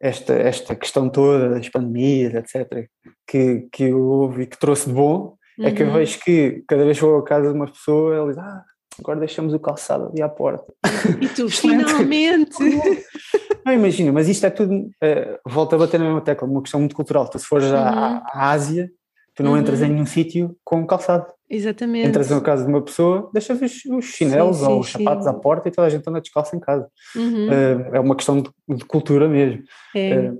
esta, 0.00 0.32
esta 0.34 0.76
questão 0.76 1.08
toda 1.08 1.50
das 1.50 1.68
pandemias, 1.68 2.34
etc., 2.34 2.88
que, 3.26 3.68
que 3.72 3.92
houve 3.92 4.42
e 4.42 4.46
que 4.46 4.58
trouxe 4.58 4.86
de 4.86 4.94
bom, 4.94 5.36
uhum. 5.58 5.66
é 5.66 5.72
que 5.72 5.82
eu 5.82 5.88
uhum. 5.88 5.94
vejo 5.94 6.20
que 6.20 6.62
cada 6.68 6.84
vez 6.84 6.98
que 6.98 7.04
vou 7.04 7.18
à 7.18 7.24
casa 7.24 7.48
de 7.48 7.54
uma 7.54 7.66
pessoa, 7.66 8.14
ela 8.14 8.28
diz: 8.28 8.38
Ah, 8.38 8.64
agora 9.00 9.18
deixamos 9.18 9.52
o 9.52 9.58
calçado 9.58 10.06
ali 10.06 10.22
à 10.22 10.28
porta. 10.28 10.72
E 11.20 11.28
tu, 11.28 11.48
finalmente! 11.50 12.58
Não, 13.64 13.72
imagina, 13.72 14.12
mas 14.12 14.28
isto 14.28 14.44
é 14.46 14.50
tudo. 14.50 14.74
Uh, 14.74 15.38
volta 15.46 15.76
a 15.76 15.78
bater 15.78 15.98
na 15.98 16.06
mesma 16.06 16.20
tecla, 16.20 16.48
uma 16.48 16.62
questão 16.62 16.80
muito 16.80 16.96
cultural. 16.96 17.28
Tu, 17.28 17.38
se 17.38 17.46
fores 17.46 17.66
uhum. 17.66 17.76
à, 17.76 18.22
à, 18.32 18.50
Ásia, 18.50 18.90
tu 19.34 19.42
não 19.42 19.52
uhum. 19.52 19.58
entras 19.58 19.80
em 19.82 19.88
nenhum 19.88 20.06
sítio 20.06 20.56
com 20.64 20.86
calçado. 20.86 21.26
Exatamente. 21.48 22.08
Entras 22.08 22.30
na 22.30 22.40
casa 22.40 22.64
de 22.64 22.70
uma 22.70 22.82
pessoa, 22.82 23.30
deixas 23.32 23.60
os, 23.60 23.84
os 23.84 24.04
chinelos 24.06 24.56
sim, 24.56 24.64
sim, 24.64 24.70
ou 24.70 24.80
os 24.80 24.90
sapatos 24.90 25.24
sim. 25.24 25.30
à 25.30 25.34
porta 25.34 25.68
e 25.68 25.72
toda 25.72 25.86
a 25.86 25.90
gente 25.90 26.08
anda 26.08 26.20
descalço 26.20 26.56
em 26.56 26.60
casa. 26.60 26.88
Uhum. 27.14 27.48
Uh, 27.48 27.94
é 27.94 28.00
uma 28.00 28.16
questão 28.16 28.40
de, 28.40 28.50
de 28.68 28.84
cultura 28.84 29.28
mesmo. 29.28 29.62
É. 29.94 30.30
Uh, 30.30 30.38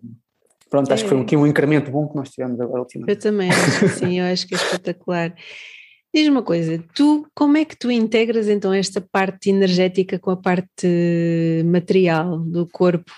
pronto, 0.71 0.91
é. 0.91 0.95
acho 0.95 1.05
que 1.05 1.11
foi 1.11 1.21
aqui 1.21 1.37
um 1.37 1.47
incremento 1.47 1.91
bom 1.91 2.09
que 2.09 2.17
nós 2.17 2.31
tivemos 2.31 2.59
agora 2.61 2.81
ultimamente. 2.81 3.17
Eu 3.17 3.21
também 3.21 3.51
acho 3.51 3.89
sim, 3.89 4.19
eu 4.21 4.33
acho 4.33 4.47
que 4.47 4.55
é 4.55 4.59
espetacular. 4.59 5.35
Diz 6.15 6.29
uma 6.29 6.43
coisa, 6.43 6.83
tu 6.95 7.27
como 7.35 7.57
é 7.57 7.65
que 7.65 7.77
tu 7.77 7.91
integras 7.91 8.47
então 8.49 8.73
esta 8.73 9.01
parte 9.01 9.49
energética 9.49 10.19
com 10.19 10.31
a 10.31 10.37
parte 10.37 11.63
material 11.65 12.39
do 12.39 12.67
corpo? 12.67 13.11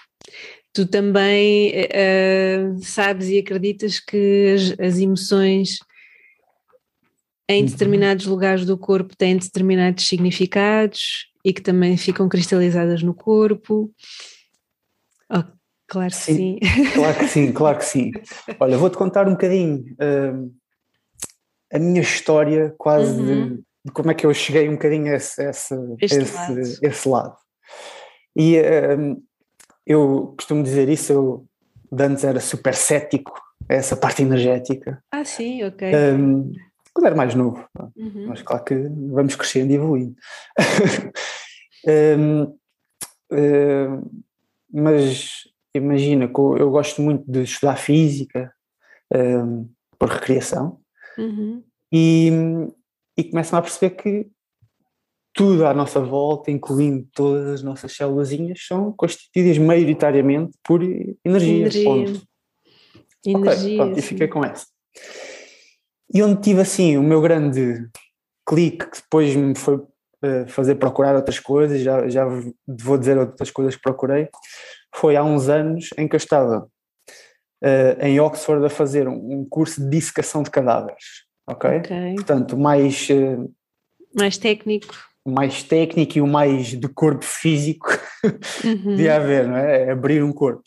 Tu 0.72 0.86
também 0.86 1.72
uh, 1.72 2.78
sabes 2.82 3.28
e 3.28 3.38
acreditas 3.38 3.98
que 3.98 4.54
as, 4.54 4.86
as 4.86 4.98
emoções 4.98 5.78
em 7.48 7.62
uhum. 7.62 7.68
determinados 7.68 8.26
lugares 8.26 8.64
do 8.64 8.78
corpo 8.78 9.16
têm 9.16 9.36
determinados 9.36 10.06
significados 10.06 11.26
e 11.44 11.52
que 11.52 11.60
também 11.60 11.96
ficam 11.96 12.28
cristalizadas 12.28 13.02
no 13.02 13.12
corpo? 13.12 13.92
Oh, 15.30 15.42
claro 15.86 16.10
que 16.10 16.16
sim, 16.16 16.58
sim. 16.62 16.92
Claro 16.94 17.18
que 17.18 17.28
sim, 17.28 17.52
claro 17.52 17.78
que 17.78 17.84
sim. 17.84 18.12
Olha, 18.58 18.78
vou-te 18.78 18.96
contar 18.96 19.28
um 19.28 19.32
bocadinho. 19.32 19.84
Uh, 19.94 20.54
a 21.74 21.78
minha 21.78 22.00
história 22.00 22.74
quase 22.78 23.20
uhum. 23.20 23.26
de, 23.26 23.64
de, 23.84 23.92
como 23.92 24.10
é 24.10 24.14
que 24.14 24.24
eu 24.24 24.32
cheguei 24.32 24.68
um 24.68 24.74
bocadinho 24.74 25.12
a 25.12 25.16
esse, 25.16 25.42
esse, 25.42 25.74
lado. 25.74 26.60
esse 26.60 27.08
lado. 27.08 27.36
E 28.36 28.56
um, 28.98 29.22
eu 29.86 30.34
costumo 30.36 30.62
dizer 30.62 30.88
isso, 30.88 31.12
eu 31.12 31.46
de 31.90 32.04
antes 32.04 32.24
era 32.24 32.40
super 32.40 32.74
cético 32.74 33.32
a 33.68 33.74
essa 33.74 33.96
parte 33.96 34.22
energética. 34.22 35.02
Ah, 35.10 35.24
sim, 35.24 35.64
ok. 35.64 35.90
Um, 35.94 36.52
quando 36.92 37.06
era 37.06 37.16
mais 37.16 37.34
novo, 37.34 37.66
uhum. 37.96 38.26
mas 38.28 38.42
claro 38.42 38.64
que 38.64 38.74
vamos 38.74 39.34
crescendo 39.34 39.72
e 39.72 39.74
evoluindo. 39.74 40.14
um, 42.18 42.56
um, 43.32 44.10
mas 44.72 45.44
imagina, 45.74 46.24
eu 46.24 46.70
gosto 46.70 47.02
muito 47.02 47.24
de 47.26 47.42
estudar 47.42 47.76
física 47.76 48.52
um, 49.12 49.68
por 49.98 50.08
recreação, 50.08 50.80
Uhum. 51.18 51.62
E, 51.92 52.30
e 53.16 53.24
começam 53.24 53.58
a 53.58 53.62
perceber 53.62 53.90
que 53.90 54.26
tudo 55.34 55.66
à 55.66 55.74
nossa 55.74 56.00
volta, 56.00 56.50
incluindo 56.50 57.06
todas 57.12 57.54
as 57.54 57.62
nossas 57.62 57.92
células, 57.92 58.30
são 58.56 58.92
constituídas 58.92 59.58
maioritariamente 59.58 60.56
por 60.62 60.80
energia. 60.82 61.16
Energia. 61.24 61.84
Ponto. 61.84 62.22
energia 63.26 63.52
okay, 63.52 63.76
pronto, 63.76 63.98
e 63.98 64.02
fiquei 64.02 64.28
com 64.28 64.44
essa. 64.44 64.66
E 66.12 66.22
onde 66.22 66.40
tive 66.40 66.60
assim 66.60 66.96
o 66.96 67.02
meu 67.02 67.20
grande 67.20 67.88
clique, 68.46 68.88
que 68.88 69.00
depois 69.02 69.34
me 69.34 69.56
foi 69.56 69.74
uh, 69.76 70.46
fazer 70.46 70.76
procurar 70.76 71.16
outras 71.16 71.40
coisas, 71.40 71.80
já, 71.80 72.08
já 72.08 72.24
vou 72.66 72.96
dizer 72.96 73.18
outras 73.18 73.50
coisas 73.50 73.74
que 73.74 73.82
procurei, 73.82 74.28
foi 74.94 75.16
há 75.16 75.24
uns 75.24 75.48
anos 75.48 75.90
em 75.98 76.06
que 76.06 76.14
eu 76.14 76.18
estava 76.18 76.70
uh, 77.64 78.04
em 78.04 78.20
Oxford 78.20 78.64
a 78.64 78.68
fazer 78.68 79.08
um, 79.08 79.40
um, 79.40 79.46
curso 79.48 79.80
de 79.80 79.88
dissecação 79.88 80.42
de 80.42 80.50
cadáveres. 80.50 81.24
Ok? 81.46 81.78
okay. 81.78 82.14
Portanto, 82.14 82.56
mais. 82.56 83.08
Uh, 83.08 83.50
mais 84.14 84.36
técnico. 84.36 84.94
Mais 85.26 85.62
técnico 85.62 86.18
e 86.18 86.20
o 86.20 86.26
mais 86.26 86.68
de 86.68 86.88
corpo 86.88 87.24
físico 87.24 87.88
uhum. 88.62 88.94
de 88.94 89.08
haver, 89.08 89.48
não 89.48 89.56
é? 89.56 89.90
Abrir 89.90 90.22
um 90.22 90.32
corpo. 90.32 90.62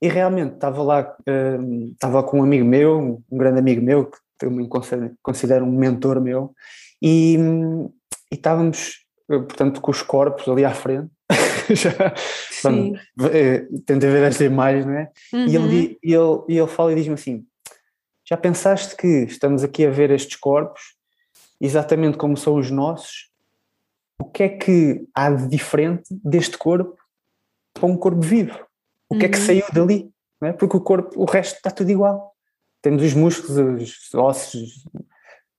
E 0.00 0.06
realmente 0.06 0.54
estava 0.54 0.80
lá, 0.82 1.16
uh, 1.28 1.92
estava 1.92 2.22
com 2.22 2.38
um 2.38 2.44
amigo 2.44 2.64
meu, 2.64 3.20
um 3.30 3.36
grande 3.36 3.58
amigo 3.58 3.82
meu, 3.82 4.06
que 4.06 4.18
também 4.38 4.68
considero, 4.68 5.12
considero 5.20 5.64
um 5.64 5.76
mentor 5.76 6.20
meu, 6.20 6.54
e, 7.02 7.36
e 8.30 8.36
estávamos, 8.36 9.04
portanto, 9.26 9.80
com 9.80 9.90
os 9.90 10.02
corpos 10.02 10.46
ali 10.46 10.64
à 10.64 10.70
frente, 10.70 11.10
já, 11.70 11.90
é, 13.32 13.66
tenta 13.84 14.10
ver 14.10 14.22
esta 14.22 14.44
imagem, 14.44 14.86
não 14.86 14.94
é? 14.94 15.10
Uhum. 15.32 15.46
E, 15.46 15.56
ele, 15.56 15.98
e, 16.02 16.14
ele, 16.14 16.42
e 16.48 16.58
ele 16.58 16.66
fala 16.66 16.92
e 16.92 16.94
diz-me 16.94 17.14
assim: 17.14 17.46
Já 18.24 18.36
pensaste 18.36 18.96
que 18.96 19.06
estamos 19.24 19.62
aqui 19.62 19.84
a 19.84 19.90
ver 19.90 20.10
estes 20.10 20.36
corpos 20.36 20.96
exatamente 21.60 22.16
como 22.16 22.36
são 22.36 22.56
os 22.56 22.70
nossos? 22.70 23.28
O 24.20 24.24
que 24.24 24.42
é 24.42 24.48
que 24.48 25.06
há 25.14 25.30
de 25.30 25.48
diferente 25.48 26.04
deste 26.10 26.56
corpo 26.56 26.96
para 27.72 27.86
um 27.86 27.96
corpo 27.96 28.20
vivo? 28.20 28.58
O 29.08 29.14
que 29.14 29.20
uhum. 29.20 29.26
é 29.26 29.28
que 29.28 29.38
uhum. 29.38 29.44
saiu 29.44 29.64
dali? 29.72 30.10
Não 30.40 30.48
é? 30.48 30.52
Porque 30.52 30.76
o 30.76 30.80
corpo, 30.80 31.20
o 31.20 31.24
resto 31.24 31.56
está 31.56 31.70
tudo 31.70 31.90
igual. 31.90 32.34
Temos 32.80 33.02
os 33.02 33.14
músculos, 33.14 33.58
os 33.58 34.14
ossos, 34.14 34.84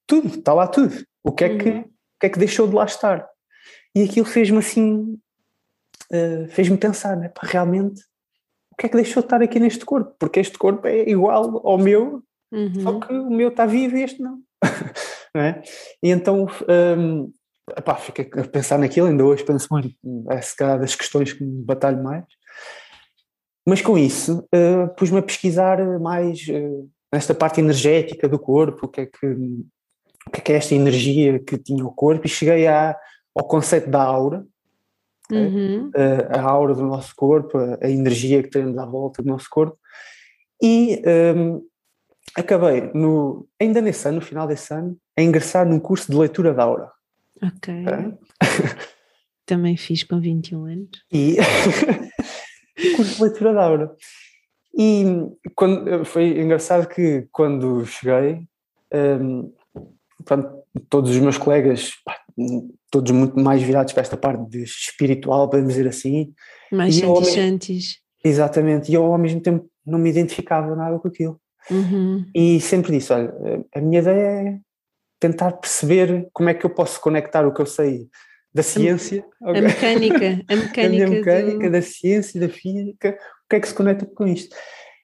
tudo, 0.07 0.39
está 0.39 0.53
lá 0.53 0.67
tudo. 0.67 1.05
O 1.23 1.31
que 1.31 1.43
é 1.43 1.57
que, 1.57 1.69
uhum. 1.69 1.79
o 1.81 2.19
que, 2.19 2.25
é 2.25 2.29
que 2.29 2.39
deixou 2.39 2.67
de 2.67 2.75
lá 2.75 2.85
estar? 2.85 3.27
E 3.95 4.03
aquilo 4.03 4.25
fez-me 4.25 4.59
assim 4.59 5.19
uh, 6.11 6.47
fez-me 6.49 6.77
pensar, 6.77 7.15
né, 7.17 7.29
pá, 7.29 7.41
realmente, 7.43 8.01
o 8.71 8.75
que 8.77 8.85
é 8.85 8.89
que 8.89 8.95
deixou 8.95 9.21
de 9.21 9.27
estar 9.27 9.41
aqui 9.41 9.59
neste 9.59 9.85
corpo? 9.85 10.15
Porque 10.17 10.39
este 10.39 10.57
corpo 10.57 10.87
é 10.87 11.09
igual 11.09 11.65
ao 11.65 11.77
meu, 11.77 12.23
uhum. 12.51 12.81
só 12.81 12.99
que 12.99 13.13
o 13.13 13.29
meu 13.29 13.49
está 13.49 13.65
vivo 13.65 13.97
e 13.97 14.03
este 14.03 14.21
não. 14.21 14.39
não 15.35 15.41
é? 15.41 15.61
E 16.01 16.09
então, 16.09 16.47
um, 16.97 17.33
epá, 17.77 17.95
fiquei 17.95 18.29
a 18.41 18.47
pensar 18.47 18.77
naquilo, 18.77 19.07
ainda 19.07 19.23
hoje 19.23 19.43
penso 19.43 19.67
muito, 19.71 19.93
é 20.29 20.41
se 20.41 20.55
calhar 20.55 20.79
das 20.79 20.95
questões 20.95 21.33
que 21.33 21.43
me 21.43 21.63
batalho 21.63 22.01
mais. 22.03 22.25
Mas 23.67 23.81
com 23.81 23.97
isso, 23.97 24.47
uh, 24.55 24.95
pus-me 24.95 25.19
a 25.19 25.23
pesquisar 25.23 25.77
mais 25.99 26.39
uh, 26.47 26.89
nesta 27.13 27.33
parte 27.33 27.59
energética 27.59 28.27
do 28.27 28.39
corpo, 28.39 28.85
o 28.85 28.89
que 28.89 29.01
é 29.01 29.05
que, 29.05 29.27
o 29.27 30.31
que 30.31 30.39
é, 30.39 30.41
que 30.41 30.51
é 30.53 30.55
esta 30.55 30.73
energia 30.73 31.39
que 31.39 31.57
tinha 31.57 31.85
o 31.85 31.91
corpo, 31.91 32.25
e 32.25 32.29
cheguei 32.29 32.67
à, 32.67 32.95
ao 33.35 33.47
conceito 33.47 33.89
da 33.89 34.01
aura, 34.01 34.45
uhum. 35.35 35.91
a, 35.95 36.39
a, 36.39 36.41
aura 36.41 36.73
do 36.73 36.83
nosso 36.85 37.15
corpo, 37.15 37.57
a, 37.57 37.89
energia 37.89 38.41
que 38.43 38.49
temos 38.49 38.77
à 38.77 38.85
volta 38.85 39.21
do 39.21 39.27
nosso 39.27 39.47
corpo. 39.49 39.77
E 40.61 41.01
um, 41.35 41.61
acabei, 42.35 42.91
no, 42.93 43.47
ainda 43.59 43.81
nesse 43.81 44.07
ano, 44.07 44.19
no 44.19 44.25
final 44.25 44.47
desse 44.47 44.73
ano, 44.73 44.97
a 45.17 45.21
ingressar 45.21 45.67
num 45.67 45.79
curso 45.79 46.11
de 46.11 46.17
leitura 46.17 46.53
da 46.53 46.63
aura. 46.63 46.91
Ok. 47.41 47.73
Também 49.45 49.77
fiz 49.77 50.03
com 50.03 50.19
21 50.19 50.65
anos. 50.65 50.89
E 51.11 51.37
curso 52.95 53.15
de 53.15 53.23
leitura 53.23 53.53
da 53.53 53.63
aura. 53.63 53.95
E 54.77 55.03
quando, 55.55 56.05
foi 56.05 56.39
engraçado 56.39 56.87
que 56.87 57.27
quando 57.31 57.85
cheguei, 57.85 58.47
um, 58.93 59.51
pronto, 60.23 60.63
todos 60.89 61.11
os 61.11 61.17
meus 61.17 61.37
colegas 61.37 61.91
pá, 62.05 62.18
todos 62.89 63.11
muito 63.11 63.39
mais 63.39 63.61
virados 63.61 63.93
para 63.93 64.01
esta 64.01 64.17
parte 64.17 64.49
de 64.49 64.63
espiritual, 64.63 65.49
podemos 65.49 65.73
dizer 65.73 65.87
assim. 65.87 66.33
Mais 66.71 66.95
chantes 66.95 67.99
Exatamente, 68.23 68.91
e 68.91 68.95
eu 68.95 69.05
ao 69.05 69.17
mesmo 69.17 69.39
tempo 69.41 69.69
não 69.85 69.97
me 69.97 70.09
identificava 70.09 70.75
nada 70.75 70.99
com 70.99 71.07
aquilo. 71.07 71.39
Uhum. 71.69 72.25
E 72.35 72.59
sempre 72.59 72.91
disse: 72.91 73.13
olha, 73.13 73.33
a 73.73 73.81
minha 73.81 74.01
ideia 74.01 74.49
é 74.49 74.59
tentar 75.19 75.51
perceber 75.53 76.27
como 76.33 76.49
é 76.49 76.53
que 76.53 76.65
eu 76.65 76.69
posso 76.69 76.99
conectar 76.99 77.45
o 77.45 77.53
que 77.53 77.61
eu 77.61 77.65
sei 77.65 78.07
da 78.53 78.63
ciência. 78.63 79.25
A, 79.41 79.51
a 79.57 79.61
mecânica, 79.61 80.41
a 80.47 80.55
mecânica, 80.55 81.05
a 81.05 81.09
mecânica 81.09 81.67
do... 81.67 81.71
da 81.71 81.81
ciência, 81.81 82.39
da 82.39 82.49
física, 82.49 83.17
o 83.45 83.49
que 83.49 83.55
é 83.55 83.59
que 83.59 83.67
se 83.67 83.73
conecta 83.73 84.05
com 84.05 84.27
isto? 84.27 84.55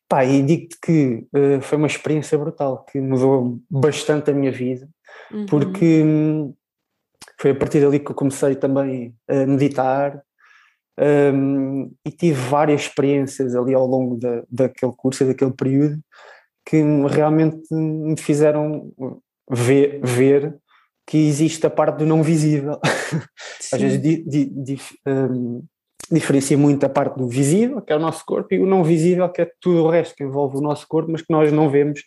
Pá, 0.07 0.23
e 0.23 0.41
digo-te 0.43 0.77
que 0.79 1.25
uh, 1.35 1.61
foi 1.61 1.77
uma 1.77 1.87
experiência 1.87 2.37
brutal, 2.37 2.85
que 2.85 2.99
mudou 3.01 3.59
bastante 3.69 4.29
a 4.29 4.33
minha 4.33 4.51
vida, 4.51 4.87
uhum. 5.31 5.45
porque 5.47 6.03
hum, 6.03 6.53
foi 7.39 7.51
a 7.51 7.55
partir 7.55 7.81
dali 7.81 7.99
que 7.99 8.11
eu 8.11 8.15
comecei 8.15 8.55
também 8.55 9.15
a 9.27 9.45
meditar 9.45 10.21
um, 10.99 11.91
e 12.05 12.11
tive 12.11 12.39
várias 12.39 12.81
experiências 12.81 13.55
ali 13.55 13.73
ao 13.73 13.85
longo 13.85 14.17
da, 14.17 14.43
daquele 14.49 14.93
curso 14.95 15.23
e 15.23 15.27
daquele 15.27 15.51
período 15.51 15.99
que 16.65 16.81
realmente 17.09 17.61
me 17.71 18.17
fizeram 18.17 18.91
ver, 19.51 19.99
ver 20.03 20.57
que 21.05 21.17
existe 21.17 21.65
a 21.67 21.69
parte 21.69 21.99
do 21.99 22.05
não 22.05 22.23
visível. 22.23 22.79
Às 23.71 23.79
vezes 23.79 24.01
di, 24.01 24.23
di, 24.23 24.45
di, 24.45 24.81
um, 25.05 25.63
diferencia 26.11 26.57
muito 26.57 26.83
a 26.85 26.89
parte 26.89 27.17
do 27.17 27.27
visível, 27.27 27.81
que 27.81 27.93
é 27.93 27.95
o 27.95 27.99
nosso 27.99 28.25
corpo, 28.25 28.53
e 28.53 28.59
o 28.59 28.65
não 28.65 28.83
visível, 28.83 29.29
que 29.29 29.41
é 29.41 29.51
tudo 29.61 29.83
o 29.83 29.89
resto 29.89 30.15
que 30.15 30.23
envolve 30.23 30.57
o 30.57 30.61
nosso 30.61 30.87
corpo, 30.87 31.11
mas 31.11 31.21
que 31.21 31.31
nós 31.31 31.51
não 31.51 31.69
vemos, 31.69 32.01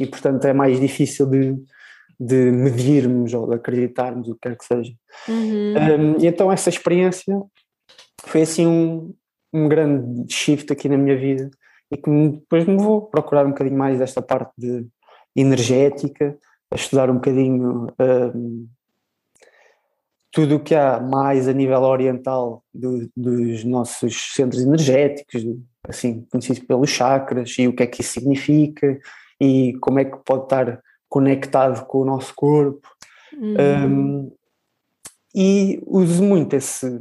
e 0.00 0.06
portanto 0.06 0.44
é 0.46 0.52
mais 0.54 0.80
difícil 0.80 1.26
de, 1.26 1.54
de 2.18 2.50
medirmos 2.50 3.32
ou 3.32 3.48
de 3.48 3.54
acreditarmos, 3.54 4.28
o 4.28 4.34
que 4.34 4.40
quer 4.40 4.56
que 4.56 4.64
seja. 4.64 4.92
Uhum. 5.28 6.16
Um, 6.16 6.20
e 6.20 6.26
então 6.26 6.50
essa 6.50 6.68
experiência 6.68 7.40
foi 8.24 8.42
assim 8.42 8.66
um, 8.66 9.14
um 9.52 9.68
grande 9.68 10.32
shift 10.32 10.72
aqui 10.72 10.88
na 10.88 10.96
minha 10.96 11.16
vida 11.16 11.50
e 11.90 11.96
que 11.96 12.10
depois 12.10 12.66
me 12.66 12.76
vou 12.76 13.02
procurar 13.02 13.46
um 13.46 13.50
bocadinho 13.50 13.78
mais 13.78 13.98
desta 13.98 14.20
parte 14.20 14.52
de 14.58 14.86
energética, 15.34 16.36
a 16.70 16.74
estudar 16.74 17.10
um 17.10 17.14
bocadinho 17.14 17.86
um, 17.98 18.68
tudo 20.30 20.56
o 20.56 20.60
que 20.60 20.74
há 20.74 21.00
mais 21.00 21.48
a 21.48 21.52
nível 21.52 21.80
oriental 21.82 22.62
do, 22.74 23.08
dos 23.16 23.64
nossos 23.64 24.34
centros 24.34 24.62
energéticos, 24.62 25.42
assim, 25.88 26.26
conhecidos 26.30 26.62
pelos 26.62 26.90
chakras, 26.90 27.56
e 27.58 27.66
o 27.66 27.74
que 27.74 27.82
é 27.82 27.86
que 27.86 28.02
isso 28.02 28.12
significa, 28.12 28.98
e 29.40 29.72
como 29.80 30.00
é 30.00 30.04
que 30.04 30.16
pode 30.24 30.44
estar 30.44 30.82
conectado 31.08 31.86
com 31.86 32.02
o 32.02 32.04
nosso 32.04 32.34
corpo. 32.34 32.88
Uhum. 33.36 33.56
Um, 33.60 34.32
e 35.34 35.80
uso 35.86 36.22
muito 36.22 36.56
esse 36.56 37.00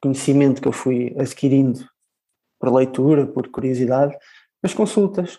conhecimento 0.00 0.60
que 0.60 0.68
eu 0.68 0.72
fui 0.72 1.14
adquirindo 1.18 1.80
por 2.58 2.72
leitura, 2.72 3.26
por 3.26 3.48
curiosidade, 3.48 4.16
nas 4.62 4.74
consultas, 4.74 5.38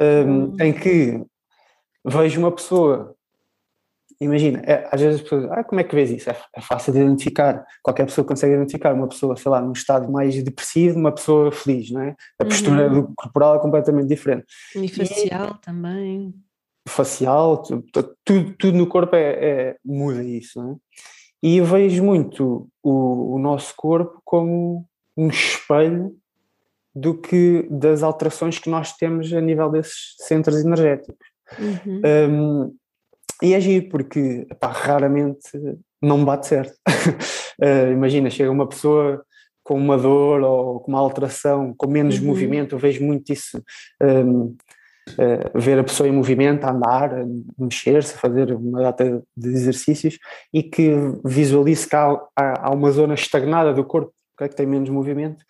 um, 0.00 0.04
uhum. 0.04 0.56
em 0.60 0.72
que 0.72 1.22
vejo 2.04 2.40
uma 2.40 2.52
pessoa, 2.52 3.14
imagina, 4.20 4.60
é, 4.64 4.88
às 4.92 5.00
vezes 5.00 5.16
as 5.16 5.22
pessoas, 5.22 5.50
ah, 5.50 5.64
como 5.64 5.80
é 5.80 5.84
que 5.84 5.94
vês 5.94 6.10
isso? 6.10 6.30
É, 6.30 6.36
é, 6.54 6.60
fácil 6.60 6.92
de 6.92 7.00
identificar, 7.00 7.64
qualquer 7.82 8.06
pessoa 8.06 8.26
consegue 8.26 8.54
identificar 8.54 8.94
uma 8.94 9.08
pessoa, 9.08 9.36
sei 9.36 9.50
lá, 9.50 9.60
num 9.60 9.72
estado 9.72 10.10
mais 10.10 10.42
depressivo, 10.42 10.98
uma 10.98 11.12
pessoa 11.12 11.50
feliz, 11.50 11.90
não 11.90 12.02
é? 12.02 12.14
A 12.38 12.44
postura 12.44 12.92
uhum. 12.92 13.12
corporal 13.16 13.56
é 13.56 13.58
completamente 13.58 14.08
diferente. 14.08 14.46
E 14.74 14.88
facial 14.88 15.56
e, 15.56 15.60
também. 15.60 16.34
Facial, 16.88 17.62
tudo, 17.62 18.54
tudo 18.58 18.78
no 18.78 18.86
corpo 18.86 19.16
é, 19.16 19.32
é, 19.32 19.76
muda 19.84 20.22
isso, 20.22 20.60
não 20.62 20.72
é? 20.72 20.76
E 21.42 21.58
eu 21.58 21.64
vejo 21.64 22.02
muito 22.02 22.68
o, 22.82 23.34
o 23.34 23.38
nosso 23.38 23.74
corpo 23.76 24.20
como 24.24 24.86
um 25.16 25.28
espelho 25.28 26.14
do 26.94 27.14
que 27.14 27.66
das 27.70 28.02
alterações 28.02 28.58
que 28.58 28.70
nós 28.70 28.96
temos 28.96 29.32
a 29.32 29.40
nível 29.40 29.70
desses 29.70 30.14
centros 30.18 30.64
energéticos. 30.64 31.26
Uhum. 31.58 32.00
Um, 32.30 32.76
e 33.42 33.52
é 33.52 33.60
giro 33.60 33.88
porque 33.90 34.46
epá, 34.50 34.68
raramente 34.68 35.50
não 36.00 36.24
bate 36.24 36.46
certo. 36.46 36.74
uh, 37.62 37.92
imagina, 37.92 38.30
chega 38.30 38.50
uma 38.50 38.66
pessoa 38.66 39.22
com 39.62 39.74
uma 39.74 39.98
dor 39.98 40.40
ou 40.42 40.80
com 40.80 40.92
uma 40.92 41.00
alteração, 41.00 41.74
com 41.76 41.90
menos 41.90 42.18
uhum. 42.18 42.26
movimento, 42.26 42.74
eu 42.74 42.78
vejo 42.78 43.04
muito 43.04 43.32
isso. 43.32 43.62
Um, 44.00 44.56
uh, 45.10 45.58
ver 45.58 45.78
a 45.78 45.84
pessoa 45.84 46.08
em 46.08 46.12
movimento, 46.12 46.64
a 46.64 46.70
andar, 46.70 47.14
a 47.14 47.24
mexer-se, 47.58 48.14
a 48.14 48.18
fazer 48.18 48.52
uma 48.52 48.82
data 48.82 49.22
de 49.36 49.48
exercícios 49.48 50.18
e 50.52 50.62
que 50.62 50.92
visualize 51.24 51.88
que 51.88 51.96
há, 51.96 52.12
há, 52.36 52.68
há 52.68 52.70
uma 52.70 52.90
zona 52.90 53.14
estagnada 53.14 53.72
do 53.72 53.84
corpo 53.84 54.12
que 54.38 54.48
tem 54.48 54.66
menos 54.66 54.90
movimento 54.90 55.44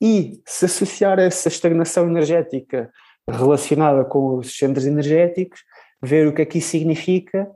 e 0.00 0.40
se 0.46 0.64
associar 0.66 1.18
essa 1.18 1.48
estagnação 1.48 2.06
energética 2.06 2.90
relacionada 3.28 4.04
com 4.04 4.36
os 4.36 4.56
centros 4.56 4.86
energéticos, 4.86 5.60
ver 6.02 6.28
o 6.28 6.34
que 6.34 6.42
é 6.42 6.44
que 6.44 6.58
isso 6.58 6.70
significa 6.70 7.48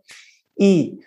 e 0.58 0.98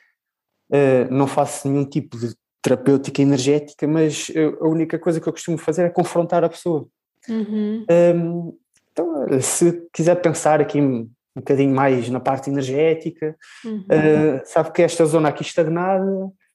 uh, 0.71 1.11
não 1.11 1.27
faço 1.27 1.67
nenhum 1.67 1.85
tipo 1.85 2.17
de 2.17 2.33
terapêutica 2.61 3.21
energética, 3.21 3.85
mas 3.87 4.29
eu, 4.33 4.57
a 4.61 4.67
única 4.67 4.97
coisa 4.97 5.19
que 5.19 5.27
eu 5.27 5.33
costumo 5.33 5.57
fazer 5.57 5.83
é 5.83 5.89
confrontar 5.89 6.43
a 6.43 6.49
pessoa. 6.49 6.87
Uhum. 7.27 7.85
Um, 7.89 8.57
então, 8.93 9.41
se 9.41 9.87
quiser 9.91 10.15
pensar 10.21 10.61
aqui 10.61 10.79
um, 10.79 11.09
bocadinho 11.35 11.73
mais 11.73 12.09
na 12.09 12.19
parte 12.19 12.49
energética, 12.49 13.35
uhum. 13.65 13.79
uh, 13.79 14.41
sabe 14.45 14.71
que 14.71 14.83
esta 14.83 15.03
zona 15.03 15.29
aqui 15.29 15.41
estagnada 15.41 16.05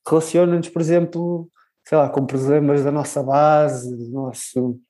relaciona-nos, 0.07 0.69
por 0.69 0.81
exemplo, 0.81 1.51
sei 1.85 1.99
lá, 1.99 2.09
com 2.09 2.25
problemas 2.25 2.85
da 2.85 2.93
nossa 2.93 3.23
base, 3.23 3.95
do 3.95 4.09
nosso 4.11 4.81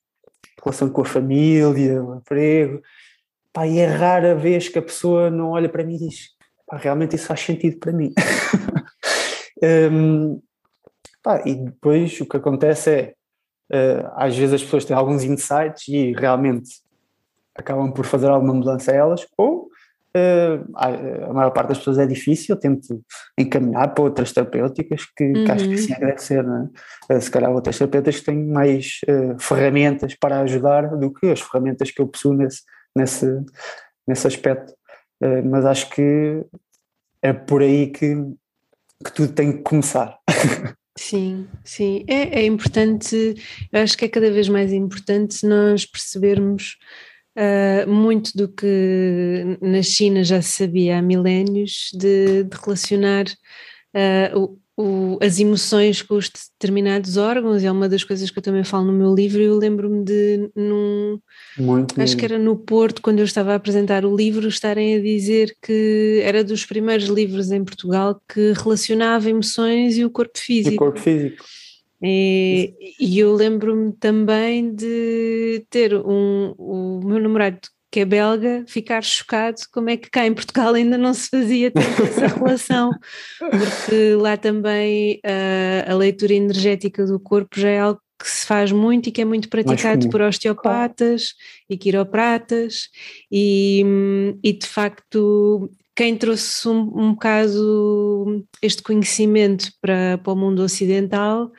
relação 0.62 0.88
com 0.90 1.00
a 1.00 1.04
família, 1.04 2.02
o 2.02 2.16
emprego, 2.16 2.82
pá, 3.52 3.66
e 3.66 3.78
é 3.78 3.87
rara 3.87 4.34
vez 4.34 4.68
que 4.68 4.78
a 4.78 4.82
pessoa 4.82 5.30
não 5.30 5.50
olha 5.50 5.68
para 5.68 5.84
mim 5.84 5.94
e 5.94 6.08
diz, 6.08 6.30
pá, 6.66 6.76
realmente 6.76 7.16
isso 7.16 7.26
faz 7.26 7.40
sentido 7.40 7.78
para 7.78 7.92
mim. 7.92 8.12
um, 9.92 10.42
pá, 11.22 11.42
e 11.46 11.54
depois 11.54 12.20
o 12.20 12.26
que 12.26 12.37
acontece 12.37 12.90
é, 12.90 13.14
uh, 13.72 14.11
às 14.16 14.37
vezes 14.37 14.54
as 14.54 14.62
pessoas 14.62 14.84
têm 14.84 14.96
alguns 14.96 15.24
insights 15.24 15.88
e 15.88 16.12
realmente 16.12 16.68
acabam 17.59 17.92
por 17.92 18.07
fazer 18.07 18.29
alguma 18.29 18.55
mudança 18.55 18.92
a 18.92 18.94
elas, 18.94 19.27
ou 19.37 19.68
uh, 20.16 20.77
a 20.77 21.33
maior 21.33 21.51
parte 21.51 21.68
das 21.68 21.79
pessoas 21.79 21.99
é 21.99 22.07
difícil, 22.07 22.55
eu 22.55 22.61
tento 22.61 23.03
encaminhar 23.37 23.92
para 23.94 24.05
outras 24.05 24.33
terapêuticas 24.33 25.03
que, 25.16 25.25
uhum. 25.25 25.44
que 25.44 25.51
acho 25.51 25.68
que 25.68 25.79
sim 25.79 25.92
agradecer, 25.92 26.42
né? 26.42 26.68
Uh, 27.11 27.21
se 27.21 27.31
calhar 27.31 27.51
outras 27.51 27.77
terapeutas 27.77 28.18
que 28.18 28.25
têm 28.25 28.44
mais 28.44 29.01
uh, 29.09 29.38
ferramentas 29.38 30.14
para 30.14 30.40
ajudar 30.40 30.97
do 30.97 31.12
que 31.12 31.27
as 31.27 31.40
ferramentas 31.40 31.90
que 31.90 32.01
eu 32.01 32.07
possuo 32.07 32.35
nesse, 32.35 32.62
nesse, 32.97 33.27
nesse 34.07 34.27
aspecto. 34.27 34.73
mas 35.44 35.64
acho 35.64 35.90
que 35.90 36.44
é 37.21 37.33
por 37.33 37.62
aí 37.62 37.88
que, 37.88 38.14
que 39.05 39.12
tudo 39.12 39.33
tem 39.33 39.53
que 39.53 39.62
começar. 39.62 40.16
Sim, 40.99 41.47
sim, 41.64 42.05
é, 42.09 42.40
é 42.40 42.44
importante, 42.44 43.37
eu 43.73 43.81
acho 43.81 43.97
que 43.97 44.05
é 44.05 44.09
cada 44.09 44.33
vez 44.33 44.49
mais 44.49 44.73
importante 44.73 45.47
nós 45.47 45.87
percebermos 45.87 46.77
uh, 47.38 47.90
muito 47.90 48.37
do 48.37 48.48
que 48.48 49.59
na 49.62 49.83
China 49.83 50.24
já 50.24 50.42
se 50.42 50.64
sabia 50.64 50.98
há 50.98 51.03
milénios 51.03 51.90
de, 51.94 52.42
de 52.44 52.57
relacionar 52.57 53.27
uh, 53.94 54.38
o, 54.38 54.59
o, 54.81 55.18
as 55.20 55.38
emoções 55.38 56.03
com 56.03 56.14
os 56.14 56.31
determinados 56.31 57.16
órgãos, 57.16 57.64
é 57.64 57.70
uma 57.70 57.88
das 57.88 58.05
coisas 58.05 58.31
que 58.31 58.38
eu 58.38 58.42
também 58.42 58.62
falo 58.62 58.87
no 58.87 58.92
meu 58.92 59.14
livro. 59.14 59.42
Eu 59.42 59.57
lembro-me 59.57 60.05
de, 60.05 60.51
num, 60.55 61.18
Muito 61.59 62.01
acho 62.01 62.16
que 62.16 62.24
era 62.24 62.38
no 62.38 62.57
Porto, 62.57 63.03
quando 63.03 63.18
eu 63.18 63.24
estava 63.24 63.53
a 63.53 63.57
apresentar 63.57 64.05
o 64.05 64.14
livro, 64.14 64.46
estarem 64.46 64.96
a 64.96 65.01
dizer 65.01 65.57
que 65.61 66.20
era 66.22 66.44
dos 66.44 66.64
primeiros 66.64 67.07
livros 67.07 67.51
em 67.51 67.64
Portugal 67.64 68.20
que 68.33 68.53
relacionava 68.53 69.29
emoções 69.29 69.96
e 69.96 70.05
o 70.05 70.11
corpo 70.11 70.38
físico. 70.38 70.77
O 70.77 70.79
corpo 70.79 71.01
físico. 71.01 71.44
E, 72.02 72.74
e 73.00 73.18
eu 73.18 73.34
lembro-me 73.34 73.92
também 73.92 74.72
de 74.74 75.66
ter 75.68 75.94
um, 75.94 76.54
o 76.56 77.00
meu 77.04 77.18
namorado 77.18 77.61
que 77.90 78.00
é 78.00 78.04
belga, 78.04 78.64
ficar 78.68 79.02
chocado 79.02 79.56
como 79.72 79.88
é 79.88 79.96
que 79.96 80.11
cá 80.11 80.26
em 80.26 80.34
Portugal 80.34 80.74
ainda 80.74 80.98
não 80.98 81.14
se 81.14 81.30
fazia 81.30 81.70
tanto 81.70 82.02
essa 82.02 82.26
relação, 82.37 82.90
porque 83.38 84.14
lá 84.14 84.37
também 84.37 85.20
uh, 85.24 85.90
a 85.90 85.94
leitura 85.94 86.34
energética 86.34 87.06
do 87.06 87.18
corpo 87.18 87.58
já 87.58 87.68
é 87.68 87.80
algo 87.80 88.00
que 88.20 88.28
se 88.28 88.44
faz 88.44 88.72
muito 88.72 89.08
e 89.08 89.12
que 89.12 89.22
é 89.22 89.24
muito 89.24 89.48
praticado 89.48 90.11
por 90.11 90.20
osteopatas 90.20 91.34
e 91.70 91.78
quiropratas 91.78 92.88
e, 93.30 93.84
e 94.42 94.52
de 94.52 94.66
facto 94.66 95.70
quem 95.94 96.16
trouxe 96.16 96.68
um, 96.68 96.80
um 96.94 97.12
bocado 97.12 98.44
este 98.61 98.82
conhecimento 98.82 99.70
para, 99.80 100.18
para 100.18 100.32
o 100.32 100.37
mundo 100.37 100.62
ocidental 100.62 101.50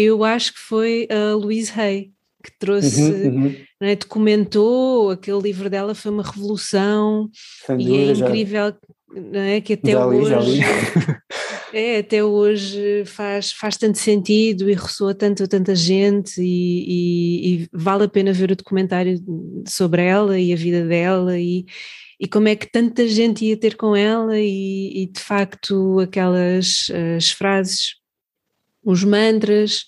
eu 0.00 0.22
acho 0.22 0.54
que 0.54 0.60
foi 0.60 1.08
a 1.10 1.34
Louise 1.34 1.72
Hay 1.78 2.12
que 2.42 2.56
trouxe, 2.58 3.02
uhum, 3.02 3.44
uhum. 3.44 3.54
Né, 3.80 3.96
documentou, 3.96 5.10
aquele 5.10 5.40
livro 5.40 5.68
dela 5.68 5.94
foi 5.94 6.10
uma 6.10 6.22
revolução 6.22 7.28
Sem 7.66 7.80
e 7.80 7.96
é 7.96 8.12
incrível 8.12 8.74
é, 9.32 9.60
que 9.60 9.72
até 9.72 9.98
hoje 9.98 10.60
é, 11.72 11.98
até 11.98 12.22
hoje 12.22 13.04
faz, 13.06 13.52
faz 13.52 13.76
tanto 13.76 13.98
sentido 13.98 14.70
e 14.70 14.74
ressoa 14.74 15.14
tanto 15.14 15.44
a 15.44 15.48
tanta 15.48 15.74
gente 15.74 16.40
e, 16.40 16.84
e, 16.86 17.54
e, 17.54 17.68
vale 17.72 18.04
a 18.04 18.08
pena 18.08 18.32
ver 18.32 18.52
o 18.52 18.56
documentário 18.56 19.20
sobre 19.66 20.02
ela 20.02 20.38
e 20.38 20.52
a 20.52 20.56
vida 20.56 20.84
dela 20.86 21.38
e, 21.38 21.66
e 22.20 22.28
como 22.28 22.48
é 22.48 22.54
que 22.54 22.70
tanta 22.70 23.06
gente 23.08 23.44
ia 23.44 23.56
ter 23.56 23.76
com 23.76 23.96
ela 23.96 24.38
e, 24.38 25.02
e 25.02 25.06
de 25.06 25.20
facto 25.20 25.98
aquelas 26.00 26.86
as 27.16 27.30
frases 27.30 27.97
os 28.84 29.04
mantras, 29.04 29.84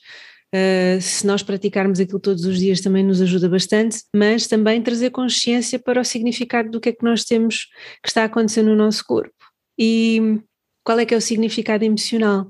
uh, 0.55 1.01
se 1.01 1.27
nós 1.27 1.43
praticarmos 1.43 2.01
aquilo 2.01 2.21
todos 2.21 2.45
os 2.45 2.59
dias 2.59 2.81
também 2.81 3.05
nos 3.05 3.21
ajuda 3.21 3.49
bastante, 3.49 3.99
mas 4.15 4.47
também 4.47 4.83
trazer 4.83 5.11
consciência 5.11 5.79
para 5.79 6.01
o 6.01 6.05
significado 6.05 6.71
do 6.71 6.81
que 6.81 6.91
é 6.91 6.93
que 6.93 7.05
nós 7.05 7.25
temos 7.25 7.67
que 8.03 8.09
está 8.09 8.23
a 8.23 8.27
acontecer 8.27 8.63
no 8.63 8.77
nosso 8.77 9.05
corpo. 9.05 9.35
E 9.79 10.41
qual 10.85 10.99
é 10.99 11.07
que 11.07 11.15
é 11.15 11.17
o 11.17 11.21
significado 11.21 11.85
emocional. 11.85 12.49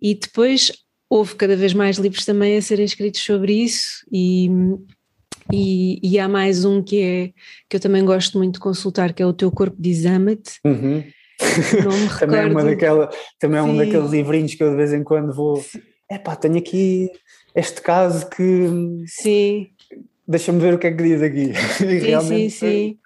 E 0.00 0.14
depois 0.14 0.70
houve 1.08 1.34
cada 1.34 1.56
vez 1.56 1.72
mais 1.72 1.96
livros 1.96 2.24
também 2.24 2.56
a 2.56 2.62
serem 2.62 2.84
escritos 2.84 3.20
sobre 3.20 3.52
isso 3.52 4.04
e, 4.12 4.48
e, 5.52 6.00
e, 6.02 6.18
há 6.18 6.28
mais 6.28 6.64
um 6.64 6.82
que 6.82 7.00
é 7.00 7.32
que 7.68 7.76
eu 7.76 7.80
também 7.80 8.04
gosto 8.04 8.38
muito 8.38 8.54
de 8.54 8.60
consultar, 8.60 9.12
que 9.12 9.22
é 9.22 9.26
o 9.26 9.32
Teu 9.32 9.50
Corpo 9.50 9.80
de 9.80 9.90
Exame-te, 9.90 10.58
uhum 10.64 11.04
Não 11.84 11.92
me 11.92 12.06
recordo. 12.06 12.18
também 12.20 12.40
é, 12.40 12.46
uma 12.46 12.64
daquela, 12.64 13.10
também 13.38 13.58
é 13.58 13.62
um 13.62 13.76
daqueles 13.76 14.10
livrinhos 14.10 14.54
que 14.54 14.62
eu 14.62 14.70
de 14.70 14.76
vez 14.76 14.92
em 14.92 15.02
quando 15.02 15.34
vou. 15.34 15.64
É 16.10 16.18
pá, 16.18 16.36
tenho 16.36 16.58
aqui 16.58 17.10
este 17.54 17.80
caso 17.80 18.28
que. 18.28 18.68
Sim. 19.06 19.68
Deixa-me 20.26 20.58
ver 20.58 20.72
o 20.72 20.78
que 20.78 20.86
é 20.86 20.90
que 20.90 21.02
diz 21.02 21.22
aqui. 21.22 21.52
Sim, 21.76 22.20
sim, 22.22 22.48
sim. 22.48 22.98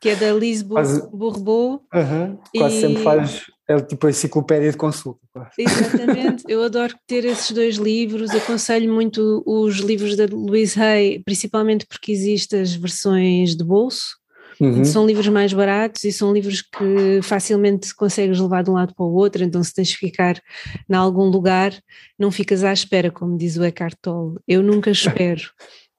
Que 0.00 0.08
é 0.08 0.16
da 0.16 0.32
Liz 0.32 0.62
Bourbeau. 0.62 1.82
Uhum. 1.92 2.38
Quase 2.56 2.78
e... 2.78 2.80
sempre 2.80 3.02
faz. 3.02 3.42
É 3.68 3.78
tipo 3.80 4.06
a 4.06 4.10
enciclopédia 4.10 4.70
de 4.70 4.76
consulta. 4.76 5.20
Exatamente, 5.56 6.44
eu 6.48 6.62
adoro 6.62 6.94
ter 7.06 7.24
esses 7.26 7.50
dois 7.52 7.76
livros. 7.76 8.30
Aconselho 8.30 8.92
muito 8.92 9.42
os 9.46 9.76
livros 9.76 10.16
da 10.16 10.26
Louise 10.30 10.80
Hay, 10.80 11.22
principalmente 11.24 11.86
porque 11.86 12.10
existem 12.10 12.60
as 12.60 12.74
versões 12.74 13.54
de 13.54 13.62
bolso 13.62 14.21
Uhum. 14.62 14.84
São 14.84 15.04
livros 15.04 15.26
mais 15.26 15.52
baratos 15.52 16.04
e 16.04 16.12
são 16.12 16.32
livros 16.32 16.62
que 16.62 17.20
facilmente 17.20 17.92
consegues 17.96 18.38
levar 18.38 18.62
de 18.62 18.70
um 18.70 18.74
lado 18.74 18.94
para 18.94 19.04
o 19.04 19.12
outro, 19.12 19.42
então 19.42 19.60
se 19.64 19.74
tens 19.74 19.88
de 19.88 19.96
ficar 19.96 20.40
em 20.88 20.94
algum 20.94 21.24
lugar, 21.24 21.72
não 22.16 22.30
ficas 22.30 22.62
à 22.62 22.72
espera, 22.72 23.10
como 23.10 23.36
diz 23.36 23.56
o 23.56 23.64
Eckhart 23.64 23.96
Tolle. 24.00 24.38
Eu 24.46 24.62
nunca 24.62 24.88
espero. 24.92 25.42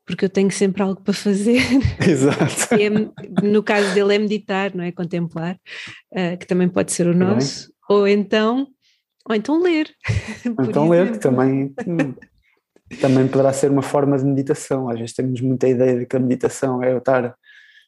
Porque 0.06 0.26
eu 0.26 0.30
tenho 0.30 0.52
sempre 0.52 0.82
algo 0.82 1.02
para 1.02 1.14
fazer. 1.14 1.62
Exato. 2.06 2.74
É, 2.74 2.90
no 3.46 3.64
caso 3.64 3.94
dele 3.94 4.16
é 4.16 4.20
meditar, 4.20 4.74
não 4.76 4.84
é? 4.84 4.92
Contemplar, 4.92 5.56
uh, 6.12 6.38
que 6.38 6.46
também 6.46 6.68
pode 6.68 6.92
ser 6.92 7.08
o 7.08 7.14
nosso. 7.14 7.72
Ou 7.90 8.06
então, 8.06 8.68
ou 9.28 9.36
então 9.36 9.62
ler. 9.62 9.90
Ou 10.58 10.66
então 10.66 10.90
ler, 10.90 11.14
que 11.14 11.20
também, 11.20 11.74
também 13.00 13.28
poderá 13.30 13.54
ser 13.54 13.72
uma 13.72 13.82
forma 13.82 14.18
de 14.18 14.26
meditação. 14.26 14.90
Às 14.90 15.00
vezes 15.00 15.16
temos 15.16 15.40
muita 15.40 15.70
ideia 15.70 16.00
de 16.00 16.06
que 16.06 16.18
a 16.18 16.20
meditação 16.20 16.84
é 16.84 16.92
eu 16.92 16.98
estar 16.98 17.34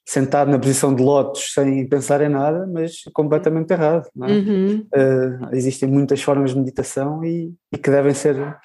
sentado 0.05 0.51
na 0.51 0.59
posição 0.59 0.93
de 0.93 1.01
lotos 1.01 1.51
sem 1.53 1.87
pensar 1.87 2.21
em 2.21 2.29
nada, 2.29 2.67
mas 2.71 3.03
completamente 3.11 3.71
errado. 3.71 4.07
É? 4.21 4.31
Uhum. 4.31 4.85
Uh, 4.93 5.49
existem 5.51 5.89
muitas 5.89 6.21
formas 6.21 6.51
de 6.51 6.59
meditação 6.59 7.25
e, 7.25 7.51
e, 7.73 7.77
que 7.77 7.89
devem 7.89 8.13
ser 8.13 8.55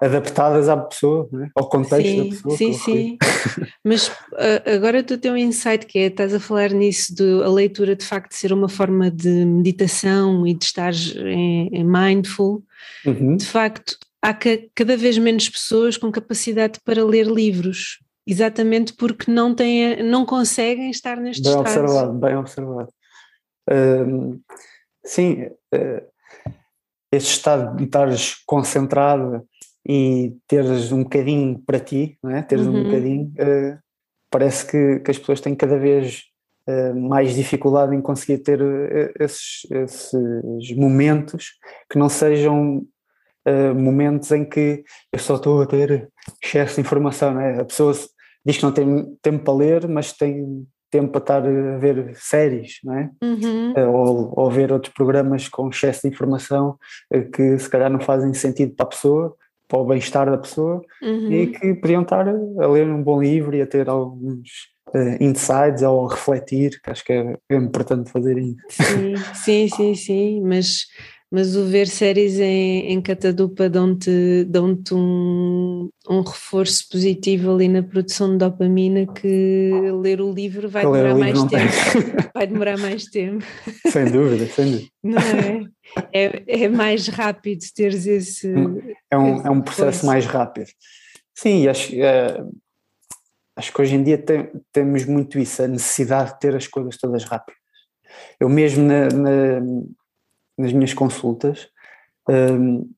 adaptadas 0.00 0.68
à 0.68 0.76
pessoa, 0.76 1.28
é? 1.34 1.48
ao 1.54 1.68
contexto 1.68 2.08
sim, 2.08 2.16
da 2.16 2.24
pessoa. 2.24 2.56
Sim, 2.56 2.72
sim. 2.72 3.18
mas 3.84 4.08
uh, 4.08 4.74
agora 4.74 5.02
tu 5.02 5.18
tens 5.18 5.32
um 5.32 5.36
insight 5.36 5.84
que 5.86 5.98
é, 5.98 6.06
estás 6.06 6.32
a 6.32 6.40
falar 6.40 6.70
nisso 6.70 7.14
de 7.14 7.42
a 7.42 7.48
leitura 7.48 7.94
de 7.94 8.04
facto 8.04 8.32
ser 8.32 8.52
uma 8.52 8.68
forma 8.68 9.10
de 9.10 9.44
meditação 9.44 10.46
e 10.46 10.54
de 10.54 10.64
estar 10.64 10.94
em, 10.94 11.68
em 11.72 11.84
mindful. 11.84 12.62
Uhum. 13.04 13.36
De 13.36 13.44
facto, 13.44 13.98
há 14.22 14.34
cada 14.74 14.96
vez 14.96 15.18
menos 15.18 15.48
pessoas 15.48 15.98
com 15.98 16.10
capacidade 16.10 16.80
para 16.84 17.04
ler 17.04 17.26
livros 17.26 17.98
exatamente 18.26 18.92
porque 18.92 19.30
não, 19.30 19.54
têm, 19.54 20.02
não 20.02 20.26
conseguem 20.26 20.90
estar 20.90 21.16
neste 21.16 21.42
bem 21.42 21.52
estado. 21.52 21.60
Observado, 21.60 22.12
bem 22.18 22.36
observado. 22.36 22.88
Uh, 23.70 24.40
sim, 25.04 25.44
uh, 25.44 26.02
este 27.12 27.30
estado 27.30 27.76
de 27.76 27.84
estares 27.84 28.34
concentrado 28.44 29.46
e 29.88 30.36
teres 30.48 30.90
um 30.90 31.04
bocadinho 31.04 31.60
para 31.64 31.78
ti, 31.78 32.18
não 32.22 32.32
é? 32.32 32.42
teres 32.42 32.66
uhum. 32.66 32.80
um 32.80 32.84
bocadinho, 32.84 33.26
uh, 33.38 33.78
parece 34.28 34.66
que, 34.66 34.98
que, 35.00 35.10
as 35.12 35.18
pessoas 35.18 35.40
têm 35.40 35.54
cada 35.54 35.78
vez 35.78 36.24
mais 37.08 37.32
dificuldade 37.32 37.94
em 37.94 38.02
conseguir 38.02 38.38
ter 38.38 38.60
esses, 39.20 39.70
esses 39.70 40.76
momentos 40.76 41.52
que 41.88 41.96
não 41.96 42.08
sejam 42.08 42.84
momentos 43.76 44.32
em 44.32 44.44
que 44.44 44.82
eu 45.12 45.18
só 45.20 45.36
estou 45.36 45.62
a 45.62 45.66
ter 45.66 46.10
excesso 46.42 46.74
de 46.74 46.80
informação, 46.80 47.34
não 47.34 47.40
é? 47.40 47.60
A 47.60 47.64
pessoa 47.64 47.94
diz 48.46 48.58
que 48.58 48.62
não 48.62 48.72
tem 48.72 49.18
tempo 49.20 49.44
para 49.44 49.54
ler, 49.54 49.88
mas 49.88 50.12
tem 50.12 50.66
tempo 50.88 51.10
para 51.10 51.20
estar 51.20 51.46
a 51.46 51.78
ver 51.78 52.12
séries, 52.14 52.78
não 52.84 52.94
é? 52.94 53.10
Uhum. 53.20 53.72
Eh, 53.76 53.86
ou, 53.86 54.32
ou 54.36 54.50
ver 54.50 54.72
outros 54.72 54.94
programas 54.94 55.48
com 55.48 55.68
excesso 55.68 56.02
de 56.02 56.14
informação 56.14 56.78
eh, 57.12 57.22
que 57.22 57.58
se 57.58 57.68
calhar 57.68 57.90
não 57.90 57.98
fazem 57.98 58.32
sentido 58.32 58.72
para 58.74 58.86
a 58.86 58.88
pessoa, 58.88 59.36
para 59.68 59.78
o 59.80 59.84
bem-estar 59.84 60.30
da 60.30 60.38
pessoa, 60.38 60.80
uhum. 61.02 61.32
e 61.32 61.48
que 61.48 61.74
podiam 61.74 62.02
estar 62.02 62.26
a 62.28 62.66
ler 62.68 62.86
um 62.86 63.02
bom 63.02 63.20
livro 63.20 63.56
e 63.56 63.60
a 63.60 63.66
ter 63.66 63.88
alguns 63.88 64.48
uh, 64.94 65.20
insights 65.20 65.82
ou 65.82 66.06
a 66.06 66.14
refletir, 66.14 66.80
que 66.80 66.88
acho 66.88 67.04
que 67.04 67.12
é, 67.12 67.36
é 67.50 67.56
importante 67.56 68.12
fazer 68.12 68.38
isso. 68.38 68.56
Sim, 68.70 69.16
sim, 69.34 69.68
sim, 69.68 69.94
sim, 69.96 70.40
mas 70.42 70.86
mas 71.30 71.56
o 71.56 71.64
ver 71.64 71.88
séries 71.88 72.38
em, 72.38 72.92
em 72.92 73.02
catadupa 73.02 73.68
dão-te 73.68 74.44
dão 74.44 74.78
um, 74.92 75.88
um 76.08 76.20
reforço 76.20 76.88
positivo 76.88 77.52
ali 77.52 77.68
na 77.68 77.82
produção 77.82 78.30
de 78.30 78.38
dopamina 78.38 79.06
que 79.06 79.70
ler 80.00 80.20
o 80.20 80.32
livro 80.32 80.68
vai 80.68 80.84
demorar 80.84 81.16
mais 81.16 81.44
tempo. 81.44 81.72
vai 82.32 82.46
demorar 82.46 82.78
mais 82.78 83.04
tempo. 83.06 83.44
Sem 83.90 84.04
dúvida, 84.10 84.46
sem 84.46 84.70
dúvida. 84.70 84.90
Não 85.02 85.18
é? 85.18 85.64
É, 86.12 86.64
é 86.64 86.68
mais 86.68 87.08
rápido 87.08 87.60
teres 87.74 88.06
esse. 88.06 88.52
É 89.10 89.18
um, 89.18 89.36
esse 89.36 89.46
é 89.46 89.50
um 89.50 89.60
processo 89.60 90.06
mais 90.06 90.26
rápido. 90.26 90.68
Sim, 91.34 91.66
acho, 91.66 91.94
é, 91.96 92.40
acho 93.56 93.72
que 93.72 93.82
hoje 93.82 93.96
em 93.96 94.02
dia 94.02 94.16
tem, 94.16 94.48
temos 94.72 95.04
muito 95.04 95.38
isso, 95.38 95.62
a 95.62 95.68
necessidade 95.68 96.34
de 96.34 96.40
ter 96.40 96.54
as 96.54 96.68
coisas 96.68 96.96
todas 96.96 97.24
rápidas. 97.24 97.60
Eu 98.38 98.48
mesmo 98.48 98.84
na, 98.84 99.08
na 99.08 99.60
nas 100.56 100.72
minhas 100.72 100.94
consultas, 100.94 101.68
hum, 102.28 102.90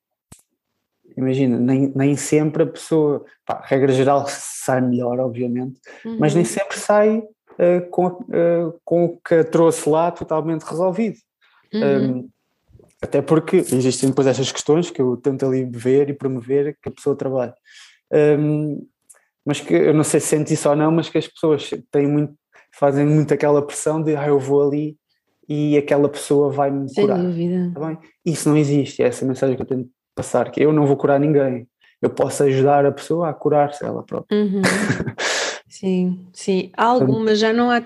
imagina, 1.17 1.59
nem, 1.59 1.93
nem 1.95 2.17
sempre 2.17 2.63
a 2.63 2.67
pessoa, 2.67 3.25
pá, 3.45 3.63
regra 3.65 3.93
geral, 3.93 4.27
sai 4.29 4.81
melhor, 4.81 5.19
obviamente, 5.19 5.81
uhum. 6.05 6.19
mas 6.19 6.35
nem 6.35 6.45
sempre 6.45 6.79
sai 6.79 7.19
uh, 7.19 7.91
com, 7.91 8.07
uh, 8.07 8.81
com 8.85 9.05
o 9.07 9.19
que 9.19 9.45
trouxe 9.45 9.89
lá 9.89 10.11
totalmente 10.11 10.63
resolvido. 10.63 11.19
Uhum. 11.75 12.21
Um, 12.21 12.29
até 13.03 13.23
porque 13.23 13.57
existem 13.57 14.09
depois 14.09 14.27
estas 14.27 14.51
questões 14.51 14.91
que 14.91 15.01
eu 15.01 15.17
tento 15.17 15.47
ali 15.47 15.65
ver 15.65 16.11
e 16.11 16.15
promover 16.15 16.77
que 16.83 16.89
a 16.89 16.93
pessoa 16.93 17.15
trabalhe. 17.15 17.53
Um, 18.13 18.87
mas 19.45 19.61
que 19.61 19.73
eu 19.73 19.95
não 19.95 20.05
sei 20.05 20.21
se 20.21 20.27
sente 20.27 20.53
isso 20.53 20.69
ou 20.69 20.75
não, 20.75 20.91
mas 20.91 21.09
que 21.09 21.19
as 21.19 21.29
pessoas 21.29 21.71
têm 21.91 22.07
muito, 22.07 22.35
fazem 22.75 23.07
muito 23.07 23.33
aquela 23.33 23.65
pressão 23.65 24.03
de 24.03 24.17
ah, 24.17 24.29
eu 24.29 24.39
vou 24.39 24.67
ali 24.67 24.97
e 25.49 25.77
aquela 25.77 26.09
pessoa 26.09 26.51
vai-me 26.51 26.93
curar. 26.95 27.17
Sem 27.17 27.27
dúvida. 27.27 27.73
Tá? 27.75 27.99
Isso 28.25 28.49
não 28.49 28.57
existe, 28.57 29.03
é 29.03 29.07
essa 29.07 29.25
mensagem 29.25 29.57
que 29.57 29.63
eu 29.63 29.67
tento 29.67 29.89
passar, 30.15 30.51
que 30.51 30.61
eu 30.61 30.73
não 30.73 30.87
vou 30.87 30.97
curar 30.97 31.19
ninguém, 31.19 31.67
eu 32.03 32.11
posso 32.11 32.43
ajudar 32.43 32.85
a 32.85 32.93
pessoa 32.93 33.31
a 33.31 33.35
curar-se 33.35 33.85
ela 33.85 34.03
própria. 34.03 34.39
Uhum. 34.39 34.63
sim, 35.69 36.27
sim. 36.33 36.71
Há 36.77 36.85
algumas, 36.85 37.39
já 37.39 37.53
não 37.53 37.71
há 37.71 37.83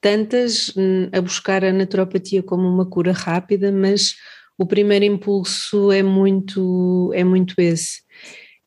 tantas 0.00 0.72
hum, 0.76 1.08
a 1.12 1.20
buscar 1.20 1.64
a 1.64 1.72
naturopatia 1.72 2.42
como 2.42 2.68
uma 2.68 2.86
cura 2.86 3.12
rápida, 3.12 3.72
mas 3.72 4.14
o 4.58 4.66
primeiro 4.66 5.04
impulso 5.04 5.90
é 5.90 6.02
muito, 6.02 7.10
é 7.14 7.24
muito 7.24 7.54
esse 7.58 8.02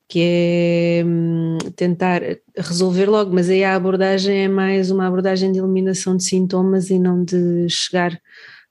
que 0.07 0.19
é 0.21 1.03
hum, 1.05 1.57
tentar 1.75 2.21
resolver 2.57 3.07
logo, 3.07 3.33
mas 3.33 3.49
aí 3.49 3.63
a 3.63 3.75
abordagem 3.75 4.43
é 4.43 4.47
mais 4.47 4.91
uma 4.91 5.07
abordagem 5.07 5.51
de 5.51 5.59
eliminação 5.59 6.15
de 6.15 6.23
sintomas 6.23 6.89
e 6.89 6.99
não 6.99 7.23
de 7.23 7.67
chegar 7.69 8.19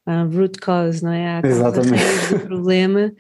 à 0.07 0.23
root 0.23 0.59
cause, 0.59 1.03
não 1.03 1.13
é? 1.13 1.39
À 1.39 1.41
Exatamente. 1.45 2.03
do 2.31 2.41
problema. 2.41 3.13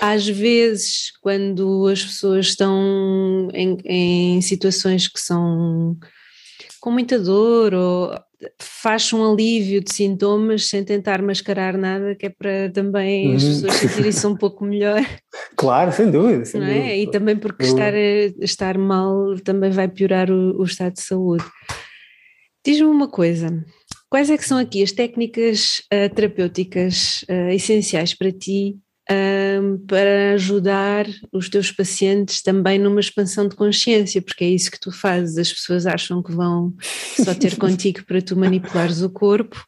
Às 0.00 0.28
vezes, 0.28 1.12
quando 1.22 1.86
as 1.86 2.04
pessoas 2.04 2.46
estão 2.46 3.48
em, 3.54 3.78
em 3.84 4.40
situações 4.42 5.08
que 5.08 5.20
são 5.20 5.96
com 6.80 6.90
muita 6.90 7.18
dor 7.18 7.72
ou 7.72 8.14
faz 8.60 9.10
um 9.12 9.32
alívio 9.32 9.82
de 9.82 9.92
sintomas 9.92 10.68
sem 10.68 10.84
tentar 10.84 11.22
mascarar 11.22 11.78
nada, 11.78 12.14
que 12.14 12.26
é 12.26 12.28
para 12.28 12.70
também 12.70 13.28
uhum. 13.28 13.36
as 13.36 13.44
pessoas 13.44 13.74
sentirem-se 13.74 14.26
um 14.26 14.36
pouco 14.36 14.64
melhor. 14.64 15.00
Claro, 15.56 15.92
sem 15.92 16.10
dúvida. 16.10 16.44
Sem 16.44 16.62
é? 16.62 16.66
Dúvida. 16.66 16.94
E 16.96 17.10
também 17.10 17.36
porque 17.36 17.64
estar, 17.64 17.94
estar 17.94 18.78
mal 18.78 19.34
também 19.44 19.70
vai 19.70 19.88
piorar 19.88 20.30
o, 20.30 20.60
o 20.60 20.64
estado 20.64 20.94
de 20.94 21.02
saúde. 21.02 21.44
Diz-me 22.64 22.86
uma 22.86 23.08
coisa, 23.08 23.64
quais 24.08 24.30
é 24.30 24.36
que 24.36 24.44
são 24.46 24.58
aqui 24.58 24.82
as 24.82 24.92
técnicas 24.92 25.82
uh, 25.92 26.12
terapêuticas 26.14 27.24
uh, 27.28 27.50
essenciais 27.50 28.14
para 28.14 28.32
ti 28.32 28.78
um, 29.10 29.78
para 29.86 30.32
ajudar 30.34 31.06
os 31.32 31.48
teus 31.48 31.70
pacientes 31.70 32.42
também 32.42 32.78
numa 32.78 33.00
expansão 33.00 33.46
de 33.46 33.54
consciência, 33.54 34.22
porque 34.22 34.44
é 34.44 34.48
isso 34.48 34.70
que 34.70 34.80
tu 34.80 34.90
fazes. 34.90 35.36
As 35.36 35.52
pessoas 35.52 35.86
acham 35.86 36.22
que 36.22 36.32
vão 36.32 36.72
só 37.22 37.34
ter 37.34 37.56
contigo 37.60 38.04
para 38.04 38.22
tu 38.22 38.36
manipulares 38.36 39.02
o 39.02 39.10
corpo, 39.10 39.62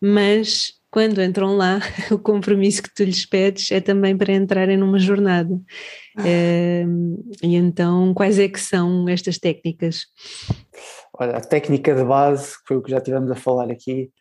mas 0.00 0.74
quando 0.92 1.22
entram 1.22 1.56
lá, 1.56 1.80
o 2.12 2.18
compromisso 2.18 2.82
que 2.82 2.94
tu 2.94 3.02
lhes 3.02 3.24
pedes 3.24 3.72
é 3.72 3.80
também 3.80 4.16
para 4.16 4.34
entrarem 4.34 4.76
numa 4.76 4.98
jornada. 4.98 5.58
Um, 6.18 7.30
e 7.42 7.56
então, 7.56 8.12
quais 8.12 8.38
é 8.38 8.46
que 8.46 8.60
são 8.60 9.08
estas 9.08 9.38
técnicas? 9.38 10.02
Olha, 11.18 11.38
a 11.38 11.40
técnica 11.40 11.94
de 11.94 12.04
base, 12.04 12.52
que 12.58 12.68
foi 12.68 12.76
o 12.76 12.82
que 12.82 12.90
já 12.90 13.00
tivemos 13.00 13.30
a 13.30 13.34
falar 13.34 13.70
aqui, 13.70 14.12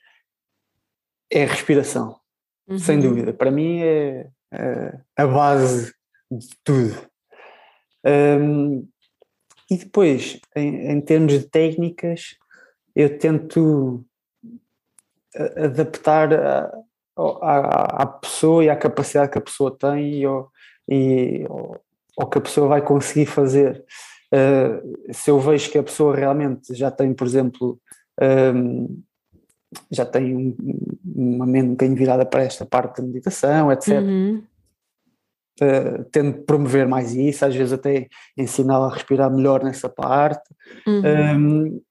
é 1.30 1.44
a 1.44 1.48
respiração. 1.48 2.18
Uhum. 2.70 2.80
Sem 2.80 3.02
dúvida. 3.02 3.34
Para 3.34 3.52
mim 3.52 3.82
é 3.82 4.30
a 5.18 5.28
base 5.28 5.94
de 6.32 6.48
tudo. 6.64 6.96
Um, 8.06 8.88
e 9.70 9.78
depois, 9.78 10.40
em, 10.56 10.90
em, 10.90 11.02
termos 11.02 11.34
de 11.34 11.50
técnicas, 11.50 12.38
eu 12.96 13.18
tento 13.18 14.06
adaptar 15.36 16.34
a, 16.34 16.72
à, 17.18 18.04
à, 18.04 18.06
pessoa 18.06 18.64
e 18.64 18.70
à 18.70 18.76
capacidade 18.76 19.32
que 19.32 19.38
a 19.38 19.42
pessoa 19.42 19.76
tem 19.78 20.20
e 20.20 20.26
ao, 20.26 20.52
e 20.90 21.46
ao, 22.18 22.30
que 22.30 22.38
a 22.38 22.42
pessoa 22.42 22.68
vai 22.68 22.82
conseguir 22.82 23.26
fazer. 23.26 23.84
Uh, 24.34 25.14
se 25.14 25.30
eu 25.30 25.40
vejo 25.40 25.72
que 25.72 25.78
a 25.78 25.84
pessoa 25.84 26.16
realmente 26.16 26.74
já 26.74 26.90
tem, 26.90 27.14
por 27.14 27.28
exemplo, 27.28 27.80
um, 28.56 29.02
já 29.90 30.06
tem 30.06 30.36
um, 30.36 30.56
uma 31.04 31.46
mente 31.46 31.68
um 31.68 31.72
bocadinho 31.72 31.98
virada 31.98 32.26
para 32.26 32.44
esta 32.44 32.66
parte 32.66 33.02
da 33.02 33.08
meditação, 33.08 33.72
etc. 33.72 34.02
Uhum. 34.02 34.44
Uh, 35.62 36.04
tendo 36.12 36.42
promover 36.44 36.88
mais 36.88 37.14
isso, 37.14 37.46
às 37.46 37.54
vezes 37.54 37.74
até 37.74 38.08
ensiná-la 38.38 38.88
a 38.88 38.94
respirar 38.94 39.32
melhor 39.32 39.64
nessa 39.64 39.90
parte. 39.90 40.50
Uhum. 40.88 41.76
Um, 41.76 41.82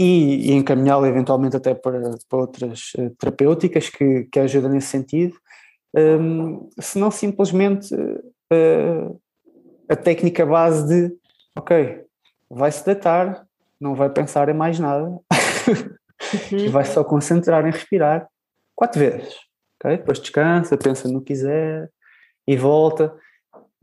e, 0.00 0.48
e 0.48 0.52
encaminhá-la 0.52 1.06
eventualmente 1.06 1.54
até 1.54 1.74
para, 1.74 2.00
para 2.26 2.38
outras 2.38 2.92
uh, 2.94 3.10
terapêuticas 3.18 3.90
que, 3.90 4.24
que 4.32 4.40
ajudam 4.40 4.70
nesse 4.70 4.86
sentido, 4.86 5.36
um, 5.94 6.70
se 6.80 6.98
não 6.98 7.10
simplesmente 7.10 7.94
uh, 7.94 9.20
a 9.90 9.94
técnica 9.94 10.46
base 10.46 10.88
de 10.88 11.14
ok, 11.54 12.02
vai 12.48 12.72
se 12.72 12.82
deitar, 12.82 13.46
não 13.78 13.94
vai 13.94 14.08
pensar 14.08 14.48
em 14.48 14.54
mais 14.54 14.78
nada 14.78 15.04
uhum. 15.04 15.20
vai 16.72 16.86
só 16.86 17.04
concentrar 17.04 17.66
em 17.66 17.70
respirar 17.70 18.26
quatro 18.74 19.00
vezes. 19.00 19.34
Okay? 19.78 19.98
Depois 19.98 20.18
descansa, 20.18 20.78
pensa 20.78 21.08
no 21.08 21.20
que 21.20 21.34
quiser 21.34 21.90
e 22.48 22.56
volta 22.56 23.14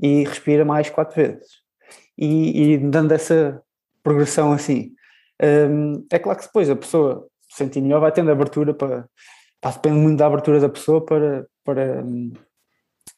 e 0.01 0.23
respira 0.23 0.65
mais 0.65 0.89
quatro 0.89 1.15
vezes. 1.15 1.61
E, 2.17 2.73
e 2.73 2.77
dando 2.79 3.11
essa 3.11 3.61
progressão 4.01 4.51
assim, 4.51 4.96
um, 5.41 6.05
é 6.11 6.19
claro 6.19 6.39
que 6.39 6.45
depois 6.45 6.69
a 6.69 6.75
pessoa 6.75 7.27
sentir 7.49 7.81
melhor 7.81 7.99
vai 7.99 8.11
tendo 8.11 8.31
abertura 8.31 8.73
para, 8.73 9.07
para 9.61 9.71
depende 9.71 9.97
muito 9.97 10.17
da 10.17 10.27
abertura 10.27 10.59
da 10.59 10.69
pessoa 10.69 11.03
para, 11.03 11.45
para, 11.63 12.03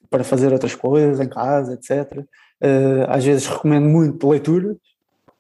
para 0.10 0.24
fazer 0.24 0.52
outras 0.52 0.76
coisas 0.76 1.20
em 1.20 1.30
casa, 1.30 1.74
etc. 1.74 2.20
Uh, 2.62 3.06
às 3.08 3.24
vezes 3.24 3.48
recomendo 3.48 3.88
muito 3.88 4.28
leituras, 4.28 4.78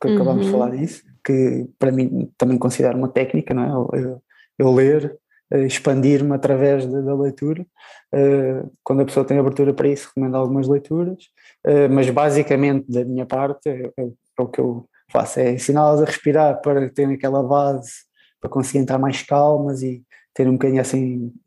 que 0.02 0.08
uhum. 0.08 0.16
acabamos 0.16 0.46
de 0.46 0.52
falar 0.52 0.72
disso, 0.72 1.04
que 1.26 1.68
para 1.78 1.92
mim 1.92 2.32
também 2.38 2.58
considero 2.58 2.98
uma 2.98 3.10
técnica, 3.10 3.54
não 3.54 3.64
é? 3.64 4.00
Eu, 4.00 4.22
eu 4.58 4.74
ler, 4.74 5.18
uh, 5.54 5.58
expandir-me 5.58 6.34
através 6.34 6.86
de, 6.86 7.02
da 7.02 7.16
leitura. 7.16 7.66
Uh, 8.14 8.72
quando 8.84 9.02
a 9.02 9.06
pessoa 9.06 9.26
tem 9.26 9.38
abertura 9.38 9.74
para 9.74 9.88
isso, 9.88 10.08
recomendo 10.10 10.36
algumas 10.36 10.68
leituras, 10.68 11.30
mas 11.92 12.10
basicamente 12.10 12.90
da 12.90 13.04
minha 13.04 13.26
parte 13.26 13.70
é, 13.70 13.92
é, 13.98 14.04
é 14.04 14.42
o 14.42 14.48
que 14.48 14.60
eu 14.60 14.88
faço, 15.12 15.40
é 15.40 15.52
ensiná-las 15.52 16.02
a 16.02 16.06
respirar 16.06 16.62
para 16.62 16.90
terem 16.90 17.16
aquela 17.16 17.44
base, 17.44 17.92
para 18.40 18.50
conseguir 18.50 18.80
entrar 18.80 18.98
mais 18.98 19.22
calmas 19.24 19.82
e 19.82 20.04
ter 20.34 20.48
um 20.48 20.54
bocadinho 20.54 20.82
essa 20.82 20.98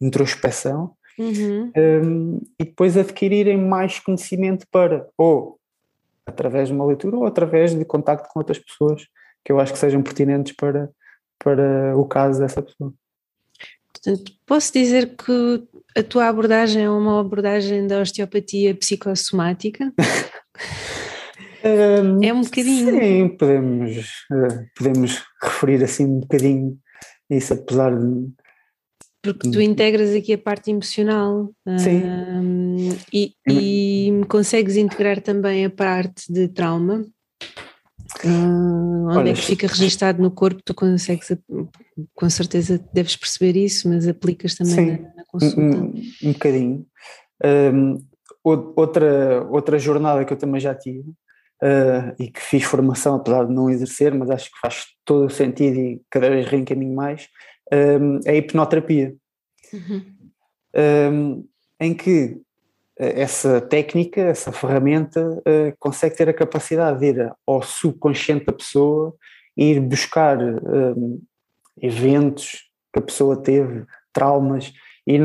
introspeção. 0.01 0.95
Uhum. 1.19 1.73
Um, 1.77 2.41
e 2.59 2.65
depois 2.65 2.97
adquirirem 2.97 3.59
mais 3.59 3.99
conhecimento 3.99 4.67
para, 4.71 5.07
ou 5.17 5.59
através 6.27 6.69
de 6.69 6.75
uma 6.75 6.87
leitura, 6.87 7.17
ou 7.17 7.27
através 7.27 7.75
de 7.75 7.85
contacto 7.85 8.29
com 8.31 8.41
outras 8.41 8.59
pessoas 8.59 9.07
que 9.45 9.53
eu 9.53 9.61
acho 9.61 9.73
que 9.73 9.79
sejam 9.79 10.03
pertinentes 10.03 10.55
para, 10.55 10.91
para 11.39 11.97
o 11.97 12.05
caso 12.07 12.41
dessa 12.41 12.63
pessoa. 12.63 12.93
Portanto, 13.93 14.33
posso 14.47 14.73
dizer 14.73 15.15
que 15.17 15.69
a 15.97 16.03
tua 16.03 16.29
abordagem 16.29 16.85
é 16.85 16.91
uma 16.91 17.21
abordagem 17.21 17.87
da 17.87 18.01
osteopatia 18.01 18.75
psicossomática? 18.75 19.93
um, 21.65 22.23
é 22.23 22.33
um 22.33 22.43
bocadinho. 22.43 23.01
Sim, 23.01 23.29
podemos, 23.37 23.97
uh, 24.31 24.67
podemos 24.77 25.23
referir 25.43 25.83
assim 25.85 26.05
um 26.05 26.21
bocadinho 26.21 26.79
isso, 27.31 27.55
apesar 27.55 27.99
de. 27.99 28.31
Porque 29.23 29.51
tu 29.51 29.61
integras 29.61 30.15
aqui 30.17 30.33
a 30.33 30.39
parte 30.39 30.73
emocional 30.73 31.49
Sim. 31.79 32.03
Um, 32.03 32.89
e, 33.13 33.33
e 33.49 34.11
consegues 34.29 34.77
integrar 34.77 35.21
também 35.21 35.65
a 35.65 35.71
parte 35.71 36.33
de 36.33 36.49
trauma. 36.49 37.07
Uh, 38.25 39.07
onde 39.07 39.17
Olha, 39.17 39.31
é 39.31 39.35
que 39.35 39.43
fica 39.43 39.69
registado 39.69 40.21
no 40.21 40.31
corpo? 40.33 40.61
Tu 40.65 40.75
consegues, 40.75 41.33
com 42.15 42.29
certeza 42.29 42.85
deves 42.93 43.17
perceber 43.17 43.57
isso, 43.57 43.89
mas 43.89 44.09
aplicas 44.09 44.57
também 44.57 44.75
sim, 44.75 44.87
na, 44.91 45.15
na, 45.15 45.25
consulta. 45.25 45.61
Um, 45.61 46.03
um 46.25 46.33
bocadinho. 46.33 46.87
Um, 47.45 47.99
outra, 48.43 49.47
outra 49.49 49.79
jornada 49.79 50.25
que 50.25 50.33
eu 50.33 50.37
também 50.37 50.61
já 50.61 50.75
tive 50.75 51.05
uh, 51.63 52.15
e 52.19 52.29
que 52.31 52.41
fiz 52.41 52.65
formação, 52.65 53.15
apesar 53.15 53.47
de 53.47 53.53
não 53.53 53.71
exercer, 53.71 54.13
mas 54.13 54.31
acho 54.31 54.51
que 54.51 54.59
faz 54.61 54.87
todo 55.05 55.27
o 55.27 55.31
sentido 55.31 55.79
e 55.79 56.03
cada 56.11 56.29
vez 56.29 56.47
reencaminho 56.47 56.95
mais, 56.95 57.29
um, 57.73 58.21
é 58.25 58.33
a 58.33 58.35
hipnoterapia. 58.35 59.15
Uhum. 59.73 60.03
Um, 60.75 61.49
em 61.81 61.95
que 61.95 62.41
essa 62.97 63.61
técnica, 63.61 64.21
essa 64.21 64.53
ferramenta, 64.53 65.21
uh, 65.39 65.75
consegue 65.79 66.17
ter 66.17 66.29
a 66.29 66.35
capacidade 66.35 66.99
de 66.99 67.07
ir 67.07 67.33
ao 67.47 67.63
subconsciente 67.63 68.45
da 68.47 68.53
pessoa 68.53 69.15
e 69.57 69.73
ir 69.73 69.81
buscar 69.81 70.39
um, 70.41 71.21
eventos 71.81 72.71
que 72.93 72.99
a 72.99 73.03
pessoa 73.03 73.37
teve, 73.37 73.85
traumas, 74.13 74.73
e 75.07 75.19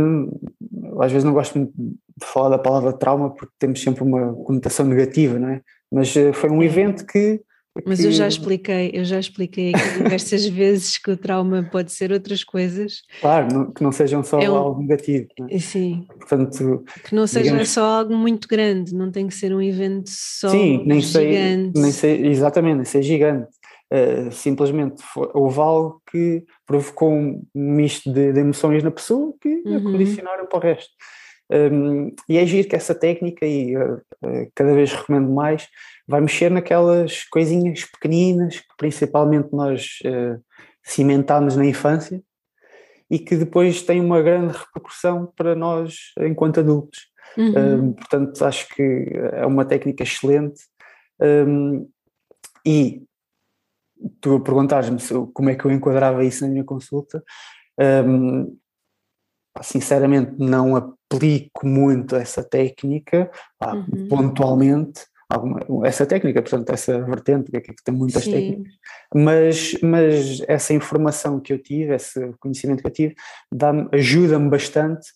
às 1.00 1.12
vezes 1.12 1.24
não 1.24 1.34
gosto 1.34 1.58
muito 1.58 1.74
de 1.76 2.26
falar 2.26 2.50
da 2.50 2.58
palavra 2.58 2.94
trauma 2.94 3.30
porque 3.30 3.54
temos 3.60 3.82
sempre 3.82 4.04
uma 4.04 4.34
conotação 4.34 4.86
negativa, 4.86 5.38
não 5.38 5.50
é? 5.50 5.62
Mas 5.92 6.16
uh, 6.16 6.34
foi 6.34 6.50
um 6.50 6.62
evento 6.62 7.06
que 7.06 7.42
mas 7.86 8.04
eu 8.04 8.12
já 8.12 8.28
expliquei, 8.28 8.92
eu 8.94 9.04
já 9.04 9.20
expliquei 9.20 9.74
aqui 9.74 10.04
diversas 10.04 10.46
vezes 10.48 10.98
que 10.98 11.12
o 11.12 11.18
trauma 11.18 11.68
pode 11.72 11.92
ser 11.92 12.12
outras 12.12 12.44
coisas. 12.44 13.02
Claro, 13.22 13.54
não, 13.54 13.72
que 13.72 13.84
não 13.84 13.92
sejam 13.92 14.24
só 14.24 14.40
é 14.40 14.50
um, 14.50 14.56
algo 14.56 14.82
negativo. 14.82 15.28
É? 15.50 15.60
Sim. 15.60 16.06
Portanto, 16.08 16.84
que 17.04 17.14
não 17.14 17.28
seja 17.28 17.52
digamos, 17.52 17.70
só 17.70 17.84
algo 17.84 18.16
muito 18.16 18.48
grande, 18.48 18.94
não 18.94 19.12
tem 19.12 19.28
que 19.28 19.34
ser 19.34 19.54
um 19.54 19.62
evento 19.62 20.10
só 20.10 20.50
sim, 20.50 20.84
nem 20.86 21.02
gigante. 21.02 21.74
Sei, 21.74 21.82
nem 21.82 21.92
sei, 21.92 22.28
exatamente, 22.28 22.76
nem 22.78 22.86
ser 22.86 23.02
gigante. 23.02 23.50
Uh, 23.92 24.30
simplesmente 24.34 25.02
foi, 25.02 25.30
houve 25.34 25.60
algo 25.60 26.02
que 26.12 26.44
provocou 26.66 27.10
um 27.10 27.42
misto 27.56 28.12
de, 28.12 28.34
de 28.34 28.40
emoções 28.40 28.84
na 28.84 28.92
pessoa 28.92 29.34
que 29.42 29.62
uhum. 29.66 29.84
condicionaram 29.84 30.46
para 30.46 30.58
o 30.58 30.62
resto. 30.62 30.92
Um, 31.50 32.14
e 32.28 32.38
é 32.38 32.46
giro 32.46 32.68
que 32.68 32.76
essa 32.76 32.94
técnica, 32.94 33.46
e 33.46 33.76
uh, 33.78 34.02
cada 34.54 34.74
vez 34.74 34.92
recomendo 34.92 35.30
mais, 35.30 35.68
vai 36.08 36.22
mexer 36.22 36.52
naquelas 36.52 37.24
coisinhas 37.26 37.86
pequeninas 37.86 38.60
que 38.60 38.76
principalmente 38.78 39.50
nós 39.54 40.00
uh, 40.06 40.42
cimentámos 40.84 41.56
na 41.56 41.66
infância 41.66 42.22
e 43.10 43.18
que 43.18 43.36
depois 43.36 43.82
têm 43.82 44.02
uma 44.02 44.22
grande 44.22 44.58
repercussão 44.58 45.32
para 45.36 45.56
nós 45.56 46.14
enquanto 46.20 46.60
adultos. 46.60 47.08
Uhum. 47.38 47.90
Um, 47.90 47.94
portanto, 47.94 48.44
acho 48.44 48.68
que 48.70 49.12
é 49.34 49.46
uma 49.46 49.64
técnica 49.64 50.04
excelente. 50.04 50.62
Um, 51.22 51.90
e 52.66 53.04
tu 54.20 54.40
perguntares-me 54.42 55.00
como 55.34 55.50
é 55.50 55.56
que 55.56 55.66
eu 55.66 55.72
enquadrava 55.72 56.24
isso 56.24 56.44
na 56.44 56.52
minha 56.52 56.64
consulta. 56.64 57.24
Um, 57.80 58.58
sinceramente, 59.62 60.34
não 60.38 60.76
aplico 60.76 61.66
muito 61.66 62.16
essa 62.16 62.44
técnica, 62.44 63.30
uhum. 63.64 64.08
pontualmente, 64.08 65.02
alguma, 65.30 65.60
essa 65.86 66.06
técnica, 66.06 66.42
portanto, 66.42 66.70
essa 66.70 67.02
vertente, 67.04 67.52
que, 67.52 67.58
é 67.58 67.62
que 67.62 67.84
tem 67.84 67.94
muitas 67.94 68.24
Sim. 68.24 68.32
técnicas, 68.32 68.74
mas, 69.14 69.78
mas 69.82 70.42
essa 70.48 70.74
informação 70.74 71.40
que 71.40 71.54
eu 71.54 71.62
tive, 71.62 71.94
esse 71.94 72.34
conhecimento 72.40 72.82
que 72.82 72.88
eu 72.88 72.94
tive, 72.94 73.16
ajuda-me 73.92 74.50
bastante 74.50 75.08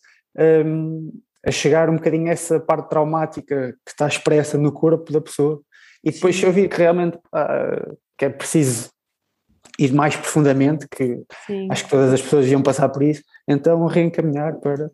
um, 0.65 1.11
a 1.45 1.51
chegar 1.51 1.89
um 1.89 1.95
bocadinho 1.95 2.27
a 2.27 2.31
essa 2.31 2.59
parte 2.59 2.89
traumática 2.89 3.73
que 3.85 3.91
está 3.91 4.07
expressa 4.07 4.57
no 4.57 4.71
corpo 4.71 5.11
da 5.11 5.21
pessoa. 5.21 5.61
E 6.03 6.11
depois, 6.11 6.35
Sim. 6.35 6.41
se 6.41 6.47
eu 6.47 6.53
vi 6.53 6.67
que 6.67 6.77
realmente 6.77 7.17
uh, 7.17 7.97
que 8.17 8.25
é 8.25 8.29
preciso 8.29 8.91
ir 9.79 9.93
mais 9.93 10.15
profundamente, 10.15 10.87
que 10.87 11.21
Sim. 11.45 11.67
acho 11.69 11.85
que 11.85 11.89
todas 11.89 12.13
as 12.13 12.21
pessoas 12.21 12.47
iam 12.47 12.61
passar 12.61 12.89
por 12.89 13.03
isso, 13.03 13.23
então 13.47 13.85
reencaminhar 13.85 14.55
para 14.59 14.91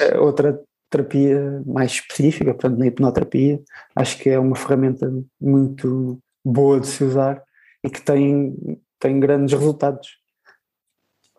uh, 0.00 0.20
outra 0.20 0.60
terapia 0.90 1.62
mais 1.66 1.92
específica, 1.92 2.52
portanto, 2.52 2.78
na 2.78 2.86
hipnoterapia, 2.86 3.60
acho 3.94 4.18
que 4.18 4.30
é 4.30 4.38
uma 4.38 4.56
ferramenta 4.56 5.12
muito 5.40 6.18
boa 6.44 6.80
de 6.80 6.86
se 6.86 7.04
usar 7.04 7.42
e 7.84 7.90
que 7.90 8.00
tem, 8.00 8.56
tem 8.98 9.20
grandes 9.20 9.58
resultados. 9.58 10.08